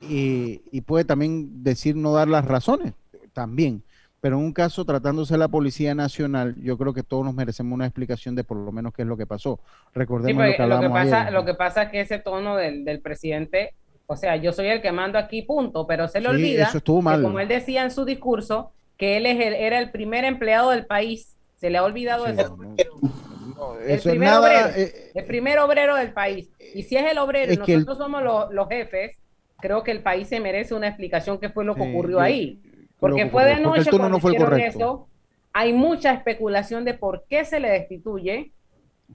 Y, 0.03 0.61
y 0.71 0.83
puede 0.83 1.07
también 1.07 1.65
decir 1.65 1.97
no 1.97 2.13
dar 2.13 2.29
las 2.29 2.45
razones, 2.45 2.93
también. 3.33 3.83
Pero 4.25 4.39
en 4.39 4.43
un 4.47 4.55
caso 4.55 4.87
tratándose 4.87 5.35
de 5.35 5.39
la 5.39 5.49
Policía 5.49 5.95
Nacional, 5.95 6.55
yo 6.63 6.79
creo 6.79 6.95
que 6.95 7.03
todos 7.03 7.27
nos 7.27 7.35
merecemos 7.35 7.75
una 7.75 7.85
explicación 7.85 8.35
de 8.35 8.43
por 8.43 8.57
lo 8.57 8.73
menos 8.73 8.95
qué 8.95 9.03
es 9.03 9.09
lo 9.09 9.19
que 9.19 9.27
pasó. 9.27 9.61
Sí, 9.63 9.91
Recordemos 9.93 10.47
lo 10.47 10.53
que 10.53 10.53
lo, 10.53 10.57
que 10.57 10.63
hablábamos 10.63 10.99
pasa, 10.99 11.21
ayer. 11.21 11.33
lo 11.35 11.45
que 11.45 11.53
pasa 11.53 11.83
es 11.83 11.91
que 11.91 12.01
ese 12.01 12.19
tono 12.21 12.57
del, 12.57 12.87
del 12.87 13.03
presidente, 13.03 13.75
o 14.07 14.17
sea, 14.17 14.37
yo 14.37 14.55
soy 14.55 14.69
el 14.69 14.81
que 14.81 14.93
mando 14.93 15.19
aquí, 15.19 15.43
punto, 15.43 15.87
pero 15.87 16.09
se 16.09 16.23
le 16.23 16.29
Sí, 16.31 16.35
olvida 16.37 16.63
eso 16.63 16.81
que 16.81 17.23
como 17.23 17.39
él 17.39 17.49
decía 17.49 17.83
en 17.83 17.91
su 17.91 18.07
discurso, 18.07 18.73
que 18.97 19.19
él 19.19 19.27
es 19.27 19.39
el- 19.47 19.53
era 19.53 19.79
el 19.79 19.91
primer 19.91 20.25
empleado 20.25 20.71
del 20.71 20.87
país. 20.87 21.37
Se 21.57 21.69
le 21.69 21.77
ha 21.77 21.85
olvidado 21.85 22.27
eso. 22.27 22.57
el, 22.79 23.91
Eso 23.91 23.95
es 23.95 24.03
primer 24.05 24.29
nada, 24.31 24.41
obrero, 24.41 24.69
eh, 24.75 25.11
el 25.15 25.25
primer 25.27 25.59
obrero 25.59 25.97
del 25.97 26.15
país. 26.15 26.49
Y 26.75 26.83
si 26.85 26.97
es 26.97 27.11
el 27.11 27.19
obrero 27.19 27.51
y 27.53 27.57
es 27.57 27.69
el- 27.69 27.85
nosotros 27.85 27.99
somos 27.99 28.23
los, 28.23 28.51
los 28.55 28.69
jefes, 28.71 29.19
creo 29.61 29.83
que 29.83 29.91
el 29.91 30.01
país 30.03 30.29
se 30.29 30.41
merece 30.41 30.73
una 30.75 30.89
explicación 30.89 31.39
qué 31.39 31.51
fue 31.51 31.67
lo 31.67 31.75
que 31.75 31.83
Sí, 31.83 31.89
ocurrió 31.91 32.21
ahí. 32.21 32.59
Porque 32.99 33.25
que 33.25 33.31
fue 33.31 33.45
de 33.45 33.57
porque 33.63 33.63
noche 33.63 33.91
no 34.11 34.21
fue 34.21 34.31
el 34.31 34.37
hicieron 34.37 34.51
correcto. 34.51 34.79
eso. 34.79 35.09
Hay 35.53 35.73
mucha 35.73 36.13
especulación 36.13 36.85
de 36.85 36.95
por 36.95 37.25
qué 37.29 37.45
se 37.45 37.61
le 37.61 37.71
destituye. 37.71 38.53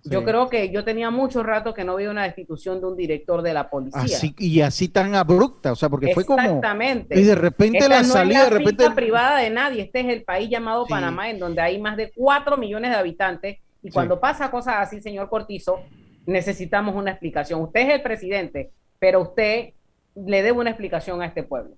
Yo 0.04 0.24
creo 0.24 0.48
que 0.50 0.70
yo 0.70 0.86
tenía 0.86 1.10
mucho 1.10 1.44
rato 1.44 1.74
que 1.74 1.84
no 1.84 1.96
veía 1.96 2.12
una 2.12 2.24
destitución 2.24 2.80
de 2.80 2.88
un 2.88 2.96
director 2.96 3.42
de 3.42 3.54
la 3.54 3.70
policía. 3.70 4.02
Así, 4.02 4.34
y 4.38 4.62
así 4.62 4.88
tan 4.88 5.16
abrupta, 5.16 5.72
o 5.72 5.76
sea, 5.76 5.90
porque 5.90 6.14
fue 6.14 6.24
como... 6.24 6.40
Exactamente. 6.40 7.20
Y 7.20 7.24
de 7.24 7.36
repente 7.36 7.80
Esta 7.80 7.90
la 7.90 8.02
no 8.02 8.08
es 8.08 8.14
salida, 8.14 8.40
la 8.40 8.44
de 8.46 8.50
repente... 8.52 8.92
privada 8.92 9.40
de 9.40 9.50
nadie. 9.50 9.82
Este 9.82 10.02
es 10.02 10.08
el 10.08 10.24
país 10.24 10.50
llamado 10.50 10.86
Panamá, 10.86 11.30
en 11.30 11.40
donde 11.40 11.62
hay 11.62 11.80
más 11.80 11.98
de 11.98 12.12
4 12.16 12.56
millones 12.58 12.92
de 12.92 12.98
habitantes. 12.98 13.58
Y 13.82 13.90
cuando 13.90 14.20
pasa 14.20 14.52
cosas 14.52 14.76
así, 14.78 15.02
señor 15.02 15.28
Cortizo, 15.28 15.82
necesitamos 16.26 16.96
una 16.96 17.12
explicación. 17.12 17.62
Usted 17.62 17.82
es 17.82 17.96
el 17.96 18.02
presidente, 18.02 18.72
pero 19.00 19.22
usted 19.22 19.74
le 20.16 20.44
debe 20.44 20.58
una 20.60 20.70
explicación 20.70 21.22
a 21.22 21.26
este 21.26 21.44
pueblo. 21.44 21.76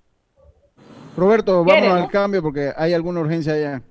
Roberto, 1.16 1.64
vamos 1.64 1.74
¿Quiere, 1.74 1.88
al 1.90 2.10
cambio 2.10 2.42
porque 2.42 2.72
hay 2.76 2.94
alguna 2.94 3.20
urgencia 3.22 3.54
allá. 3.54 3.82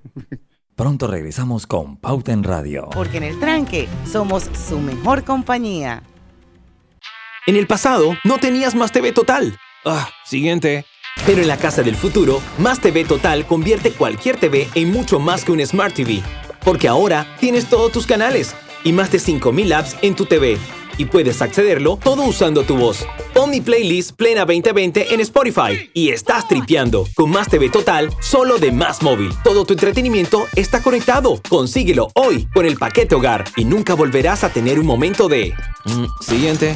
Pronto 0.75 1.07
regresamos 1.07 1.67
con 1.67 1.97
Pauta 1.97 2.31
en 2.31 2.43
Radio. 2.43 2.89
Porque 2.91 3.17
en 3.17 3.23
el 3.23 3.39
tranque 3.39 3.87
somos 4.09 4.49
su 4.67 4.79
mejor 4.79 5.23
compañía. 5.23 6.01
En 7.45 7.55
el 7.55 7.67
pasado, 7.67 8.15
no 8.23 8.37
tenías 8.37 8.73
Más 8.75 8.91
TV 8.91 9.11
Total. 9.11 9.57
Ah, 9.85 10.09
siguiente. 10.25 10.85
Pero 11.25 11.41
en 11.41 11.47
la 11.47 11.57
casa 11.57 11.83
del 11.83 11.95
futuro, 11.95 12.39
Más 12.57 12.79
TV 12.79 13.03
Total 13.03 13.45
convierte 13.45 13.91
cualquier 13.91 14.37
TV 14.37 14.67
en 14.73 14.91
mucho 14.91 15.19
más 15.19 15.43
que 15.43 15.51
un 15.51 15.65
Smart 15.65 15.93
TV. 15.93 16.21
Porque 16.63 16.87
ahora 16.87 17.27
tienes 17.39 17.67
todos 17.67 17.91
tus 17.91 18.07
canales 18.07 18.55
y 18.83 18.93
más 18.93 19.11
de 19.11 19.19
5000 19.19 19.73
apps 19.73 19.97
en 20.01 20.15
tu 20.15 20.25
TV. 20.25 20.57
Y 20.97 21.05
puedes 21.05 21.41
accederlo 21.41 21.97
todo 22.03 22.23
usando 22.23 22.63
tu 22.63 22.77
voz. 22.77 23.05
Pon 23.33 23.49
mi 23.49 23.61
playlist 23.61 24.15
Plena 24.15 24.45
2020 24.45 25.13
en 25.13 25.19
Spotify 25.21 25.89
y 25.93 26.09
estás 26.09 26.47
tripeando 26.47 27.07
con 27.15 27.29
Más 27.29 27.49
TV 27.49 27.69
Total 27.69 28.09
solo 28.19 28.57
de 28.57 28.71
Más 28.71 29.01
Móvil. 29.01 29.31
Todo 29.43 29.65
tu 29.65 29.73
entretenimiento 29.73 30.45
está 30.55 30.81
conectado. 30.81 31.41
Consíguelo 31.49 32.09
hoy 32.15 32.47
con 32.53 32.65
el 32.65 32.77
paquete 32.77 33.15
hogar 33.15 33.45
y 33.55 33.65
nunca 33.65 33.95
volverás 33.95 34.43
a 34.43 34.49
tener 34.49 34.79
un 34.79 34.85
momento 34.85 35.27
de... 35.27 35.53
Mm, 35.85 36.05
siguiente. 36.21 36.75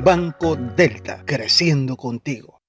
Banco 0.00 0.56
Delta, 0.56 1.22
creciendo 1.24 1.96
contigo. 1.96 2.62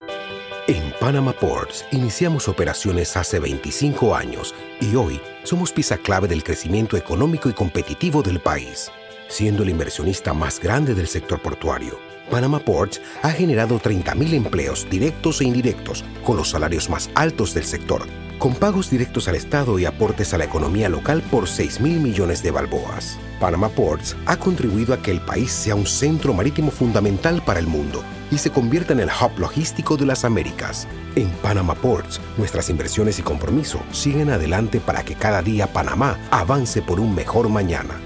En 0.68 0.94
Panama 1.00 1.34
Ports 1.34 1.86
iniciamos 1.92 2.48
operaciones 2.48 3.18
hace 3.18 3.40
25 3.40 4.16
años 4.16 4.56
y 4.80 4.96
hoy 4.96 5.20
somos 5.44 5.72
pieza 5.72 5.98
clave 5.98 6.28
del 6.28 6.44
crecimiento 6.44 6.96
económico 6.96 7.50
y 7.50 7.54
competitivo 7.54 8.24
del 8.24 8.40
país. 8.40 8.90
Siendo 9.28 9.64
el 9.64 9.70
inversionista 9.70 10.34
más 10.34 10.60
grande 10.60 10.96
del 10.96 11.08
sector 11.08 11.42
portuario, 11.42 12.00
Panama 12.30 12.60
Ports 12.60 13.02
ha 13.22 13.30
generado 13.32 13.80
30.000 13.80 14.34
empleos 14.34 14.88
directos 14.90 15.42
e 15.42 15.46
indirectos 15.46 16.04
con 16.24 16.38
los 16.38 16.50
salarios 16.50 16.90
más 16.90 17.10
altos 17.16 17.54
del 17.54 17.66
sector, 17.66 18.08
con 18.40 18.56
pagos 18.56 18.90
directos 18.90 19.28
al 19.28 19.36
Estado 19.36 19.78
y 19.80 19.86
aportes 19.86 20.34
a 20.34 20.38
la 20.38 20.46
economía 20.46 20.90
local 20.90 21.22
por 21.30 21.48
6 21.48 21.82
mil 21.82 22.00
millones 22.00 22.42
de 22.42 22.52
balboas. 22.52 23.18
Panama 23.40 23.70
Ports 23.70 24.16
ha 24.26 24.38
contribuido 24.38 24.94
a 24.94 25.02
que 25.02 25.12
el 25.12 25.22
país 25.22 25.52
sea 25.52 25.76
un 25.76 25.86
centro 25.86 26.34
marítimo 26.34 26.72
fundamental 26.72 27.42
para 27.46 27.60
el 27.60 27.68
mundo 27.68 28.04
y 28.32 28.38
se 28.38 28.52
convierta 28.52 28.94
en 28.94 29.02
el 29.02 29.10
hub 29.10 29.38
logístico 29.38 29.98
de 29.98 30.06
las 30.06 30.26
Américas. 30.26 30.88
En 31.16 31.30
Panama 31.30 31.76
Ports, 31.76 32.20
nuestras 32.38 32.70
inversiones 32.70 33.20
y 33.20 33.22
compromiso 33.22 33.80
siguen 33.92 34.30
adelante 34.30 34.80
para 34.80 35.04
que 35.04 35.16
cada 35.16 35.42
día 35.42 35.68
Panamá 35.68 36.18
avance 36.32 36.82
por 36.82 37.00
un 37.00 37.14
mejor 37.14 37.50
mañana. 37.50 38.00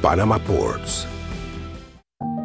Panama 0.00 0.38
Ports. 0.38 1.08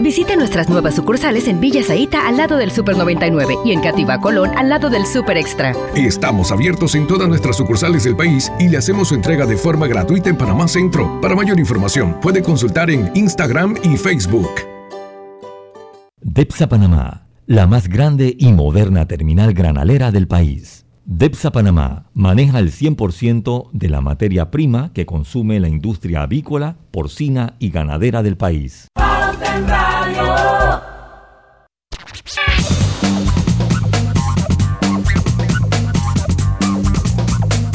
Visite 0.00 0.36
nuestras 0.36 0.68
nuevas 0.68 0.94
sucursales 0.94 1.48
en 1.48 1.60
Villa 1.60 1.82
Zaita 1.82 2.28
al 2.28 2.36
lado 2.36 2.56
del 2.56 2.70
Super 2.70 2.96
99 2.96 3.56
y 3.64 3.72
en 3.72 3.80
Cativa 3.80 4.20
Colón 4.20 4.50
al 4.56 4.68
lado 4.68 4.90
del 4.90 5.04
Super 5.04 5.36
Extra. 5.36 5.74
Estamos 5.96 6.52
abiertos 6.52 6.94
en 6.94 7.08
todas 7.08 7.28
nuestras 7.28 7.56
sucursales 7.56 8.04
del 8.04 8.14
país 8.14 8.52
y 8.60 8.68
le 8.68 8.76
hacemos 8.76 9.08
su 9.08 9.16
entrega 9.16 9.44
de 9.44 9.56
forma 9.56 9.88
gratuita 9.88 10.30
en 10.30 10.36
Panamá 10.36 10.68
Centro. 10.68 11.20
Para 11.20 11.34
mayor 11.34 11.58
información, 11.58 12.16
puede 12.22 12.42
consultar 12.42 12.90
en 12.90 13.10
Instagram 13.14 13.76
y 13.82 13.96
Facebook. 13.96 14.50
DEPSA 16.20 16.68
Panamá, 16.68 17.26
la 17.46 17.66
más 17.66 17.88
grande 17.88 18.36
y 18.38 18.52
moderna 18.52 19.08
terminal 19.08 19.52
granalera 19.52 20.12
del 20.12 20.28
país. 20.28 20.86
DEPSA 21.06 21.50
Panamá 21.50 22.06
maneja 22.14 22.60
el 22.60 22.70
100% 22.70 23.70
de 23.72 23.88
la 23.88 24.00
materia 24.00 24.50
prima 24.52 24.92
que 24.92 25.06
consume 25.06 25.58
la 25.58 25.68
industria 25.68 26.22
avícola, 26.22 26.76
porcina 26.92 27.56
y 27.58 27.70
ganadera 27.70 28.22
del 28.22 28.36
país. 28.36 28.88
En 29.40 29.68
Radio. 29.68 30.82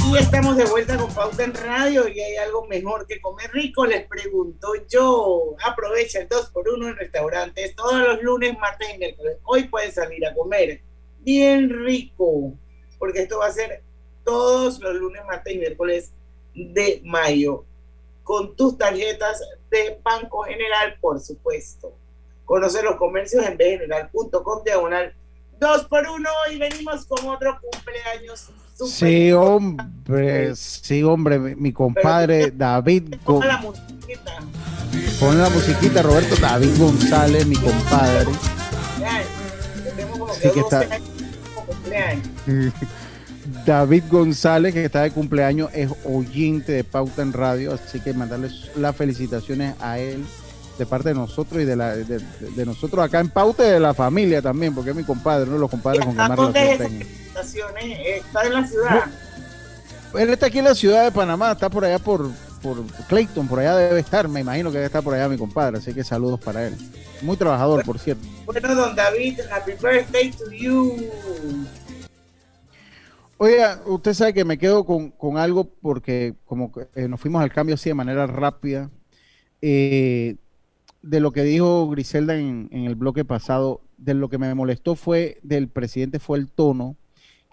Y 0.06 0.18
estamos 0.18 0.58
de 0.58 0.66
vuelta 0.66 0.98
con 0.98 1.14
Pauta 1.14 1.44
en 1.44 1.54
Radio 1.54 2.08
y 2.08 2.20
hay 2.20 2.36
algo 2.36 2.68
mejor 2.68 3.08
que 3.08 3.22
comer 3.22 3.50
rico, 3.52 3.86
les 3.86 4.06
pregunto 4.08 4.68
yo. 4.90 5.56
Aprovecha 5.66 6.20
el 6.20 6.28
2x1 6.28 6.90
en 6.90 6.96
restaurantes 6.98 7.76
todos 7.76 8.00
los 8.00 8.22
lunes, 8.22 8.58
martes 8.60 8.90
y 8.94 8.98
miércoles. 8.98 9.38
Hoy 9.44 9.64
puedes 9.70 9.94
salir 9.94 10.26
a 10.26 10.34
comer 10.34 10.82
bien 11.20 11.70
rico, 11.70 12.54
porque 13.00 13.22
esto 13.22 13.40
va 13.40 13.48
a 13.48 13.52
ser 13.52 13.84
todos 14.26 14.80
los 14.82 14.96
lunes, 14.96 15.22
martes 15.26 15.54
y 15.54 15.58
miércoles 15.60 16.14
de 16.54 17.02
mayo, 17.06 17.66
con 18.24 18.56
tus 18.56 18.78
tarjetas 18.78 19.42
de 19.70 20.00
Banco 20.04 20.44
General, 20.44 20.96
por 21.02 21.20
supuesto. 21.20 21.94
Conoce 22.46 22.82
los 22.84 22.96
comercios 22.98 23.46
en 23.46 23.58
bgeneral.com 23.58 24.64
diagonal 24.64 25.14
2x1 25.60 26.28
y 26.54 26.58
venimos 26.60 27.06
con 27.06 27.28
otro 27.30 27.58
cumpleaños. 27.62 28.50
Sí, 28.86 29.32
hombre, 29.32 30.56
sí, 30.56 31.04
hombre, 31.04 31.38
mi, 31.40 31.56
mi 31.56 31.72
compadre 31.72 32.52
David. 32.52 33.16
Go- 33.24 33.36
Ponga 33.36 33.46
la 33.48 33.58
musiquita. 33.60 34.40
Pon 35.20 35.38
la 35.42 35.50
musiquita, 35.50 36.02
Roberto 36.02 36.36
David 36.36 36.78
González, 36.78 37.46
mi 37.46 37.56
compadre. 37.56 38.26
Como 40.12 40.34
Sí, 40.34 40.42
que 40.42 40.52
que 40.52 40.60
12 40.62 40.76
está- 40.84 40.96
años 40.96 41.10
como 41.56 41.66
cumpleaños. 41.68 42.28
David 43.66 44.04
González, 44.10 44.74
que 44.74 44.86
está 44.86 45.04
de 45.04 45.12
cumpleaños, 45.12 45.70
es 45.74 45.90
oyente 46.04 46.74
de 46.74 46.84
Pauta 46.84 47.22
en 47.22 47.32
Radio, 47.32 47.74
así 47.74 48.00
que 48.00 48.14
mandarles 48.14 48.72
las 48.76 48.96
felicitaciones 48.96 49.76
a 49.80 50.00
él 50.00 50.26
de 50.78 50.86
parte 50.86 51.10
de 51.10 51.16
nosotros 51.16 51.62
y 51.62 51.66
de, 51.66 51.76
la, 51.76 51.96
de, 51.96 52.20
de 52.20 52.66
nosotros 52.66 53.06
acá 53.06 53.20
en 53.20 53.30
Pauta 53.30 53.66
y 53.66 53.72
de 53.72 53.80
la 53.80 53.94
familia 53.94 54.42
también, 54.42 54.74
porque 54.74 54.90
es 54.90 54.96
mi 54.96 55.04
compadre, 55.04 55.44
uno 55.44 55.54
de 55.54 55.60
los 55.60 55.70
compadres 55.70 56.04
con 56.04 56.14
que 56.14 56.18
más 56.18 56.36
¿Dónde 56.36 56.60
relación 56.60 56.90
felicitaciones? 56.90 58.00
¿Está 58.06 58.44
en 58.44 58.54
la 58.54 58.68
ciudad? 58.68 59.04
Él 60.18 60.30
está 60.30 60.46
aquí 60.48 60.60
en 60.60 60.66
la 60.66 60.76
ciudad 60.76 61.04
de 61.06 61.12
Panamá, 61.12 61.52
está 61.54 61.70
por 61.70 61.86
allá 61.86 62.00
por, 62.00 62.30
por 62.62 62.84
Clayton, 63.08 63.48
por 63.48 63.60
allá 63.60 63.78
debe 63.78 64.00
estar, 64.00 64.28
me 64.28 64.42
imagino 64.42 64.70
que 64.72 64.78
debe 64.78 64.88
estar 64.88 65.04
por 65.04 65.14
allá 65.14 65.30
mi 65.30 65.38
compadre, 65.38 65.78
así 65.78 65.94
que 65.94 66.04
saludos 66.04 66.40
para 66.40 66.68
él. 66.68 66.76
Muy 67.22 67.38
trabajador, 67.38 67.86
por 67.86 67.98
cierto. 67.98 68.28
Bueno, 68.46 68.76
don 68.76 68.96
David, 68.96 69.40
happy 69.50 69.72
birthday 69.82 70.32
to 70.32 70.52
you. 70.52 71.10
Oiga, 73.46 73.82
usted 73.88 74.14
sabe 74.14 74.34
que 74.34 74.46
me 74.46 74.58
quedo 74.58 74.86
con, 74.86 75.12
con 75.12 75.38
algo 75.38 75.66
porque 75.66 76.34
como 76.46 76.72
eh, 76.96 77.10
nos 77.10 77.20
fuimos 77.20 77.44
al 77.44 77.52
cambio 77.52 77.76
así 77.76 77.90
de 77.90 77.94
manera 77.94 78.26
rápida. 78.26 78.90
eh, 79.62 80.38
de 81.04 81.20
lo 81.22 81.32
que 81.34 81.44
dijo 81.44 81.90
Griselda 81.90 82.38
en, 82.38 82.70
en 82.72 82.86
el 82.86 82.96
bloque 82.96 83.26
pasado, 83.26 83.82
de 83.98 84.14
lo 84.16 84.30
que 84.30 84.38
me 84.40 84.54
molestó 84.56 84.96
fue 84.96 85.40
del 85.44 85.68
presidente 85.70 86.20
fue 86.20 86.40
el 86.40 86.50
tono 86.52 86.96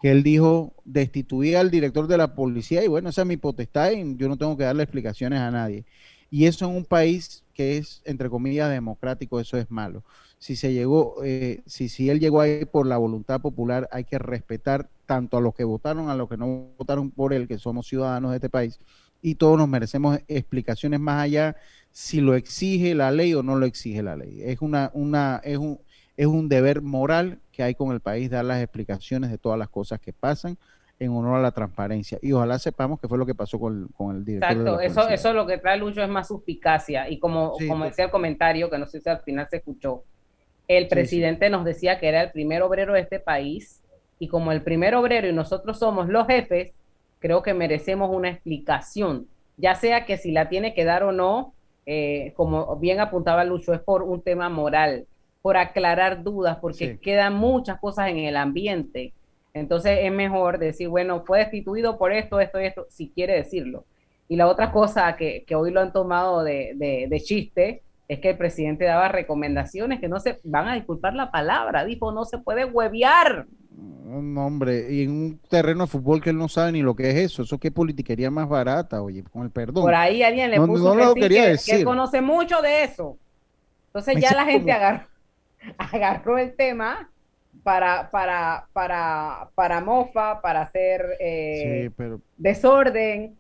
que 0.03 0.13
él 0.13 0.23
dijo 0.23 0.75
destituir 0.85 1.57
al 1.57 1.71
director 1.73 2.07
de 2.09 2.19
la 2.19 2.37
policía 2.37 2.85
y 2.85 2.89
bueno, 2.89 3.11
esa 3.11 3.23
es 3.23 3.29
mi 3.29 3.37
potestad 3.39 3.93
y 3.93 4.17
yo 4.17 4.29
no 4.29 4.39
tengo 4.39 4.57
que 4.57 4.65
darle 4.65 4.85
explicaciones 4.85 5.41
a 5.41 5.51
nadie. 5.51 5.87
Y 6.31 6.47
eso 6.47 6.67
en 6.71 6.77
un 6.77 6.85
país 6.85 7.45
que 7.55 7.79
es, 7.79 8.03
entre 8.05 8.31
comillas, 8.31 8.71
democrático, 8.71 9.41
eso 9.41 9.57
es 9.59 9.71
malo. 9.71 10.05
Si 10.41 10.57
se 10.57 10.73
llegó, 10.73 11.23
eh, 11.23 11.63
si, 11.67 11.89
si 11.89 12.11
él 12.11 12.19
llegó 12.19 12.41
ahí 12.41 12.65
por 12.65 12.87
la 12.87 12.97
voluntad 12.97 13.41
popular, 13.41 13.89
hay 13.93 14.05
que 14.05 14.19
respetar 14.19 14.89
tanto 15.07 15.37
a 15.37 15.41
los 15.41 15.55
que 15.55 15.65
votaron, 15.65 16.09
a 16.09 16.17
los 16.17 16.29
que 16.29 16.37
no 16.37 16.71
votaron 16.79 17.11
por 17.11 17.33
él, 17.33 17.47
que 17.47 17.59
somos 17.59 17.87
ciudadanos 17.87 18.31
de 18.31 18.39
este 18.39 18.49
país, 18.49 18.81
y 19.23 19.35
todos 19.35 19.59
nos 19.59 19.69
merecemos 19.69 20.19
explicaciones 20.29 20.99
más 20.99 21.23
allá 21.23 21.57
si 21.93 22.21
lo 22.21 22.35
exige 22.35 22.95
la 22.95 23.11
ley 23.11 23.35
o 23.35 23.43
no 23.43 23.57
lo 23.57 23.67
exige 23.67 24.03
la 24.03 24.17
ley. 24.17 24.41
Es 24.43 24.63
una, 24.63 24.91
una, 24.95 25.41
es 25.45 25.59
un, 25.59 25.79
es 26.17 26.27
un 26.27 26.49
deber 26.49 26.83
moral 26.83 27.39
que 27.53 27.63
hay 27.63 27.75
con 27.75 27.93
el 27.93 28.01
país 28.01 28.31
dar 28.31 28.45
las 28.45 28.63
explicaciones 28.63 29.31
de 29.31 29.39
todas 29.39 29.59
las 29.59 29.69
cosas 29.69 30.01
que 30.01 30.13
pasan 30.13 30.57
en 30.99 31.11
honor 31.11 31.37
a 31.37 31.43
la 31.43 31.51
transparencia. 31.51 32.19
Y 32.23 32.33
ojalá 32.33 32.59
sepamos 32.59 33.01
qué 33.01 33.09
fue 33.09 33.19
lo 33.19 33.27
que 33.27 33.35
pasó 33.35 33.59
con, 33.59 33.89
con 33.89 34.17
el 34.17 34.25
director. 34.25 34.49
de 34.51 34.63
Exacto, 34.63 34.77
la 34.77 34.85
eso, 34.85 35.09
eso 35.09 35.33
lo 35.33 35.47
que 35.47 35.59
trae 35.59 35.79
Lucho 35.79 36.03
es 36.03 36.09
más 36.09 36.29
suspicacia. 36.29 37.09
Y 37.09 37.19
como, 37.19 37.55
Sí, 37.59 37.67
como 37.67 37.85
decía 37.85 38.05
el 38.05 38.11
comentario, 38.11 38.69
que 38.71 38.79
no 38.79 38.87
sé 38.87 39.01
si 39.01 39.09
al 39.09 39.21
final 39.21 39.49
se 39.51 39.57
escuchó, 39.57 40.05
el 40.77 40.89
Sí, 40.89 40.91
presidente 40.91 41.51
nos 41.51 41.65
decía 41.65 41.99
que 41.99 42.09
era 42.09 42.23
el 42.23 42.31
primer 42.33 42.63
obrero 42.63 42.95
de 42.95 43.01
este 43.01 43.21
país. 43.21 43.83
Y 44.19 44.29
como 44.29 44.53
el 44.53 44.63
primer 44.63 44.95
obrero 44.95 45.29
y 45.29 45.33
nosotros 45.33 45.79
somos 45.79 46.09
los 46.09 46.27
jefes, 46.27 46.73
creo 47.19 47.43
que 47.43 47.55
merecemos 47.55 48.11
una 48.15 48.31
explicación. 48.31 49.27
Ya 49.57 49.75
sea 49.75 50.05
que 50.07 50.17
si 50.17 50.33
la 50.33 50.49
tiene 50.49 50.75
que 50.75 50.85
dar 50.85 51.03
o 51.03 51.13
no, 51.13 51.55
eh, 51.87 52.33
como 52.37 52.77
bien 52.77 53.01
apuntaba 53.01 53.45
Lucho, 53.45 53.73
es 53.75 53.81
por 53.81 54.03
un 54.03 54.23
tema 54.23 54.49
moral, 54.49 55.07
por 55.43 55.57
aclarar 55.57 56.23
dudas, 56.23 56.59
porque 56.61 56.93
Sí. 56.93 56.99
quedan 56.99 57.35
muchas 57.35 57.81
cosas 57.81 58.09
en 58.11 58.19
el 58.19 58.37
ambiente. 58.37 59.13
Entonces 59.55 59.99
es 60.03 60.13
mejor 60.13 60.59
decir, 60.59 60.89
bueno, 60.89 61.25
fue 61.27 61.41
destituido 61.41 61.99
por 61.99 62.13
esto, 62.13 62.39
esto 62.41 62.61
y 62.61 62.67
esto, 62.67 62.87
si 62.91 63.11
quiere 63.11 63.35
decirlo. 63.35 63.85
Y 64.29 64.37
la 64.37 64.47
otra 64.47 64.71
cosa 64.71 65.17
que, 65.17 65.45
que 65.47 65.57
hoy 65.57 65.73
lo 65.73 65.81
han 65.81 65.93
tomado 65.93 66.45
de, 66.45 66.73
de- 66.77 67.07
de 67.09 67.21
chiste 67.21 67.83
es 68.13 68.19
que 68.19 68.31
el 68.31 68.37
presidente 68.37 68.85
daba 68.87 69.07
recomendaciones 69.09 70.01
que 70.01 70.09
no 70.09 70.19
se 70.19 70.41
van 70.43 70.67
a 70.67 70.75
disculpar 70.75 71.15
la 71.15 71.31
palabra, 71.31 71.85
dijo, 71.85 72.11
no 72.11 72.25
se 72.25 72.39
puede 72.39 72.65
huevear. 72.65 73.47
No, 74.05 74.47
hombre, 74.47 74.93
y 74.93 75.05
en 75.05 75.11
un 75.13 75.39
terreno 75.49 75.85
de 75.85 75.87
fútbol 75.87 76.21
que 76.21 76.31
él 76.31 76.37
no 76.39 76.49
sabe 76.49 76.73
ni 76.73 76.83
lo 76.83 76.97
que 76.97 77.09
es 77.11 77.17
eso, 77.17 77.43
eso 77.45 77.59
qué 77.59 77.71
politiquería 77.71 78.29
más 78.29 78.49
barata, 78.49 79.01
oye, 79.01 79.23
con 79.33 79.45
el 79.45 79.51
perdón. 79.51 79.85
Por 79.85 79.95
ahí 79.95 80.25
alguien 80.25 80.51
le 80.51 80.57
No- 80.59 80.67
puso 80.67 80.93
no 80.93 80.97
que, 80.99 81.05
lo 81.07 81.13
sí, 81.15 81.21
quería 81.21 81.41
que- 81.43 81.47
que 81.47 81.53
decir. 81.53 81.85
conoce 81.85 82.21
mucho 82.21 82.61
de 82.61 82.83
eso. 82.83 83.17
Entonces 83.87 84.17
Me 84.17 84.21
ya 84.23 84.35
la 84.35 84.45
gente 84.45 84.73
como- 84.73 84.77
agarró, 84.85 85.07
agarró 85.79 86.39
el 86.39 86.57
tema 86.57 87.09
para, 87.63 88.11
para, 88.11 88.67
para, 88.73 89.49
para 89.55 89.81
mofa, 89.81 90.41
para 90.41 90.63
hacer 90.63 91.05
eh, 91.21 91.83
Sí, 91.87 91.95
pero, 91.97 92.21
desorden. 92.37 93.37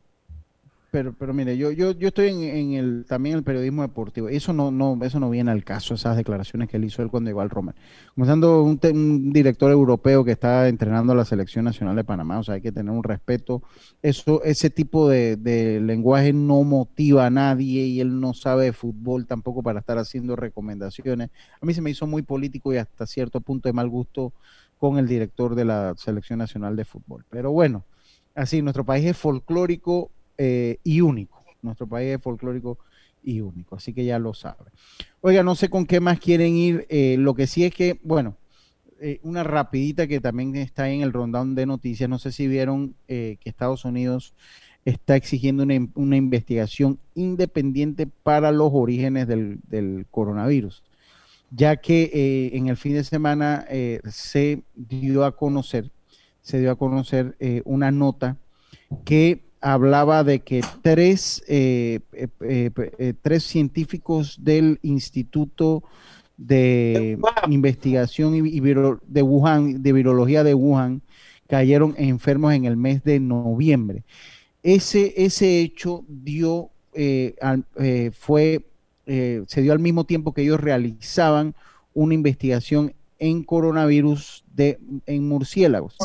Pero, 0.91 1.13
pero 1.13 1.33
mire, 1.33 1.57
yo, 1.57 1.71
yo, 1.71 1.93
yo 1.93 2.09
estoy 2.09 2.29
en, 2.29 2.43
en 2.43 2.73
el, 2.73 3.05
también 3.07 3.35
en 3.35 3.39
el 3.39 3.45
periodismo 3.45 3.83
deportivo. 3.83 4.29
Eso 4.29 4.53
no, 4.53 4.71
no, 4.71 4.99
eso 5.03 5.21
no 5.21 5.31
viene 5.31 5.51
al 5.51 5.65
caso, 5.65 5.95
esas 5.95 6.17
declaraciones 6.17 6.69
que 6.69 6.77
él 6.77 6.85
hizo 6.85 7.03
él 7.03 7.11
cuando 7.11 7.31
llegó 7.31 7.41
al 7.41 7.51
Roma. 7.51 7.75
Comenzando 8.15 8.63
un, 8.63 8.81
un 8.83 9.33
director 9.33 9.71
europeo 9.71 10.25
que 10.25 10.33
está 10.33 10.69
entrenando 10.69 11.13
a 11.13 11.17
la 11.17 11.25
selección 11.25 11.65
nacional 11.65 11.97
de 11.97 12.05
Panamá, 12.05 12.39
o 12.39 12.43
sea, 12.43 12.55
hay 12.57 12.61
que 12.61 12.73
tener 12.73 12.93
un 12.93 13.05
respeto. 13.05 13.63
Eso, 14.03 14.43
ese 14.43 14.71
tipo 14.71 15.09
de, 15.09 15.37
de 15.37 15.81
lenguaje 15.81 16.33
no 16.33 16.63
motiva 16.65 17.27
a 17.27 17.31
nadie 17.31 17.83
y 17.85 18.01
él 18.01 18.21
no 18.21 18.35
sabe 18.35 18.65
de 18.67 18.73
fútbol 18.73 19.27
tampoco 19.27 19.63
para 19.63 19.81
estar 19.81 19.99
haciendo 19.99 20.37
recomendaciones. 20.37 21.31
A 21.61 21.67
mí 21.67 21.75
se 21.75 21.83
me 21.83 21.91
hizo 21.91 22.07
muy 22.07 22.23
político 22.23 22.73
y 22.73 22.79
hasta 22.79 23.07
cierto 23.07 23.41
punto 23.41 23.69
de 23.69 23.73
mal 23.73 23.89
gusto 23.89 24.33
con 24.79 24.99
el 24.99 25.07
director 25.07 25.55
de 25.55 25.67
la 25.67 25.95
selección 25.97 26.39
nacional 26.39 26.75
de 26.75 26.85
fútbol. 26.85 27.25
Pero 27.29 27.53
bueno, 27.53 27.85
así, 28.35 28.63
nuestro 28.63 28.85
país 28.85 29.05
es 29.05 29.17
folclórico 29.17 30.11
eh, 30.43 30.79
y 30.83 31.03
único. 31.03 31.45
Nuestro 31.61 31.87
país 31.87 32.17
es 32.17 32.23
folclórico 32.23 32.79
y 33.23 33.43
único, 33.43 33.77
así 33.77 33.93
que 33.93 34.07
ya 34.07 34.19
lo 34.19 34.33
saben. 34.33 34.73
Oiga, 35.21 35.43
no 35.43 35.55
sé 35.55 35.69
con 35.69 35.85
qué 35.85 36.01
más 36.01 36.19
quieren 36.19 36.57
ir. 36.57 36.87
eh, 36.89 37.17
lo 37.19 37.35
que 37.35 37.47
sí 37.47 37.63
es 37.63 37.75
que, 37.75 38.01
bueno, 38.03 38.39
eh, 39.03 39.21
una 39.23 39.45
rapidita 39.45 40.07
que 40.07 40.19
también 40.19 40.57
está 40.57 40.89
en 40.89 41.03
el 41.03 41.13
rundown 41.13 41.55
de 41.55 41.67
noticias. 41.67 42.09
No 42.09 42.19
sé 42.19 42.33
si 42.33 42.49
vieron 42.49 42.95
que 43.07 43.39
Estados 43.45 43.85
Unidos 43.85 44.33
está 44.87 45.15
exigiendo 45.15 45.63
una, 45.63 45.75
una 45.95 46.17
investigación 46.17 46.99
independiente 47.15 48.07
para 48.07 48.51
los 48.51 48.71
orígenes 48.73 49.29
del, 49.29 49.59
del 49.69 50.07
coronavirus, 50.11 50.83
ya 51.51 51.77
que 51.77 52.51
en 52.55 52.69
el 52.69 52.79
fin 52.79 52.95
de 52.95 53.05
semana 53.05 53.67
se 54.09 54.63
dio 54.75 55.27
a 55.27 55.37
conocer, 55.37 55.91
se 56.41 56.61
dio 56.61 56.71
a 56.71 56.77
conocer 56.77 57.37
una 57.67 57.91
nota 57.91 58.39
que 59.05 59.50
hablaba 59.61 60.25
de 60.25 60.41
que 60.41 60.63
tres, 60.83 61.43
eh, 61.49 62.01
eh, 62.13 62.29
eh, 62.41 62.71
eh, 62.99 63.15
tres 63.21 63.45
científicos 63.45 64.39
del 64.43 64.79
Instituto 64.83 65.83
de 66.37 67.19
Investigación 67.51 68.35
y, 68.35 68.39
y 68.49 68.61
viro- 68.61 69.01
de 69.07 69.23
Wuhan, 69.23 69.83
de 69.83 69.93
Virología 69.93 70.43
de 70.43 70.55
Wuhan, 70.55 71.03
cayeron 71.49 71.95
enfermos 71.99 72.55
en 72.55 72.65
el 72.65 72.77
mes 72.77 73.05
de 73.05 73.21
noviembre. 73.21 74.05
Ese, 74.63 75.13
ese 75.17 75.61
hecho 75.61 76.05
dio, 76.09 76.71
al- 77.41 77.65
fue, 78.13 78.65
eh, 79.07 79.43
se 79.47 79.63
dio 79.63 79.73
al 79.73 79.79
mismo 79.81 80.05
tiempo 80.05 80.33
que 80.33 80.43
ellos 80.43 80.61
realizaban 80.61 81.55
una 81.93 82.15
investigación 82.15 82.95
en 83.19 83.43
coronavirus 83.43 84.45
de, 84.55 84.79
en 85.07 85.29
murciélagos. 85.29 85.97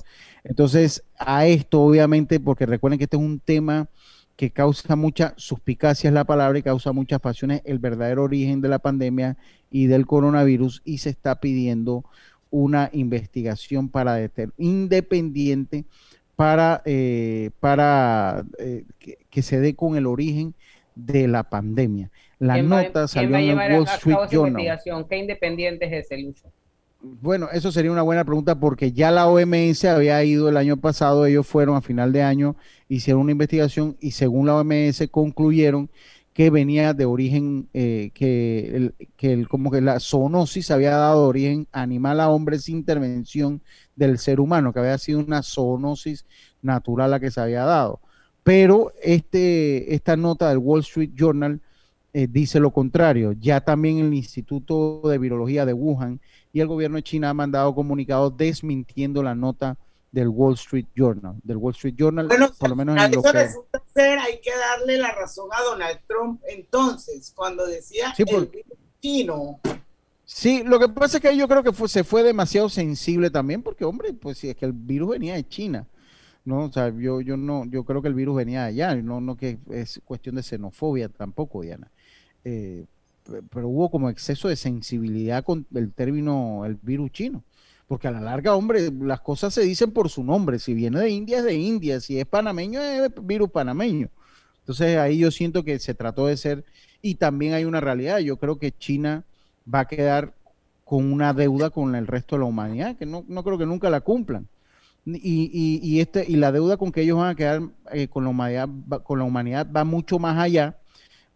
Entonces, 0.45 1.03
a 1.17 1.45
esto, 1.47 1.81
obviamente, 1.81 2.39
porque 2.39 2.65
recuerden 2.65 2.97
que 2.97 3.03
este 3.05 3.17
es 3.17 3.23
un 3.23 3.39
tema 3.39 3.89
que 4.35 4.51
causa 4.51 4.95
mucha 4.95 5.33
suspicacia, 5.37 6.07
es 6.09 6.13
la 6.13 6.23
palabra, 6.23 6.59
y 6.59 6.61
causa 6.63 6.91
muchas 6.91 7.19
pasiones, 7.19 7.61
el 7.65 7.79
verdadero 7.79 8.23
origen 8.23 8.61
de 8.61 8.69
la 8.69 8.79
pandemia 8.79 9.37
y 9.71 9.87
del 9.87 10.05
coronavirus, 10.05 10.81
y 10.85 10.99
se 10.99 11.09
está 11.09 11.39
pidiendo 11.39 12.05
una 12.51 12.89
investigación 12.93 13.89
para 13.89 14.19
independiente 14.57 15.85
para, 16.35 16.81
eh, 16.85 17.51
para 17.59 18.45
eh, 18.59 18.85
que, 18.99 19.17
que 19.29 19.41
se 19.41 19.59
dé 19.59 19.73
con 19.75 19.95
el 19.95 20.05
origen 20.05 20.53
de 20.95 21.27
la 21.27 21.43
pandemia. 21.43 22.11
La 22.39 22.55
¿Quién 22.55 22.71
va- 22.71 22.83
nota 22.83 23.07
salió 23.07 23.37
en 23.37 23.59
el 23.59 23.73
Wall 23.73 23.87
Street 23.87 24.17
Journal. 24.29 24.49
investigación? 24.51 25.07
¿Qué 25.07 25.17
independiente 25.17 25.85
es 25.85 26.05
ese, 26.05 26.17
Lucho? 26.21 26.51
Bueno, 27.01 27.49
eso 27.51 27.71
sería 27.71 27.91
una 27.91 28.01
buena 28.01 28.23
pregunta 28.23 28.59
porque 28.59 28.91
ya 28.91 29.11
la 29.11 29.27
OMS 29.27 29.85
había 29.85 30.23
ido 30.23 30.49
el 30.49 30.57
año 30.57 30.77
pasado, 30.77 31.25
ellos 31.25 31.45
fueron 31.45 31.75
a 31.75 31.81
final 31.81 32.11
de 32.11 32.23
año, 32.23 32.55
hicieron 32.89 33.21
una 33.21 33.31
investigación 33.31 33.95
y 33.99 34.11
según 34.11 34.47
la 34.47 34.55
OMS 34.55 35.07
concluyeron 35.11 35.89
que 36.33 36.49
venía 36.49 36.93
de 36.93 37.05
origen, 37.05 37.69
eh, 37.73 38.11
que, 38.13 38.75
el, 38.75 38.95
que 39.15 39.45
como 39.45 39.71
que 39.71 39.79
la 39.79 40.01
zoonosis 40.01 40.69
había 40.69 40.97
dado 40.97 41.27
origen 41.27 41.67
animal 41.71 42.19
a 42.19 42.29
hombre 42.29 42.59
sin 42.59 42.77
intervención 42.77 43.61
del 43.95 44.17
ser 44.17 44.41
humano, 44.41 44.73
que 44.73 44.79
había 44.79 44.97
sido 44.97 45.19
una 45.19 45.43
zoonosis 45.43 46.25
natural 46.61 47.11
la 47.11 47.21
que 47.21 47.31
se 47.31 47.39
había 47.39 47.63
dado. 47.63 48.01
Pero 48.43 48.91
este, 49.01 49.95
esta 49.95 50.17
nota 50.17 50.49
del 50.49 50.57
Wall 50.57 50.81
Street 50.81 51.11
Journal 51.15 51.61
eh, 52.13 52.27
dice 52.29 52.59
lo 52.59 52.71
contrario. 52.71 53.33
Ya 53.33 53.61
también 53.61 53.99
el 53.99 54.13
Instituto 54.13 55.01
de 55.03 55.17
Virología 55.17 55.65
de 55.65 55.73
Wuhan 55.73 56.19
y 56.55 56.61
el 56.61 56.67
gobierno 56.67 56.95
de 56.95 57.03
China 57.03 57.31
ha 57.31 57.33
mandado 57.33 57.75
comunicados 57.75 58.37
desmintiendo 58.37 59.21
la 59.21 59.35
nota 59.35 59.75
del 60.09 60.29
Wall 60.29 60.53
Street 60.53 60.85
Journal. 60.95 61.35
Del 61.43 61.57
Wall 61.57 61.73
Street 61.73 61.95
Journal, 61.97 62.27
Bueno, 62.29 62.49
por 62.57 62.69
lo 62.69 62.77
menos 62.77 62.95
en 62.95 63.11
lo 63.11 63.19
eso 63.19 63.31
que... 63.33 63.43
resulta 63.43 63.83
ser, 63.93 64.17
hay 64.19 64.39
que 64.39 64.51
darle 64.55 64.97
la 64.97 65.11
razón 65.11 65.49
a 65.51 65.61
Donald 65.61 65.99
Trump 66.07 66.39
entonces, 66.47 67.33
cuando 67.35 67.65
decía 67.67 68.15
Sí, 68.15 68.23
el 68.25 68.33
por- 68.33 68.49
virus 68.49 68.71
chino. 69.01 69.59
Sí, 70.23 70.63
lo 70.63 70.79
que 70.79 70.87
pasa 70.87 71.17
es 71.17 71.21
que 71.23 71.35
yo 71.35 71.45
creo 71.49 71.61
que 71.61 71.73
fue- 71.73 71.89
se 71.89 72.05
fue 72.05 72.23
demasiado 72.23 72.69
sensible 72.69 73.29
también, 73.29 73.61
porque, 73.61 73.83
hombre, 73.83 74.13
pues 74.13 74.37
si 74.37 74.47
es 74.49 74.55
que 74.55 74.65
el 74.65 74.71
virus 74.71 75.09
venía 75.09 75.33
de 75.35 75.45
China. 75.45 75.85
No, 76.45 76.63
o 76.63 76.71
sea, 76.71 76.87
yo, 76.97 77.19
yo 77.19 77.35
no, 77.35 77.65
yo 77.65 77.83
creo 77.83 78.01
que 78.01 78.07
el 78.07 78.13
virus 78.13 78.37
venía 78.37 78.61
de 78.61 78.67
allá, 78.69 78.95
no, 78.95 79.19
no 79.19 79.35
que 79.35 79.57
es 79.71 79.99
cuestión 80.05 80.35
de 80.35 80.43
xenofobia 80.43 81.09
tampoco, 81.09 81.63
Diana. 81.63 81.91
Eh, 82.45 82.85
pero 83.49 83.67
hubo 83.67 83.89
como 83.89 84.09
exceso 84.09 84.47
de 84.47 84.55
sensibilidad 84.55 85.43
con 85.43 85.65
el 85.73 85.91
término 85.91 86.65
el 86.65 86.75
virus 86.81 87.11
chino. 87.11 87.43
Porque 87.87 88.07
a 88.07 88.11
la 88.11 88.21
larga, 88.21 88.55
hombre, 88.55 88.91
las 88.91 89.21
cosas 89.21 89.53
se 89.53 89.61
dicen 89.61 89.91
por 89.91 90.09
su 90.09 90.23
nombre. 90.23 90.57
Si 90.57 90.73
viene 90.73 90.99
de 90.99 91.09
India, 91.09 91.37
es 91.39 91.43
de 91.43 91.53
India. 91.53 91.99
Si 91.99 92.19
es 92.19 92.25
panameño, 92.25 92.81
es 92.81 93.11
virus 93.21 93.51
panameño. 93.51 94.09
Entonces 94.65 94.97
ahí 94.97 95.19
yo 95.19 95.29
siento 95.29 95.63
que 95.63 95.77
se 95.77 95.93
trató 95.93 96.25
de 96.25 96.37
ser, 96.37 96.65
y 96.99 97.15
también 97.15 97.53
hay 97.53 97.65
una 97.65 97.81
realidad, 97.81 98.17
yo 98.17 98.37
creo 98.37 98.57
que 98.57 98.71
China 98.71 99.23
va 99.71 99.81
a 99.81 99.87
quedar 99.87 100.33
con 100.83 101.13
una 101.13 101.33
deuda 101.33 101.69
con 101.69 101.93
el 101.93 102.07
resto 102.07 102.35
de 102.35 102.39
la 102.39 102.45
humanidad, 102.45 102.95
que 102.95 103.05
no, 103.05 103.23
no 103.27 103.43
creo 103.43 103.59
que 103.59 103.67
nunca 103.67 103.91
la 103.91 104.01
cumplan. 104.01 104.47
Y, 105.05 105.51
y, 105.53 105.79
y 105.83 105.99
este, 105.99 106.25
y 106.27 106.35
la 106.35 106.51
deuda 106.51 106.77
con 106.77 106.91
que 106.91 107.01
ellos 107.01 107.19
van 107.19 107.29
a 107.29 107.35
quedar 107.35 107.61
eh, 107.91 108.07
con, 108.07 108.23
la 108.23 108.31
humanidad, 108.31 108.67
con 109.03 109.19
la 109.19 109.25
humanidad 109.25 109.67
va 109.71 109.83
mucho 109.83 110.17
más 110.17 110.35
allá, 110.39 110.77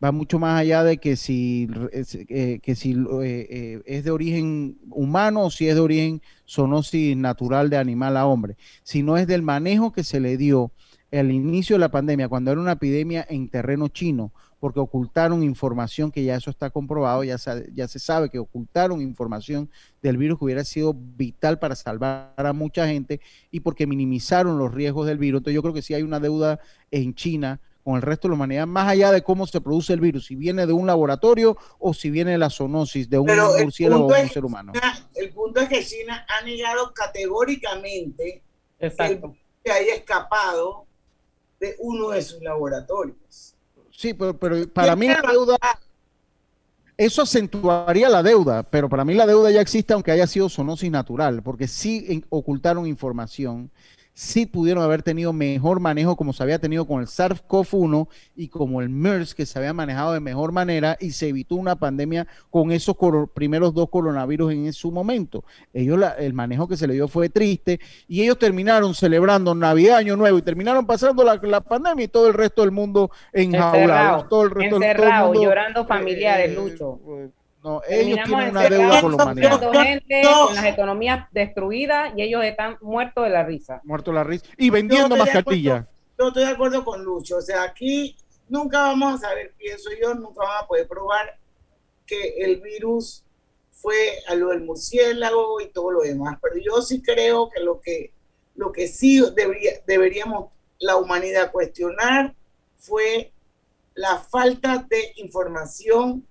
va 0.03 0.11
mucho 0.11 0.39
más 0.39 0.59
allá 0.59 0.83
de 0.83 0.97
que 0.97 1.15
si, 1.15 1.67
eh, 1.91 2.59
que 2.61 2.75
si 2.75 2.91
eh, 2.91 3.47
eh, 3.49 3.81
es 3.85 4.03
de 4.03 4.11
origen 4.11 4.77
humano 4.89 5.43
o 5.45 5.51
si 5.51 5.67
es 5.67 5.75
de 5.75 5.81
origen 5.81 6.21
zoonosis 6.47 7.17
natural 7.17 7.69
de 7.69 7.77
animal 7.77 8.15
a 8.17 8.25
hombre, 8.25 8.55
sino 8.83 9.17
es 9.17 9.27
del 9.27 9.41
manejo 9.41 9.91
que 9.91 10.03
se 10.03 10.19
le 10.19 10.37
dio 10.37 10.71
al 11.11 11.31
inicio 11.31 11.75
de 11.75 11.79
la 11.79 11.89
pandemia, 11.89 12.29
cuando 12.29 12.51
era 12.51 12.61
una 12.61 12.73
epidemia 12.73 13.25
en 13.29 13.49
terreno 13.49 13.87
chino, 13.87 14.31
porque 14.59 14.79
ocultaron 14.79 15.41
información, 15.41 16.11
que 16.11 16.23
ya 16.23 16.35
eso 16.35 16.49
está 16.51 16.69
comprobado, 16.69 17.23
ya, 17.23 17.37
sa- 17.37 17.63
ya 17.73 17.87
se 17.87 17.97
sabe 17.97 18.29
que 18.29 18.39
ocultaron 18.39 19.01
información 19.01 19.69
del 20.03 20.17
virus 20.17 20.37
que 20.37 20.45
hubiera 20.45 20.63
sido 20.65 20.93
vital 20.93 21.57
para 21.59 21.75
salvar 21.75 22.33
a 22.37 22.53
mucha 22.53 22.85
gente 22.87 23.21
y 23.51 23.61
porque 23.61 23.87
minimizaron 23.87 24.57
los 24.59 24.73
riesgos 24.73 25.07
del 25.07 25.17
virus. 25.17 25.39
Entonces 25.39 25.55
yo 25.55 25.61
creo 25.61 25.73
que 25.73 25.81
sí 25.81 25.93
hay 25.93 26.03
una 26.03 26.19
deuda 26.19 26.59
en 26.91 27.15
China 27.15 27.59
con 27.83 27.95
el 27.95 28.01
resto 28.01 28.27
de 28.27 28.29
la 28.31 28.35
humanidad, 28.35 28.67
más 28.67 28.87
allá 28.87 29.11
de 29.11 29.21
cómo 29.23 29.47
se 29.47 29.61
produce 29.61 29.93
el 29.93 29.99
virus, 30.01 30.25
si 30.27 30.35
viene 30.35 30.65
de 30.67 30.73
un 30.73 30.85
laboratorio 30.85 31.57
o 31.79 31.93
si 31.93 32.09
viene 32.09 32.31
de 32.31 32.37
la 32.37 32.49
zoonosis 32.49 33.09
de 33.09 33.17
un 33.19 33.27
murciélago 33.61 34.05
o 34.07 34.21
un 34.21 34.29
ser 34.29 34.45
humano. 34.45 34.73
China- 34.73 35.09
el 35.15 35.29
punto 35.33 35.59
es 35.61 35.69
que 35.69 35.83
China 35.83 36.25
ha 36.27 36.43
negado 36.45 36.93
categóricamente 36.93 38.41
Exacto. 38.79 39.35
que 39.63 39.71
haya 39.71 39.95
escapado 39.95 40.85
de 41.59 41.75
uno 41.79 42.09
de 42.09 42.21
sus 42.21 42.41
laboratorios. 42.41 43.55
Sí, 43.91 44.13
pero, 44.13 44.37
pero 44.37 44.67
para 44.69 44.95
mí 44.95 45.07
la 45.07 45.21
deuda, 45.21 45.57
eso 46.95 47.21
acentuaría 47.21 48.09
la 48.09 48.23
deuda, 48.23 48.63
pero 48.63 48.87
para 48.89 49.03
mí 49.03 49.13
la 49.13 49.25
deuda 49.25 49.51
ya 49.51 49.61
existe 49.61 49.93
aunque 49.93 50.11
haya 50.11 50.27
sido 50.27 50.47
zoonosis 50.49 50.91
natural, 50.91 51.41
porque 51.43 51.67
sí 51.67 52.23
ocultaron 52.29 52.87
información, 52.87 53.69
sí 54.19 54.45
pudieron 54.45 54.83
haber 54.83 55.01
tenido 55.01 55.31
mejor 55.31 55.79
manejo 55.79 56.17
como 56.17 56.33
se 56.33 56.43
había 56.43 56.59
tenido 56.59 56.85
con 56.85 56.99
el 56.99 57.07
SARS-CoV-1 57.07 58.09
y 58.35 58.49
como 58.49 58.81
el 58.81 58.89
MERS, 58.89 59.33
que 59.33 59.45
se 59.45 59.57
había 59.57 59.71
manejado 59.71 60.11
de 60.11 60.19
mejor 60.19 60.51
manera 60.51 60.97
y 60.99 61.11
se 61.11 61.29
evitó 61.29 61.55
una 61.55 61.77
pandemia 61.77 62.27
con 62.49 62.73
esos 62.73 62.97
primeros 63.33 63.73
dos 63.73 63.89
coronavirus 63.89 64.51
en 64.51 64.73
su 64.73 64.91
momento. 64.91 65.45
Ellos, 65.73 65.97
la- 65.97 66.11
el 66.15 66.33
manejo 66.33 66.67
que 66.67 66.75
se 66.75 66.85
le 66.85 66.95
dio 66.95 67.07
fue 67.07 67.29
triste 67.29 67.79
y 68.09 68.21
ellos 68.21 68.37
terminaron 68.37 68.93
celebrando 68.93 69.55
Navidad, 69.55 69.97
Año 69.99 70.17
Nuevo 70.17 70.37
y 70.37 70.41
terminaron 70.41 70.85
pasando 70.85 71.23
la, 71.23 71.35
la 71.41 71.61
pandemia 71.61 72.03
y 72.03 72.09
todo 72.09 72.27
el 72.27 72.33
resto 72.33 72.61
del 72.63 72.71
mundo 72.71 73.11
enjaulado. 73.31 73.77
Encerrado, 73.79 74.25
Todo 74.27 74.43
el 74.43 74.49
resto 74.51 74.75
todo 74.75 74.83
el 74.83 74.89
encerrado, 74.91 75.27
mundo, 75.27 75.43
llorando 75.43 75.85
familiares, 75.85 76.51
eh, 76.51 76.55
Lucho. 76.55 76.99
No, 77.63 77.81
ellos 77.87 78.15
Terminamos 78.15 78.27
tienen 78.29 78.49
una 78.51 78.69
deuda 78.69 79.01
con 79.01 79.17
la 79.17 79.23
humanidad. 79.23 79.71
gente 79.83 80.21
con 80.23 80.55
las 80.55 80.65
economías 80.65 81.27
destruidas 81.31 82.13
y 82.15 82.21
ellos 82.21 82.43
están 82.43 82.77
muertos 82.81 83.25
de 83.25 83.29
la 83.29 83.43
risa. 83.43 83.81
Muerto 83.83 84.13
la 84.13 84.23
risa. 84.23 84.45
Y 84.57 84.69
vendiendo 84.69 85.15
de 85.15 85.21
mascarillas. 85.21 85.85
Yo 86.17 86.27
estoy 86.29 86.45
de 86.45 86.51
acuerdo 86.51 86.85
con 86.85 87.03
Lucho. 87.03 87.37
O 87.37 87.41
sea, 87.41 87.63
aquí 87.63 88.15
nunca 88.47 88.81
vamos 88.81 89.15
a 89.15 89.27
saber, 89.27 89.53
pienso 89.57 89.89
yo, 90.01 90.13
nunca 90.13 90.41
vamos 90.41 90.63
a 90.63 90.67
poder 90.67 90.87
probar 90.87 91.37
que 92.05 92.43
el 92.43 92.61
virus 92.61 93.23
fue 93.71 94.19
a 94.27 94.35
lo 94.35 94.49
del 94.49 94.61
murciélago 94.61 95.59
y 95.61 95.67
todo 95.67 95.91
lo 95.91 96.01
demás. 96.01 96.37
Pero 96.41 96.55
yo 96.57 96.81
sí 96.81 97.01
creo 97.01 97.49
que 97.49 97.61
lo 97.61 97.81
que, 97.81 98.13
lo 98.55 98.71
que 98.71 98.87
sí 98.87 99.21
debería, 99.35 99.73
deberíamos 99.85 100.49
la 100.79 100.95
humanidad 100.95 101.51
cuestionar 101.51 102.33
fue 102.77 103.33
la 103.95 104.17
falta 104.17 104.85
de 104.89 105.11
información 105.17 106.25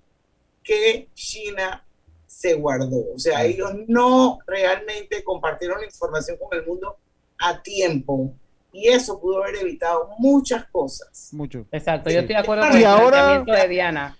que 0.63 1.07
China 1.13 1.83
se 2.27 2.53
guardó. 2.53 3.03
O 3.15 3.19
sea, 3.19 3.43
ellos 3.45 3.71
no 3.87 4.39
realmente 4.47 5.23
compartieron 5.23 5.79
la 5.79 5.85
información 5.85 6.37
con 6.37 6.57
el 6.57 6.65
mundo 6.65 6.95
a 7.39 7.61
tiempo. 7.61 8.31
Y 8.71 8.87
eso 8.87 9.19
pudo 9.19 9.43
haber 9.43 9.55
evitado 9.55 10.09
muchas 10.19 10.65
cosas. 10.67 11.29
Mucho. 11.33 11.65
Exacto, 11.71 12.11
yo 12.11 12.19
estoy 12.19 12.35
de 12.35 12.41
acuerdo 12.41 12.65
Y 12.65 12.69
con 12.69 12.77
el 12.77 12.85
ahora- 12.85 13.09
planteamiento 13.09 13.53
de 13.53 13.67
Diana. 13.67 14.17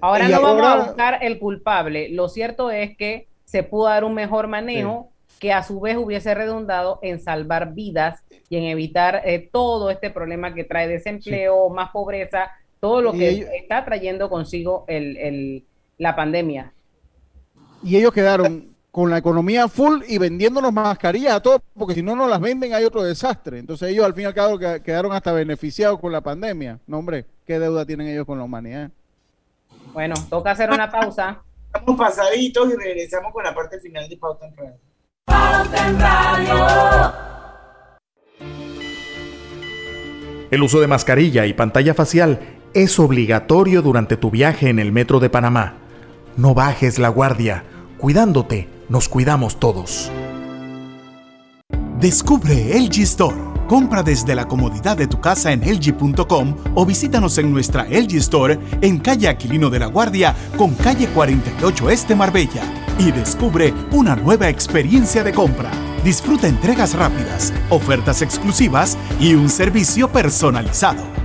Ahora 0.00 0.28
no 0.28 0.40
vamos 0.40 0.66
a 0.66 0.76
buscar 0.86 1.18
el 1.22 1.38
culpable. 1.38 2.08
Lo 2.08 2.28
cierto 2.30 2.70
es 2.70 2.96
que 2.96 3.26
se 3.44 3.62
pudo 3.62 3.84
dar 3.84 4.04
un 4.04 4.14
mejor 4.14 4.46
manejo 4.46 5.10
que 5.38 5.52
a 5.52 5.62
su 5.62 5.78
vez 5.80 5.96
hubiese 5.98 6.34
redundado 6.34 6.98
en 7.02 7.20
salvar 7.20 7.74
vidas 7.74 8.20
y 8.48 8.56
en 8.56 8.64
evitar 8.64 9.20
eh, 9.26 9.48
todo 9.52 9.90
este 9.90 10.08
problema 10.10 10.54
que 10.54 10.64
trae 10.64 10.88
desempleo, 10.88 11.68
más 11.68 11.90
pobreza, 11.90 12.50
todo 12.80 13.02
lo 13.02 13.12
que 13.12 13.28
ellos- 13.28 13.48
está 13.54 13.84
trayendo 13.84 14.30
consigo 14.30 14.84
el, 14.88 15.16
el- 15.18 15.64
la 16.00 16.16
pandemia. 16.16 16.72
Y 17.84 17.96
ellos 17.96 18.12
quedaron 18.12 18.70
con 18.90 19.10
la 19.10 19.18
economía 19.18 19.68
full 19.68 20.02
y 20.08 20.16
vendiéndonos 20.18 20.72
mascarillas 20.72 21.34
a 21.34 21.40
todos, 21.40 21.60
porque 21.74 21.94
si 21.94 22.02
no 22.02 22.16
nos 22.16 22.28
las 22.28 22.40
venden 22.40 22.72
hay 22.74 22.84
otro 22.84 23.02
desastre. 23.02 23.58
Entonces 23.58 23.90
ellos 23.90 24.04
al 24.06 24.14
fin 24.14 24.22
y 24.24 24.26
al 24.26 24.34
cabo 24.34 24.58
que- 24.58 24.80
quedaron 24.82 25.12
hasta 25.12 25.30
beneficiados 25.32 26.00
con 26.00 26.10
la 26.10 26.22
pandemia. 26.22 26.78
No, 26.86 26.98
hombre, 26.98 27.26
¿qué 27.46 27.58
deuda 27.58 27.84
tienen 27.84 28.08
ellos 28.08 28.24
con 28.26 28.38
la 28.38 28.44
humanidad? 28.44 28.90
Bueno, 29.92 30.14
toca 30.30 30.52
hacer 30.52 30.70
una 30.70 30.90
pausa. 30.90 31.42
Estamos 31.72 31.98
pasaditos 31.98 32.72
y 32.72 32.76
regresamos 32.76 33.32
con 33.32 33.44
la 33.44 33.54
parte 33.54 33.78
final 33.78 34.08
de 34.08 34.16
Pauta 34.16 34.46
en 34.46 34.56
Radio. 34.56 34.74
Pauta 35.26 35.88
en 35.88 36.00
Radio. 36.00 37.12
El 40.50 40.62
uso 40.62 40.80
de 40.80 40.86
mascarilla 40.88 41.44
y 41.46 41.52
pantalla 41.52 41.92
facial 41.94 42.40
es 42.74 42.98
obligatorio 42.98 43.82
durante 43.82 44.16
tu 44.16 44.30
viaje 44.30 44.68
en 44.70 44.78
el 44.78 44.90
metro 44.92 45.20
de 45.20 45.30
Panamá. 45.30 45.74
No 46.40 46.54
bajes 46.54 46.98
la 46.98 47.10
guardia. 47.10 47.64
Cuidándote, 47.98 48.66
nos 48.88 49.10
cuidamos 49.10 49.60
todos. 49.60 50.10
Descubre 52.00 52.80
LG 52.80 53.02
Store. 53.02 53.36
Compra 53.68 54.02
desde 54.02 54.34
la 54.34 54.48
comodidad 54.48 54.96
de 54.96 55.06
tu 55.06 55.20
casa 55.20 55.52
en 55.52 55.60
LG.com 55.60 56.56
o 56.74 56.86
visítanos 56.86 57.36
en 57.36 57.52
nuestra 57.52 57.84
LG 57.84 58.14
Store 58.14 58.58
en 58.80 59.00
calle 59.00 59.28
Aquilino 59.28 59.68
de 59.68 59.80
la 59.80 59.86
Guardia 59.88 60.34
con 60.56 60.74
calle 60.76 61.08
48 61.08 61.90
Este 61.90 62.16
Marbella 62.16 62.62
y 62.98 63.12
descubre 63.12 63.74
una 63.92 64.16
nueva 64.16 64.48
experiencia 64.48 65.22
de 65.22 65.34
compra. 65.34 65.70
Disfruta 66.04 66.48
entregas 66.48 66.94
rápidas, 66.94 67.52
ofertas 67.68 68.22
exclusivas 68.22 68.96
y 69.20 69.34
un 69.34 69.50
servicio 69.50 70.10
personalizado. 70.10 71.19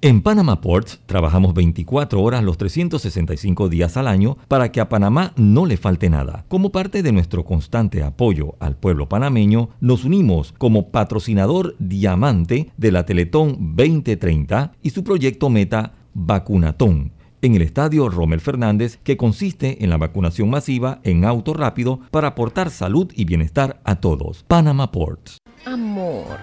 En 0.00 0.22
Panama 0.22 0.60
Ports 0.60 1.00
trabajamos 1.06 1.54
24 1.54 2.22
horas 2.22 2.44
los 2.44 2.56
365 2.56 3.68
días 3.68 3.96
al 3.96 4.06
año 4.06 4.38
para 4.46 4.70
que 4.70 4.80
a 4.80 4.88
Panamá 4.88 5.32
no 5.34 5.66
le 5.66 5.76
falte 5.76 6.08
nada. 6.08 6.44
Como 6.46 6.70
parte 6.70 7.02
de 7.02 7.10
nuestro 7.10 7.44
constante 7.44 8.04
apoyo 8.04 8.54
al 8.60 8.76
pueblo 8.76 9.08
panameño, 9.08 9.70
nos 9.80 10.04
unimos 10.04 10.54
como 10.56 10.90
patrocinador 10.90 11.74
diamante 11.80 12.70
de 12.76 12.92
la 12.92 13.06
Teletón 13.06 13.74
2030 13.74 14.70
y 14.82 14.90
su 14.90 15.02
proyecto 15.02 15.50
meta 15.50 15.94
Vacunatón 16.14 17.10
en 17.42 17.56
el 17.56 17.62
estadio 17.62 18.08
Rommel 18.08 18.40
Fernández, 18.40 19.00
que 19.02 19.16
consiste 19.16 19.82
en 19.82 19.90
la 19.90 19.96
vacunación 19.96 20.48
masiva 20.48 21.00
en 21.02 21.24
auto 21.24 21.54
rápido 21.54 21.98
para 22.12 22.28
aportar 22.28 22.70
salud 22.70 23.12
y 23.16 23.24
bienestar 23.24 23.80
a 23.82 23.96
todos. 23.96 24.44
Panama 24.46 24.92
Ports. 24.92 25.38
Amor, 25.64 26.38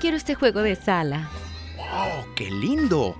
quiero 0.00 0.16
este 0.16 0.34
juego 0.34 0.62
de 0.62 0.74
sala. 0.74 1.28
¡Oh, 1.92 2.24
qué 2.34 2.50
lindo! 2.50 3.16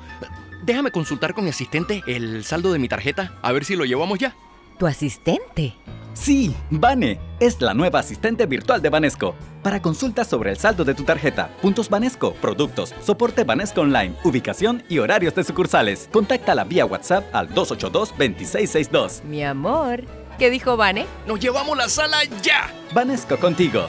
Déjame 0.63 0.91
consultar 0.91 1.35
con 1.35 1.45
mi 1.45 1.51
asistente 1.51 2.03
el 2.07 2.45
saldo 2.45 2.73
de 2.73 2.79
mi 2.79 2.89
tarjeta, 2.89 3.33
a 3.43 3.53
ver 3.53 3.65
si 3.65 3.77
lo 3.77 3.85
llevamos 3.85 4.19
ya. 4.19 4.35
¿Tu 4.79 4.87
asistente? 4.87 5.75
Sí, 6.15 6.55
Vane 6.71 7.21
es 7.39 7.61
la 7.61 7.75
nueva 7.75 8.01
asistente 8.01 8.47
virtual 8.47 8.83
de 8.83 8.91
Banesco. 8.91 9.35
Para 9.63 9.81
consultas 9.81 10.27
sobre 10.27 10.51
el 10.51 10.57
saldo 10.59 10.85
de 10.85 10.95
tu 10.95 11.05
tarjeta, 11.05 11.49
puntos 11.63 11.89
Banesco, 11.89 12.35
productos, 12.35 12.95
soporte 13.01 13.45
Banesco 13.45 13.83
Online, 13.83 14.15
ubicación 14.25 14.83
y 14.89 14.99
horarios 14.99 15.35
de 15.35 15.45
sucursales, 15.45 16.09
contáctala 16.13 16.65
vía 16.65 16.87
WhatsApp 16.87 17.25
al 17.35 17.49
282-2662. 17.55 19.23
Mi 19.25 19.45
amor, 19.45 20.05
¿qué 20.39 20.51
dijo 20.51 20.77
Vane? 20.77 21.07
¡Nos 21.27 21.39
llevamos 21.41 21.77
la 21.77 21.89
sala 21.89 22.19
ya! 22.43 22.73
Banesco 22.93 23.37
contigo. 23.39 23.89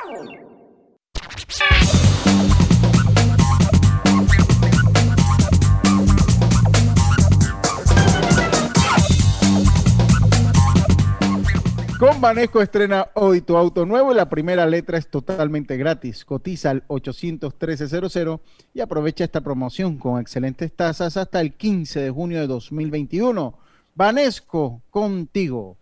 Con 12.01 12.19
Banesco 12.19 12.63
estrena 12.63 13.09
hoy 13.13 13.41
tu 13.41 13.55
auto 13.55 13.85
nuevo 13.85 14.11
y 14.11 14.15
la 14.15 14.27
primera 14.27 14.65
letra 14.65 14.97
es 14.97 15.07
totalmente 15.07 15.77
gratis. 15.77 16.25
Cotiza 16.25 16.71
al 16.71 16.83
813-00 16.87 18.39
y 18.73 18.79
aprovecha 18.79 19.23
esta 19.23 19.41
promoción 19.41 19.99
con 19.99 20.19
excelentes 20.19 20.75
tasas 20.75 21.15
hasta 21.15 21.39
el 21.41 21.53
15 21.53 21.99
de 21.99 22.09
junio 22.09 22.39
de 22.39 22.47
2021. 22.47 23.55
Banesco, 23.93 24.81
contigo. 24.89 25.77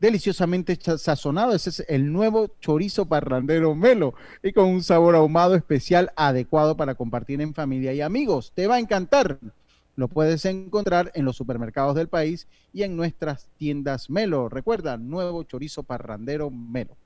Deliciosamente 0.00 0.76
sazonado, 0.98 1.54
ese 1.54 1.70
es 1.70 1.84
el 1.88 2.12
nuevo 2.12 2.48
chorizo 2.60 3.06
parrandero 3.06 3.76
Melo 3.76 4.14
y 4.42 4.52
con 4.52 4.64
un 4.64 4.82
sabor 4.82 5.14
ahumado 5.14 5.54
especial 5.54 6.10
adecuado 6.16 6.76
para 6.76 6.96
compartir 6.96 7.40
en 7.40 7.54
familia 7.54 7.92
y 7.92 8.00
amigos. 8.00 8.50
Te 8.52 8.66
va 8.66 8.74
a 8.74 8.80
encantar. 8.80 9.38
Lo 9.94 10.08
puedes 10.08 10.44
encontrar 10.46 11.12
en 11.14 11.24
los 11.24 11.36
supermercados 11.36 11.94
del 11.94 12.08
país 12.08 12.46
y 12.72 12.82
en 12.82 12.96
nuestras 12.96 13.48
tiendas 13.58 14.08
Melo. 14.08 14.48
Recuerda, 14.48 14.96
nuevo 14.96 15.42
chorizo 15.42 15.82
parrandero 15.82 16.50
Melo. 16.50 16.96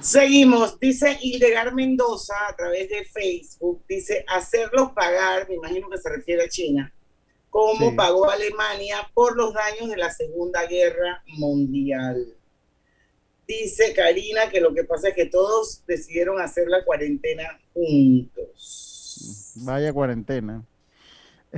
Seguimos, 0.00 0.78
dice 0.78 1.16
Hildegar 1.22 1.74
Mendoza 1.74 2.34
a 2.48 2.54
través 2.54 2.90
de 2.90 3.04
Facebook, 3.04 3.82
dice 3.88 4.24
hacerlos 4.28 4.92
pagar, 4.92 5.48
me 5.48 5.54
imagino 5.54 5.88
que 5.88 5.96
se 5.96 6.10
refiere 6.10 6.44
a 6.44 6.48
China, 6.48 6.92
como 7.48 7.88
Sí. 7.90 7.96
pagó 7.96 8.28
Alemania 8.28 9.10
por 9.14 9.34
los 9.34 9.54
daños 9.54 9.88
de 9.88 9.96
la 9.96 10.10
Segunda 10.10 10.66
Guerra 10.66 11.22
Mundial. 11.38 12.26
Dice 13.48 13.94
Karina 13.94 14.50
que 14.50 14.60
lo 14.60 14.74
que 14.74 14.84
pasa 14.84 15.08
es 15.08 15.14
que 15.14 15.26
todos 15.26 15.82
decidieron 15.86 16.38
hacer 16.38 16.68
la 16.68 16.84
cuarentena 16.84 17.58
juntos. 17.72 19.52
Vaya 19.56 19.90
cuarentena. 19.92 20.62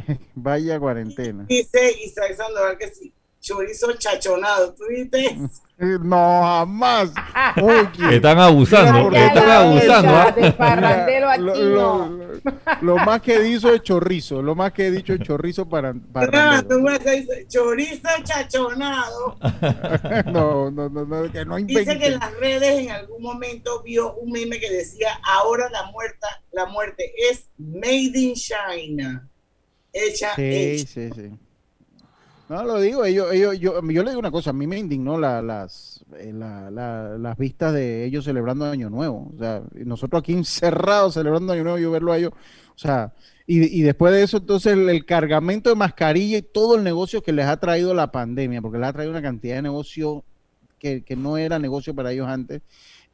Vaya 0.34 0.78
cuarentena. 0.78 1.44
Dice 1.48 1.92
Isaac 2.04 2.36
Sandoval 2.36 2.76
que 2.78 2.88
sí, 2.88 3.12
chorizo 3.40 3.92
chachonado, 3.94 4.74
¿tú 4.74 4.84
viste? 4.88 5.38
No, 5.78 6.42
jamás. 6.42 7.10
Oye, 7.62 8.16
Están 8.16 8.38
abusando, 8.38 9.10
mira, 9.10 9.26
están 9.26 9.50
abusando. 9.50 10.12
Lo- 11.38 11.54
chino. 11.54 12.08
lo- 12.08 12.26
Lo 12.80 12.96
más 12.96 13.20
que 13.20 13.34
he 13.36 13.40
dicho 13.42 13.72
es 13.72 13.82
chorizo, 13.82 14.40
lo 14.42 14.54
más 14.54 14.72
que 14.72 14.86
he 14.86 14.90
dicho 14.90 15.12
es 15.12 15.20
chorizo 15.20 15.68
para, 15.68 15.94
Ah, 16.14 16.62
tú 16.66 16.78
dice, 17.10 17.46
chorizo 17.48 18.08
chachonado. 18.24 19.36
No, 20.32 20.70
no, 20.70 20.88
no, 20.88 21.04
no, 21.04 21.30
que 21.30 21.44
no 21.44 21.56
Dice 21.56 21.98
que 21.98 22.06
en 22.06 22.18
las 22.18 22.34
redes 22.38 22.78
en 22.80 22.90
algún 22.90 23.22
momento 23.22 23.82
vio 23.82 24.14
un 24.14 24.32
meme 24.32 24.58
que 24.58 24.70
decía, 24.70 25.18
ahora 25.24 25.68
la 25.70 25.90
muerta, 25.90 26.26
la 26.52 26.66
muerte 26.66 27.12
es 27.30 27.48
made 27.58 28.12
in 28.18 28.34
China. 28.34 29.28
Hecha 29.96 30.34
Sí, 30.36 30.42
en 30.42 30.86
sí, 30.86 31.10
sí. 31.14 31.30
No, 32.48 32.62
lo 32.62 32.78
digo, 32.80 33.04
ellos, 33.04 33.32
ellos, 33.32 33.58
yo, 33.58 33.80
yo 33.82 34.02
le 34.04 34.10
digo 34.10 34.20
una 34.20 34.30
cosa, 34.30 34.50
a 34.50 34.52
mí 34.52 34.68
me 34.68 34.78
indignó 34.78 35.18
la- 35.18 35.42
las, 35.42 36.04
eh, 36.16 36.32
la- 36.32 36.70
la- 36.70 37.18
las 37.18 37.36
vistas 37.36 37.74
de 37.74 38.04
ellos 38.04 38.24
celebrando 38.24 38.66
Año 38.66 38.88
Nuevo. 38.88 39.32
O 39.34 39.38
sea, 39.38 39.62
y 39.74 39.84
nosotros 39.84 40.20
aquí 40.20 40.32
encerrados 40.32 41.14
celebrando 41.14 41.52
Año 41.52 41.64
Nuevo, 41.64 41.78
yo 41.78 41.90
verlo 41.90 42.12
a 42.12 42.18
ellos, 42.18 42.32
o 42.32 42.78
sea, 42.78 43.12
y, 43.48 43.64
y 43.80 43.82
después 43.82 44.12
de 44.12 44.22
eso, 44.22 44.36
entonces 44.36 44.74
el, 44.74 44.88
el 44.88 45.04
cargamento 45.04 45.70
de 45.70 45.76
mascarilla 45.76 46.38
y 46.38 46.42
todo 46.42 46.76
el 46.76 46.84
negocio 46.84 47.20
que 47.22 47.32
les 47.32 47.46
ha 47.46 47.56
traído 47.58 47.94
la 47.94 48.12
pandemia, 48.12 48.62
porque 48.62 48.78
les 48.78 48.88
ha 48.88 48.92
traído 48.92 49.10
una 49.10 49.22
cantidad 49.22 49.56
de 49.56 49.62
negocio 49.62 50.22
que, 50.78 51.02
que 51.02 51.16
no 51.16 51.38
era 51.38 51.58
negocio 51.58 51.94
para 51.96 52.12
ellos 52.12 52.28
antes, 52.28 52.62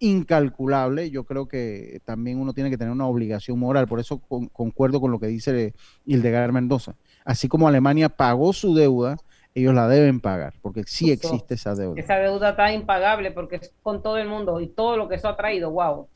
incalculable. 0.02 1.10
Yo 1.10 1.24
creo 1.24 1.46
que 1.46 2.00
también 2.04 2.38
uno 2.40 2.52
tiene 2.52 2.70
que 2.70 2.76
tener 2.76 2.92
una 2.92 3.06
obligación 3.06 3.58
moral, 3.58 3.86
por 3.88 4.00
eso 4.00 4.18
con- 4.18 4.48
concuerdo 4.48 5.00
con 5.00 5.10
lo 5.10 5.18
que 5.18 5.26
dice 5.28 5.74
Hildegard 6.06 6.52
Mendoza. 6.52 6.94
Así 7.24 7.48
como 7.48 7.68
Alemania 7.68 8.08
pagó 8.08 8.52
su 8.52 8.74
deuda, 8.74 9.16
ellos 9.54 9.74
la 9.74 9.86
deben 9.88 10.20
pagar, 10.20 10.54
porque 10.62 10.82
sí 10.86 11.10
Justo. 11.10 11.28
existe 11.28 11.54
esa 11.54 11.74
deuda. 11.74 12.00
Esa 12.00 12.16
deuda 12.16 12.50
está 12.50 12.72
impagable 12.72 13.30
porque 13.30 13.56
es 13.56 13.72
con 13.82 14.02
todo 14.02 14.18
el 14.18 14.28
mundo 14.28 14.60
y 14.60 14.66
todo 14.66 14.96
lo 14.96 15.08
que 15.08 15.14
eso 15.16 15.28
ha 15.28 15.36
traído, 15.36 15.70
wow. 15.70 16.08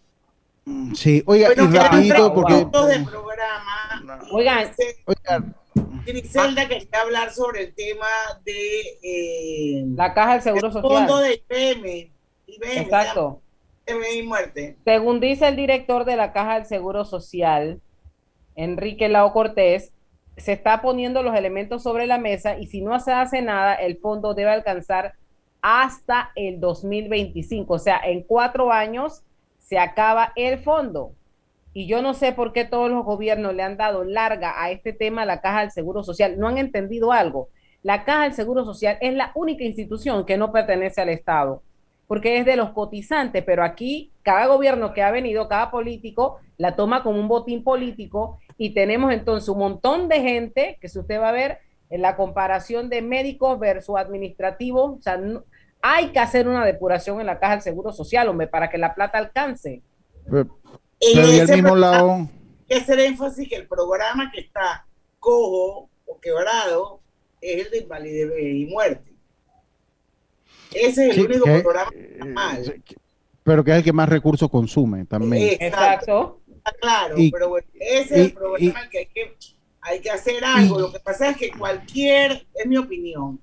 Sí, 0.95 1.23
oiga, 1.27 1.49
Bueno, 1.55 1.71
y 1.73 1.77
rapidito, 1.79 2.35
porque... 2.35 2.55
punto 2.55 2.87
de 2.87 2.99
programa. 3.05 4.21
Oigan, 4.33 4.69
Oiga, 5.05 5.45
Griselda 6.05 6.67
quería 6.67 6.89
hablar 7.05 7.31
sobre 7.33 7.65
el 7.65 7.75
tema 7.75 8.07
de 8.45 8.99
eh, 9.03 9.85
la 9.95 10.13
caja 10.13 10.33
del 10.33 10.43
Seguro 10.43 10.67
el 10.67 10.73
Social. 10.73 10.91
fondo 11.07 11.19
de 11.19 11.43
IBM. 11.49 12.11
IBM, 12.49 12.81
Exacto. 12.81 13.41
Según 14.85 15.21
dice 15.21 15.49
el 15.49 15.57
director 15.57 16.05
de 16.05 16.17
la 16.17 16.33
Caja 16.33 16.55
del 16.55 16.67
Seguro 16.67 17.05
Social, 17.05 17.81
Enrique 18.57 19.09
Lao 19.09 19.33
Cortés, 19.33 19.93
se 20.37 20.53
está 20.53 20.83
poniendo 20.83 21.23
los 21.23 21.35
elementos 21.35 21.83
sobre 21.83 22.07
la 22.07 22.19
mesa 22.19 22.59
y 22.59 22.67
si 22.67 22.83
no 22.83 22.99
se 23.01 23.13
hace 23.13 23.43
nada, 23.43 23.75
el 23.75 23.99
fondo 23.99 24.35
debe 24.35 24.51
alcanzar 24.51 25.15
hasta 25.63 26.31
el 26.35 26.61
2025. 26.61 27.75
O 27.75 27.79
sea, 27.79 28.01
en 28.05 28.23
cuatro 28.23 28.73
años 28.73 29.23
se 29.59 29.79
acaba 29.79 30.33
el 30.37 30.59
fondo. 30.59 31.13
Y 31.73 31.87
yo 31.87 32.03
no 32.03 32.15
sé 32.15 32.33
por 32.33 32.53
qué 32.53 32.65
todos 32.65 32.91
los 32.91 33.05
gobiernos 33.05 33.55
le 33.55 33.63
han 33.63 33.77
dado 33.77 34.05
larga 34.05 34.63
a 34.63 34.71
este 34.71 34.93
tema 34.93 35.23
a 35.23 35.27
la 35.27 35.41
Caja 35.41 35.61
del 35.61 35.71
Seguro 35.71 36.03
Social. 36.03 36.39
No 36.39 36.49
han 36.49 36.59
entendido 36.59 37.13
algo. 37.13 37.49
La 37.83 38.05
Caja 38.05 38.25
del 38.25 38.33
Seguro 38.33 38.65
Social 38.65 38.99
es 39.01 39.15
la 39.15 39.33
única 39.35 39.65
institución 39.65 40.25
que 40.25 40.37
no 40.37 40.53
pertenece 40.53 41.01
al 41.01 41.11
Estado 41.11 41.63
porque 42.07 42.39
es 42.39 42.47
de 42.47 42.57
los 42.57 42.71
cotizantes, 42.71 43.43
pero 43.45 43.65
aquí 43.65 44.11
cada 44.23 44.47
gobierno 44.47 44.93
que 44.95 45.03
ha 45.03 45.11
venido, 45.11 45.49
cada 45.49 45.71
político, 45.71 46.39
la 46.59 46.77
toma 46.77 47.03
como 47.03 47.19
un 47.21 47.29
botín 47.29 47.63
político 47.65 48.39
y 48.57 48.71
tenemos 48.75 49.13
entonces 49.13 49.49
un 49.49 49.59
montón 49.59 50.09
de 50.09 50.21
gente 50.21 50.79
que 50.81 50.89
si 50.89 50.99
usted 50.99 51.21
va 51.21 51.29
a 51.31 51.33
ver 51.33 51.59
en 51.91 52.03
la 52.03 52.17
comparación 52.17 52.89
de 52.89 53.03
médicos 53.03 53.59
versus 53.59 53.97
administrativos, 53.97 54.99
o 54.99 55.03
sea, 55.03 55.17
no- 55.17 55.45
hay 55.83 56.09
que 56.09 56.19
hacer 56.19 56.49
una 56.49 56.65
depuración 56.65 57.21
en 57.21 57.27
la 57.27 57.39
caja 57.39 57.53
del 57.55 57.63
Seguro 57.63 57.93
Social, 57.93 58.29
hombre, 58.29 58.49
para 58.49 58.69
que 58.71 58.79
la 58.79 58.95
plata 58.95 59.19
alcance. 59.19 59.83
pero, 60.29 60.47
pero 60.99 61.29
y 61.31 61.39
ese 61.39 61.55
mismo 61.55 61.71
programa 61.71 61.97
lado... 61.97 62.29
que 62.69 62.75
hacer 62.75 62.99
énfasis 63.01 63.49
que 63.49 63.57
el 63.57 63.69
programa 63.69 64.31
que 64.33 64.41
está 64.41 64.85
cojo 65.21 65.89
o 66.07 66.21
quebrado 66.21 67.01
es 67.41 67.67
el 67.67 67.71
de 67.71 67.79
invalidez 67.79 68.33
y 68.43 68.67
muerte. 68.67 69.13
Ese 70.77 71.09
es 71.09 71.11
el 71.11 71.15
Sí, 71.15 71.21
único 71.23 71.45
que- 71.45 71.61
programa 71.61 71.91
que 71.91 72.03
está 72.13 72.25
mal. 72.27 72.83
pero 73.43 73.65
que 73.65 73.71
es 73.73 73.77
el 73.79 73.85
que 73.85 73.93
más 73.93 74.09
recursos 74.09 74.51
consume 74.51 75.05
también. 75.07 75.57
Exacto. 75.61 76.41
Está 76.57 76.73
claro, 76.81 77.15
Y- 77.17 77.31
pero 77.31 77.49
bueno, 77.51 77.67
ese 77.75 78.15
es 78.15 78.19
y- 78.19 78.21
el 78.27 78.33
programa 78.33 78.89
que 78.91 78.99
hay 78.99 79.07
que 79.07 79.37
hay 79.89 80.01
que 80.01 80.11
hacer 80.11 80.45
algo. 80.45 80.81
Lo 80.81 80.93
que 80.93 80.99
pasa 80.99 81.29
es 81.31 81.37
que 81.37 81.53
cualquier, 81.53 82.45
es 82.55 82.67
mi 82.67 82.77
opinión, 82.77 83.39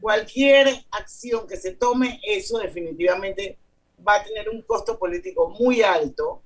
cualquier 0.00 0.68
acción 0.92 1.48
que 1.48 1.56
se 1.56 1.72
tome, 1.72 2.20
eso 2.22 2.58
definitivamente 2.58 3.58
va 4.06 4.14
a 4.16 4.22
tener 4.24 4.48
un 4.50 4.62
costo 4.62 4.98
político 4.98 5.50
muy 5.58 5.82
alto 5.82 6.42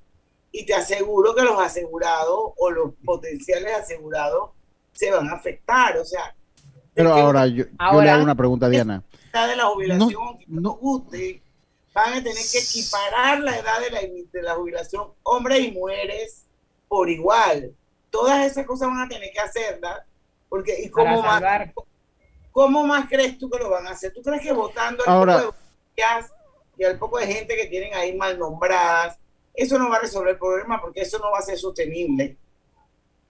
y 0.50 0.64
te 0.64 0.72
aseguro 0.74 1.34
que 1.34 1.42
los 1.42 1.60
asegurados 1.60 2.52
o 2.56 2.70
los 2.70 2.92
potenciales 3.04 3.74
asegurados 3.74 4.50
se 4.92 5.10
van 5.10 5.28
a 5.28 5.32
afectar. 5.34 5.98
O 5.98 6.04
sea, 6.06 6.34
Pero 6.94 7.12
ahora 7.12 7.46
yo, 7.46 7.64
yo 7.92 8.00
le 8.02 8.08
hago 8.10 8.22
una 8.22 8.34
pregunta, 8.34 8.68
Diana. 8.70 9.02
Edad 9.34 9.48
de 9.48 9.56
la 9.56 9.64
jubilación, 9.66 10.38
que 10.38 10.44
no 10.48 10.70
guste, 10.74 11.42
van 11.92 12.12
a 12.14 12.22
tener 12.22 12.42
que 12.50 12.58
equiparar 12.58 13.40
la 13.40 13.58
edad 13.58 13.80
de 13.80 13.90
la, 13.90 14.00
de 14.00 14.42
la 14.42 14.54
jubilación, 14.54 15.08
hombres 15.22 15.60
y 15.60 15.72
mujeres, 15.72 16.44
por 16.88 17.08
igual. 17.10 17.74
Todas 18.10 18.46
esas 18.46 18.64
cosas 18.66 18.88
van 18.88 19.00
a 19.02 19.08
tener 19.08 19.30
que 19.32 19.40
hacerlas, 19.40 20.00
porque 20.48 20.80
¿y 20.82 20.88
cómo 20.88 21.20
más, 21.22 21.42
cómo 22.52 22.86
más 22.86 23.08
crees 23.08 23.36
tú 23.38 23.50
que 23.50 23.58
lo 23.58 23.70
van 23.70 23.86
a 23.86 23.90
hacer? 23.90 24.12
¿Tú 24.12 24.22
crees 24.22 24.42
que 24.42 24.52
votando 24.52 25.02
al 25.06 25.12
Ahora- 25.12 25.38
poco 25.42 25.56
de 25.96 26.02
y 26.76 26.82
al 26.84 26.98
poco 26.98 27.18
de 27.18 27.26
gente 27.28 27.56
que 27.56 27.66
tienen 27.66 27.94
ahí 27.94 28.16
mal 28.16 28.36
nombradas, 28.38 29.16
eso 29.54 29.78
no 29.78 29.88
va 29.88 29.96
a 29.96 30.00
resolver 30.00 30.32
el 30.32 30.38
problema 30.38 30.80
porque 30.80 31.02
eso 31.02 31.18
no 31.18 31.30
va 31.30 31.38
a 31.38 31.42
ser 31.42 31.56
sostenible? 31.58 32.36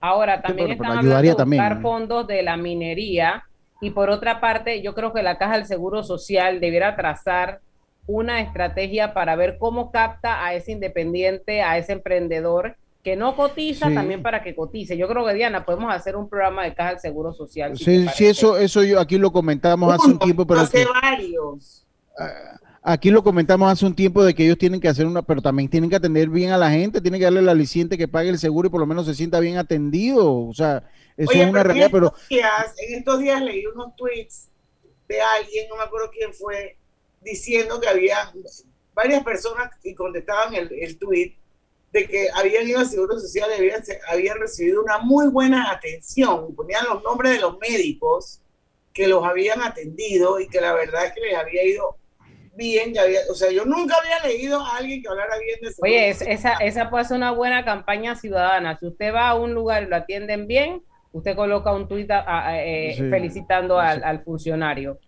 Ahora, 0.01 0.41
también 0.41 0.69
pero- 0.69 0.79
pero 0.79 0.91
están 0.93 0.99
ayudaría 1.05 1.33
hablando 1.33 1.45
de 1.45 1.59
buscar 1.59 1.69
también, 1.69 1.83
¿no? 1.83 1.89
fondos 1.89 2.27
de 2.27 2.43
la 2.43 2.57
minería 2.57 3.45
y 3.85 3.91
por 3.91 4.09
otra 4.11 4.41
parte, 4.41 4.81
yo 4.83 4.95
creo 4.95 5.13
que 5.13 5.23
la 5.23 5.37
Caja 5.37 5.57
del 5.57 5.67
Seguro 5.67 6.03
Social 6.03 6.59
debiera 6.61 6.97
trazar 6.97 7.61
una 8.07 8.41
estrategia 8.41 9.13
para 9.15 9.37
ver 9.37 9.59
cómo 9.59 9.91
capta 9.91 10.45
a 10.45 10.55
ese 10.55 10.73
independiente, 10.73 11.63
a 11.63 11.77
ese 11.79 11.93
emprendedor 11.93 12.77
que 13.03 13.17
no 13.17 13.37
cotiza 13.37 13.89
Sí. 13.89 13.95
también 13.95 14.23
para 14.23 14.43
que 14.43 14.55
cotice. 14.55 14.97
Yo 14.97 15.07
creo 15.09 15.27
que 15.27 15.35
Diana, 15.35 15.67
podemos 15.67 15.93
hacer 15.95 16.17
un 16.17 16.27
programa 16.29 16.65
de 16.65 16.75
caja 16.75 16.91
del 16.91 17.01
Seguro 17.01 17.35
Social. 17.35 17.77
si 17.77 17.85
Sí, 17.85 18.07
sí, 18.15 18.27
eso, 18.27 18.57
eso 18.57 18.83
yo 18.83 18.99
aquí 18.99 19.19
lo 19.19 19.31
comentamos 19.31 19.93
hace 19.93 20.09
un 20.11 20.19
tiempo, 20.19 20.47
pero 20.47 20.61
Hace 20.61 20.85
que- 20.85 20.91
varios. 21.03 21.87
Aquí 22.85 23.11
lo 23.11 23.25
comentamos 23.25 23.73
hace 23.73 23.87
un 23.87 23.97
tiempo 23.97 24.23
de 24.23 24.35
que 24.35 24.45
ellos 24.45 24.59
tienen 24.59 24.81
que 24.81 24.89
hacer 24.89 25.07
una, 25.07 25.23
pero 25.23 25.41
también 25.41 25.71
tienen 25.71 25.89
que 25.89 25.97
atender 25.97 26.29
bien 26.29 26.51
a 26.51 26.59
la 26.59 26.71
gente, 26.71 27.01
tienen 27.01 27.19
que 27.19 27.25
darle 27.25 27.43
la 27.43 27.53
aliciente 27.53 27.97
que 27.97 28.07
pague 28.07 28.29
el 28.29 28.39
seguro 28.39 28.69
y 28.69 28.71
por 28.71 28.81
lo 28.81 28.87
menos 28.87 29.07
se 29.07 29.15
sienta 29.15 29.41
bien 29.41 29.57
atendido. 29.57 30.47
O 30.47 30.53
sea, 30.53 30.89
eso 31.17 31.31
Oye, 31.31 31.43
es 31.43 31.49
una 31.49 31.63
realidad, 31.63 31.87
en 31.87 31.93
pero 31.93 32.15
días, 32.29 32.75
en 32.77 32.99
estos 32.99 33.19
días 33.19 33.41
leí 33.43 33.65
unos 33.67 33.97
tweets 33.97 34.49
de 35.09 35.21
alguien, 35.21 35.69
no 35.69 35.77
me 35.77 35.83
acuerdo 35.83 36.11
quién 36.13 36.35
fue, 36.35 36.77
diciendo 37.23 37.81
que 37.81 37.89
había 37.89 38.33
varias 38.93 39.25
personas 39.25 39.71
y 39.83 39.95
contestaban 39.95 40.55
el, 40.55 40.71
el 40.73 40.99
tweet 40.99 41.37
de 41.91 42.07
que 42.07 42.29
habían 42.35 42.69
ido 42.69 42.81
al 42.81 42.89
Seguro 42.89 43.19
Social 43.19 43.49
y 43.51 43.61
habían, 43.61 43.83
habían 44.09 44.39
recibido 44.39 44.83
una 44.83 44.99
muy 44.99 45.29
buena 45.29 45.71
atención. 45.71 46.55
Ponían 46.55 46.85
los 46.87 47.03
nombres 47.03 47.33
de 47.33 47.41
los 47.41 47.57
médicos 47.59 48.41
que 48.93 49.09
los 49.09 49.25
habían 49.25 49.63
atendido 49.63 50.39
y 50.39 50.49
que 50.49 50.61
la 50.61 50.75
verdad 50.75 51.07
es 51.07 51.13
que 51.13 51.21
les 51.21 51.37
había 51.37 51.65
ido 51.65 51.97
bien. 52.57 52.93
que 52.93 53.01
había- 53.01 53.21
o 53.31 53.35
sea, 53.35 53.51
yo 53.51 53.65
nunca 53.65 53.97
había 53.97 54.21
leído 54.29 54.61
a 54.61 54.77
alguien 54.77 55.03
que 55.03 55.09
hablara 55.09 55.39
bien 55.39 55.59
de 55.61 55.73
Seguro 55.73 55.91
Oye, 55.93 56.09
es- 56.09 56.23
esa, 56.23 56.55
esa 56.55 56.91
puede 56.91 57.05
ser 57.05 57.17
una 57.17 57.31
buena 57.33 57.65
campaña 57.65 58.15
ciudadana. 58.17 58.77
Si 58.79 58.87
usted 58.87 59.13
va 59.15 59.29
a 59.29 59.35
un 59.35 59.55
lugar 59.55 59.83
y 59.83 59.87
lo 59.87 59.97
atienden 59.97 60.47
bien, 60.47 60.83
usted 61.13 61.37
coloca 61.37 61.73
un 61.73 61.87
tuit 61.89 62.11
a- 62.11 62.25
a- 62.49 62.63
eh, 62.65 62.95
Sí. 62.97 63.09
felicitando 63.11 63.79
al, 63.79 64.03
al 64.05 64.23
funcionario. 64.25 64.99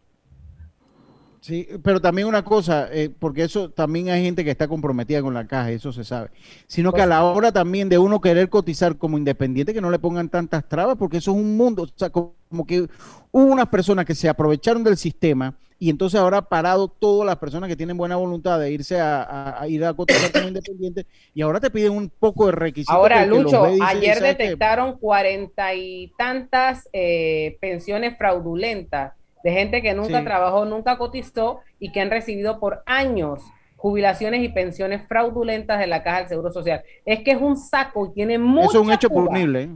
Sí, 1.46 1.68
pero 1.84 2.00
también 2.00 2.26
una 2.26 2.42
cosa, 2.44 2.88
eh, 2.92 3.08
porque 3.08 3.44
eso 3.44 3.70
también 3.70 4.08
hay 4.08 4.20
gente 4.20 4.42
que 4.44 4.50
está 4.50 4.66
comprometida 4.66 5.22
con 5.22 5.32
la 5.32 5.46
caja, 5.46 5.70
eso 5.70 5.92
se 5.92 6.02
sabe. 6.02 6.30
Sino 6.66 6.92
que 6.92 7.02
a 7.02 7.06
la 7.06 7.22
hora 7.22 7.52
también 7.52 7.88
de 7.88 7.98
uno 7.98 8.20
querer 8.20 8.48
cotizar 8.48 8.98
como 8.98 9.16
independiente, 9.16 9.72
que 9.72 9.80
no 9.80 9.88
le 9.92 10.00
pongan 10.00 10.28
tantas 10.28 10.68
trabas, 10.68 10.96
porque 10.98 11.18
eso 11.18 11.30
es 11.30 11.36
un 11.36 11.56
mundo. 11.56 11.84
O 11.84 11.88
sea, 11.94 12.10
co- 12.10 12.34
como 12.48 12.66
que 12.66 12.88
hubo 13.30 13.44
unas 13.44 13.68
personas 13.68 14.04
que 14.04 14.16
se 14.16 14.28
aprovecharon 14.28 14.82
del 14.82 14.96
sistema 14.96 15.54
y 15.78 15.88
entonces 15.88 16.18
ahora 16.18 16.38
ha 16.38 16.48
parado 16.48 16.88
todas 16.88 17.24
las 17.24 17.36
personas 17.36 17.68
que 17.68 17.76
tienen 17.76 17.96
buena 17.96 18.16
voluntad 18.16 18.58
de 18.58 18.72
irse 18.72 18.98
a, 18.98 19.22
a- 19.22 19.62
a 19.62 19.68
ir 19.68 19.84
a 19.84 19.94
cotizar 19.94 20.32
como 20.32 20.48
independiente 20.48 21.06
y 21.32 21.42
ahora 21.42 21.60
te 21.60 21.70
piden 21.70 21.92
un 21.92 22.08
poco 22.10 22.46
de 22.46 22.52
requisitos. 22.52 22.92
Ahora, 22.96 23.24
Lucho, 23.24 23.62
ayer 23.84 24.20
detectaron 24.20 24.98
cuarenta 24.98 25.74
y 25.74 26.10
tantas 26.18 26.88
eh, 26.92 27.56
pensiones 27.60 28.18
fraudulentas 28.18 29.12
de 29.44 29.52
gente 29.52 29.82
que 29.82 29.94
nunca 29.94 30.18
Sí. 30.18 30.24
trabajó, 30.24 30.64
nunca 30.64 30.98
cotizó 30.98 31.60
y 31.78 31.92
que 31.92 32.00
han 32.00 32.10
recibido 32.10 32.58
por 32.60 32.82
años 32.86 33.42
jubilaciones 33.76 34.42
y 34.42 34.48
pensiones 34.48 35.06
fraudulentas 35.06 35.78
de 35.78 35.86
la 35.86 36.02
Caja 36.02 36.20
del 36.20 36.28
Seguro 36.28 36.50
Social. 36.50 36.82
Es 37.04 37.20
que 37.20 37.32
es 37.32 37.40
un 37.40 37.56
saco 37.56 38.06
y 38.06 38.12
tiene 38.14 38.38
mucho. 38.38 38.70
Eso 38.70 38.80
es 38.80 38.86
un 38.86 38.92
hecho 38.92 39.10
punible. 39.10 39.62
¿eh? 39.64 39.68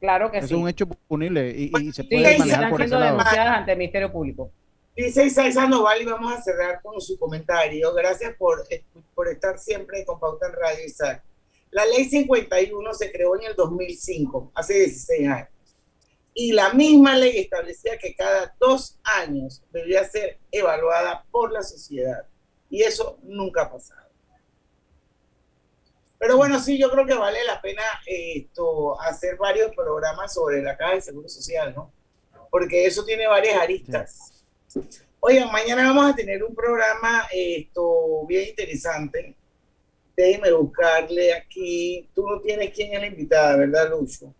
Claro 0.00 0.30
que 0.30 0.38
Eso 0.38 0.48
sí. 0.48 0.54
es 0.54 0.60
un 0.60 0.68
hecho 0.68 0.86
punible 0.86 1.50
y, 1.50 1.70
y 1.80 1.92
se 1.92 2.02
Sí, 2.02 2.08
puede 2.08 2.36
y 2.36 2.38
manejar 2.38 2.46
están 2.46 2.70
por 2.70 2.80
ese 2.80 2.88
siendo 2.88 3.04
lado. 3.04 3.18
denunciadas 3.18 3.58
ante 3.58 3.72
el 3.72 3.78
Ministerio 3.78 4.12
Público. 4.12 4.50
Dice 4.96 5.24
Isai 5.24 5.52
Sandoval 5.52 6.02
y 6.02 6.04
vamos 6.04 6.32
a 6.32 6.42
cerrar 6.42 6.80
con 6.82 7.00
su 7.00 7.18
comentario. 7.18 7.92
Gracias 7.94 8.34
por, 8.36 8.62
por 9.14 9.28
estar 9.28 9.58
siempre 9.58 10.04
con 10.04 10.18
Pauta 10.20 10.46
en 10.46 10.52
Radio, 10.52 10.84
Isaac. 10.84 11.22
La 11.70 11.86
ley 11.86 12.04
51 12.04 12.92
se 12.94 13.10
creó 13.10 13.34
en 13.40 13.44
el 13.48 13.56
2005, 13.56 14.52
hace 14.54 14.74
16 14.74 15.28
años. 15.28 15.48
Y 16.34 16.52
la 16.52 16.72
misma 16.72 17.16
ley 17.16 17.38
establecía 17.38 17.98
que 17.98 18.14
cada 18.14 18.54
dos 18.58 18.98
años 19.02 19.62
debía 19.70 20.04
ser 20.04 20.38
evaluada 20.50 21.24
por 21.30 21.52
la 21.52 21.62
sociedad. 21.62 22.26
Y 22.70 22.82
eso 22.82 23.18
nunca 23.22 23.62
ha 23.62 23.70
pasado. 23.70 24.02
Pero 26.18 26.36
bueno, 26.36 26.60
sí, 26.60 26.78
yo 26.78 26.88
creo 26.88 27.04
que 27.04 27.14
vale 27.14 27.42
la 27.44 27.60
pena 27.60 27.82
esto, 28.06 28.98
hacer 29.00 29.36
varios 29.36 29.74
programas 29.74 30.32
sobre 30.32 30.62
la 30.62 30.76
Caja 30.76 30.94
de 30.94 31.00
Seguro 31.00 31.28
Social, 31.28 31.74
¿no? 31.74 31.92
Porque 32.48 32.86
eso 32.86 33.04
tiene 33.04 33.26
varias 33.26 33.60
aristas. 33.60 34.44
Oigan, 35.18 35.50
mañana 35.50 35.88
vamos 35.88 36.12
a 36.12 36.14
tener 36.14 36.44
un 36.44 36.54
programa 36.54 37.26
esto 37.32 38.24
bien 38.26 38.50
interesante. 38.50 39.34
Déjenme 40.16 40.52
buscarle 40.52 41.32
aquí. 41.32 42.08
Tú 42.14 42.28
no 42.28 42.40
tienes 42.40 42.72
quién 42.72 42.94
es 42.94 43.00
la 43.00 43.06
invitada, 43.06 43.56
¿verdad, 43.56 43.90
Lucho? 43.90 44.32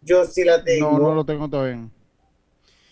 Yo 0.00 0.24
sí 0.24 0.44
la 0.44 0.62
tengo. 0.62 0.92
No, 0.92 0.98
no 0.98 1.14
lo 1.14 1.24
tengo 1.24 1.48
todavía. 1.48 1.88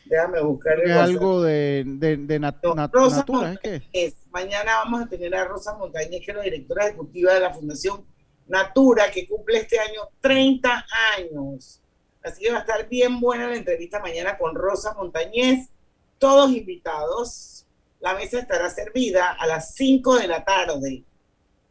Déjame 0.04 0.40
buscarle. 0.40 0.84
Es 0.84 0.90
el 0.90 0.96
WhatsApp. 0.96 1.11
algo 1.11 1.42
de, 1.42 1.84
de, 1.86 2.16
de 2.16 2.40
nat- 2.40 2.61
nat- 2.62 2.90
Rosa 2.92 3.16
natura, 3.18 3.52
¿es 3.52 3.59
que? 3.59 3.70
Montañez. 3.72 4.14
Mañana 4.30 4.72
vamos 4.84 5.02
a 5.02 5.07
tener 5.09 5.34
a 5.34 5.44
Rosa 5.44 5.74
Montañez, 5.76 6.22
que 6.24 6.30
es 6.30 6.36
la 6.36 6.42
directora 6.42 6.86
ejecutiva 6.86 7.32
de 7.34 7.40
la 7.40 7.52
Fundación 7.54 8.04
Natura, 8.46 9.11
que 9.11 9.26
cumple 9.26 9.59
este 9.59 9.78
año 9.80 10.02
30 10.20 10.86
años. 11.18 11.80
Así 12.22 12.42
que 12.44 12.50
va 12.52 12.59
a 12.59 12.61
estar 12.61 12.88
bien 12.88 13.18
buena 13.20 13.48
la 13.48 13.57
entrevista 13.57 13.98
mañana 14.00 14.36
con 14.38 14.54
Rosa 14.54 14.94
Montañez. 14.94 15.70
Todos 16.18 16.50
invitados. 16.52 17.66
La 18.00 18.14
mesa 18.14 18.38
estará 18.38 18.68
servida 18.70 19.32
a 19.32 19.46
las 19.46 19.74
5 19.74 20.16
de 20.18 20.28
la 20.28 20.44
tarde, 20.44 21.02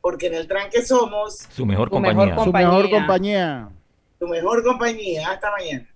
porque 0.01 0.27
en 0.27 0.33
el 0.33 0.47
tranque 0.47 0.81
somos 0.81 1.38
Su 1.49 1.65
mejor 1.65 1.89
compañía. 1.89 2.36
Su 2.43 2.51
mejor 2.51 2.89
compañía. 2.89 3.69
Tu 4.26 4.32
mejor 4.32 4.63
compañía. 4.63 5.30
Hasta 5.32 5.51
mañana. 5.51 5.88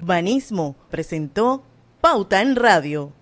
Urbanismo 0.00 0.76
presentó 0.90 1.62
Pauta 2.00 2.40
en 2.40 2.56
Radio. 2.56 3.12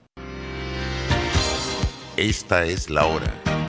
Esta 2.16 2.64
es 2.64 2.88
la 2.88 3.06
hora. 3.06 3.45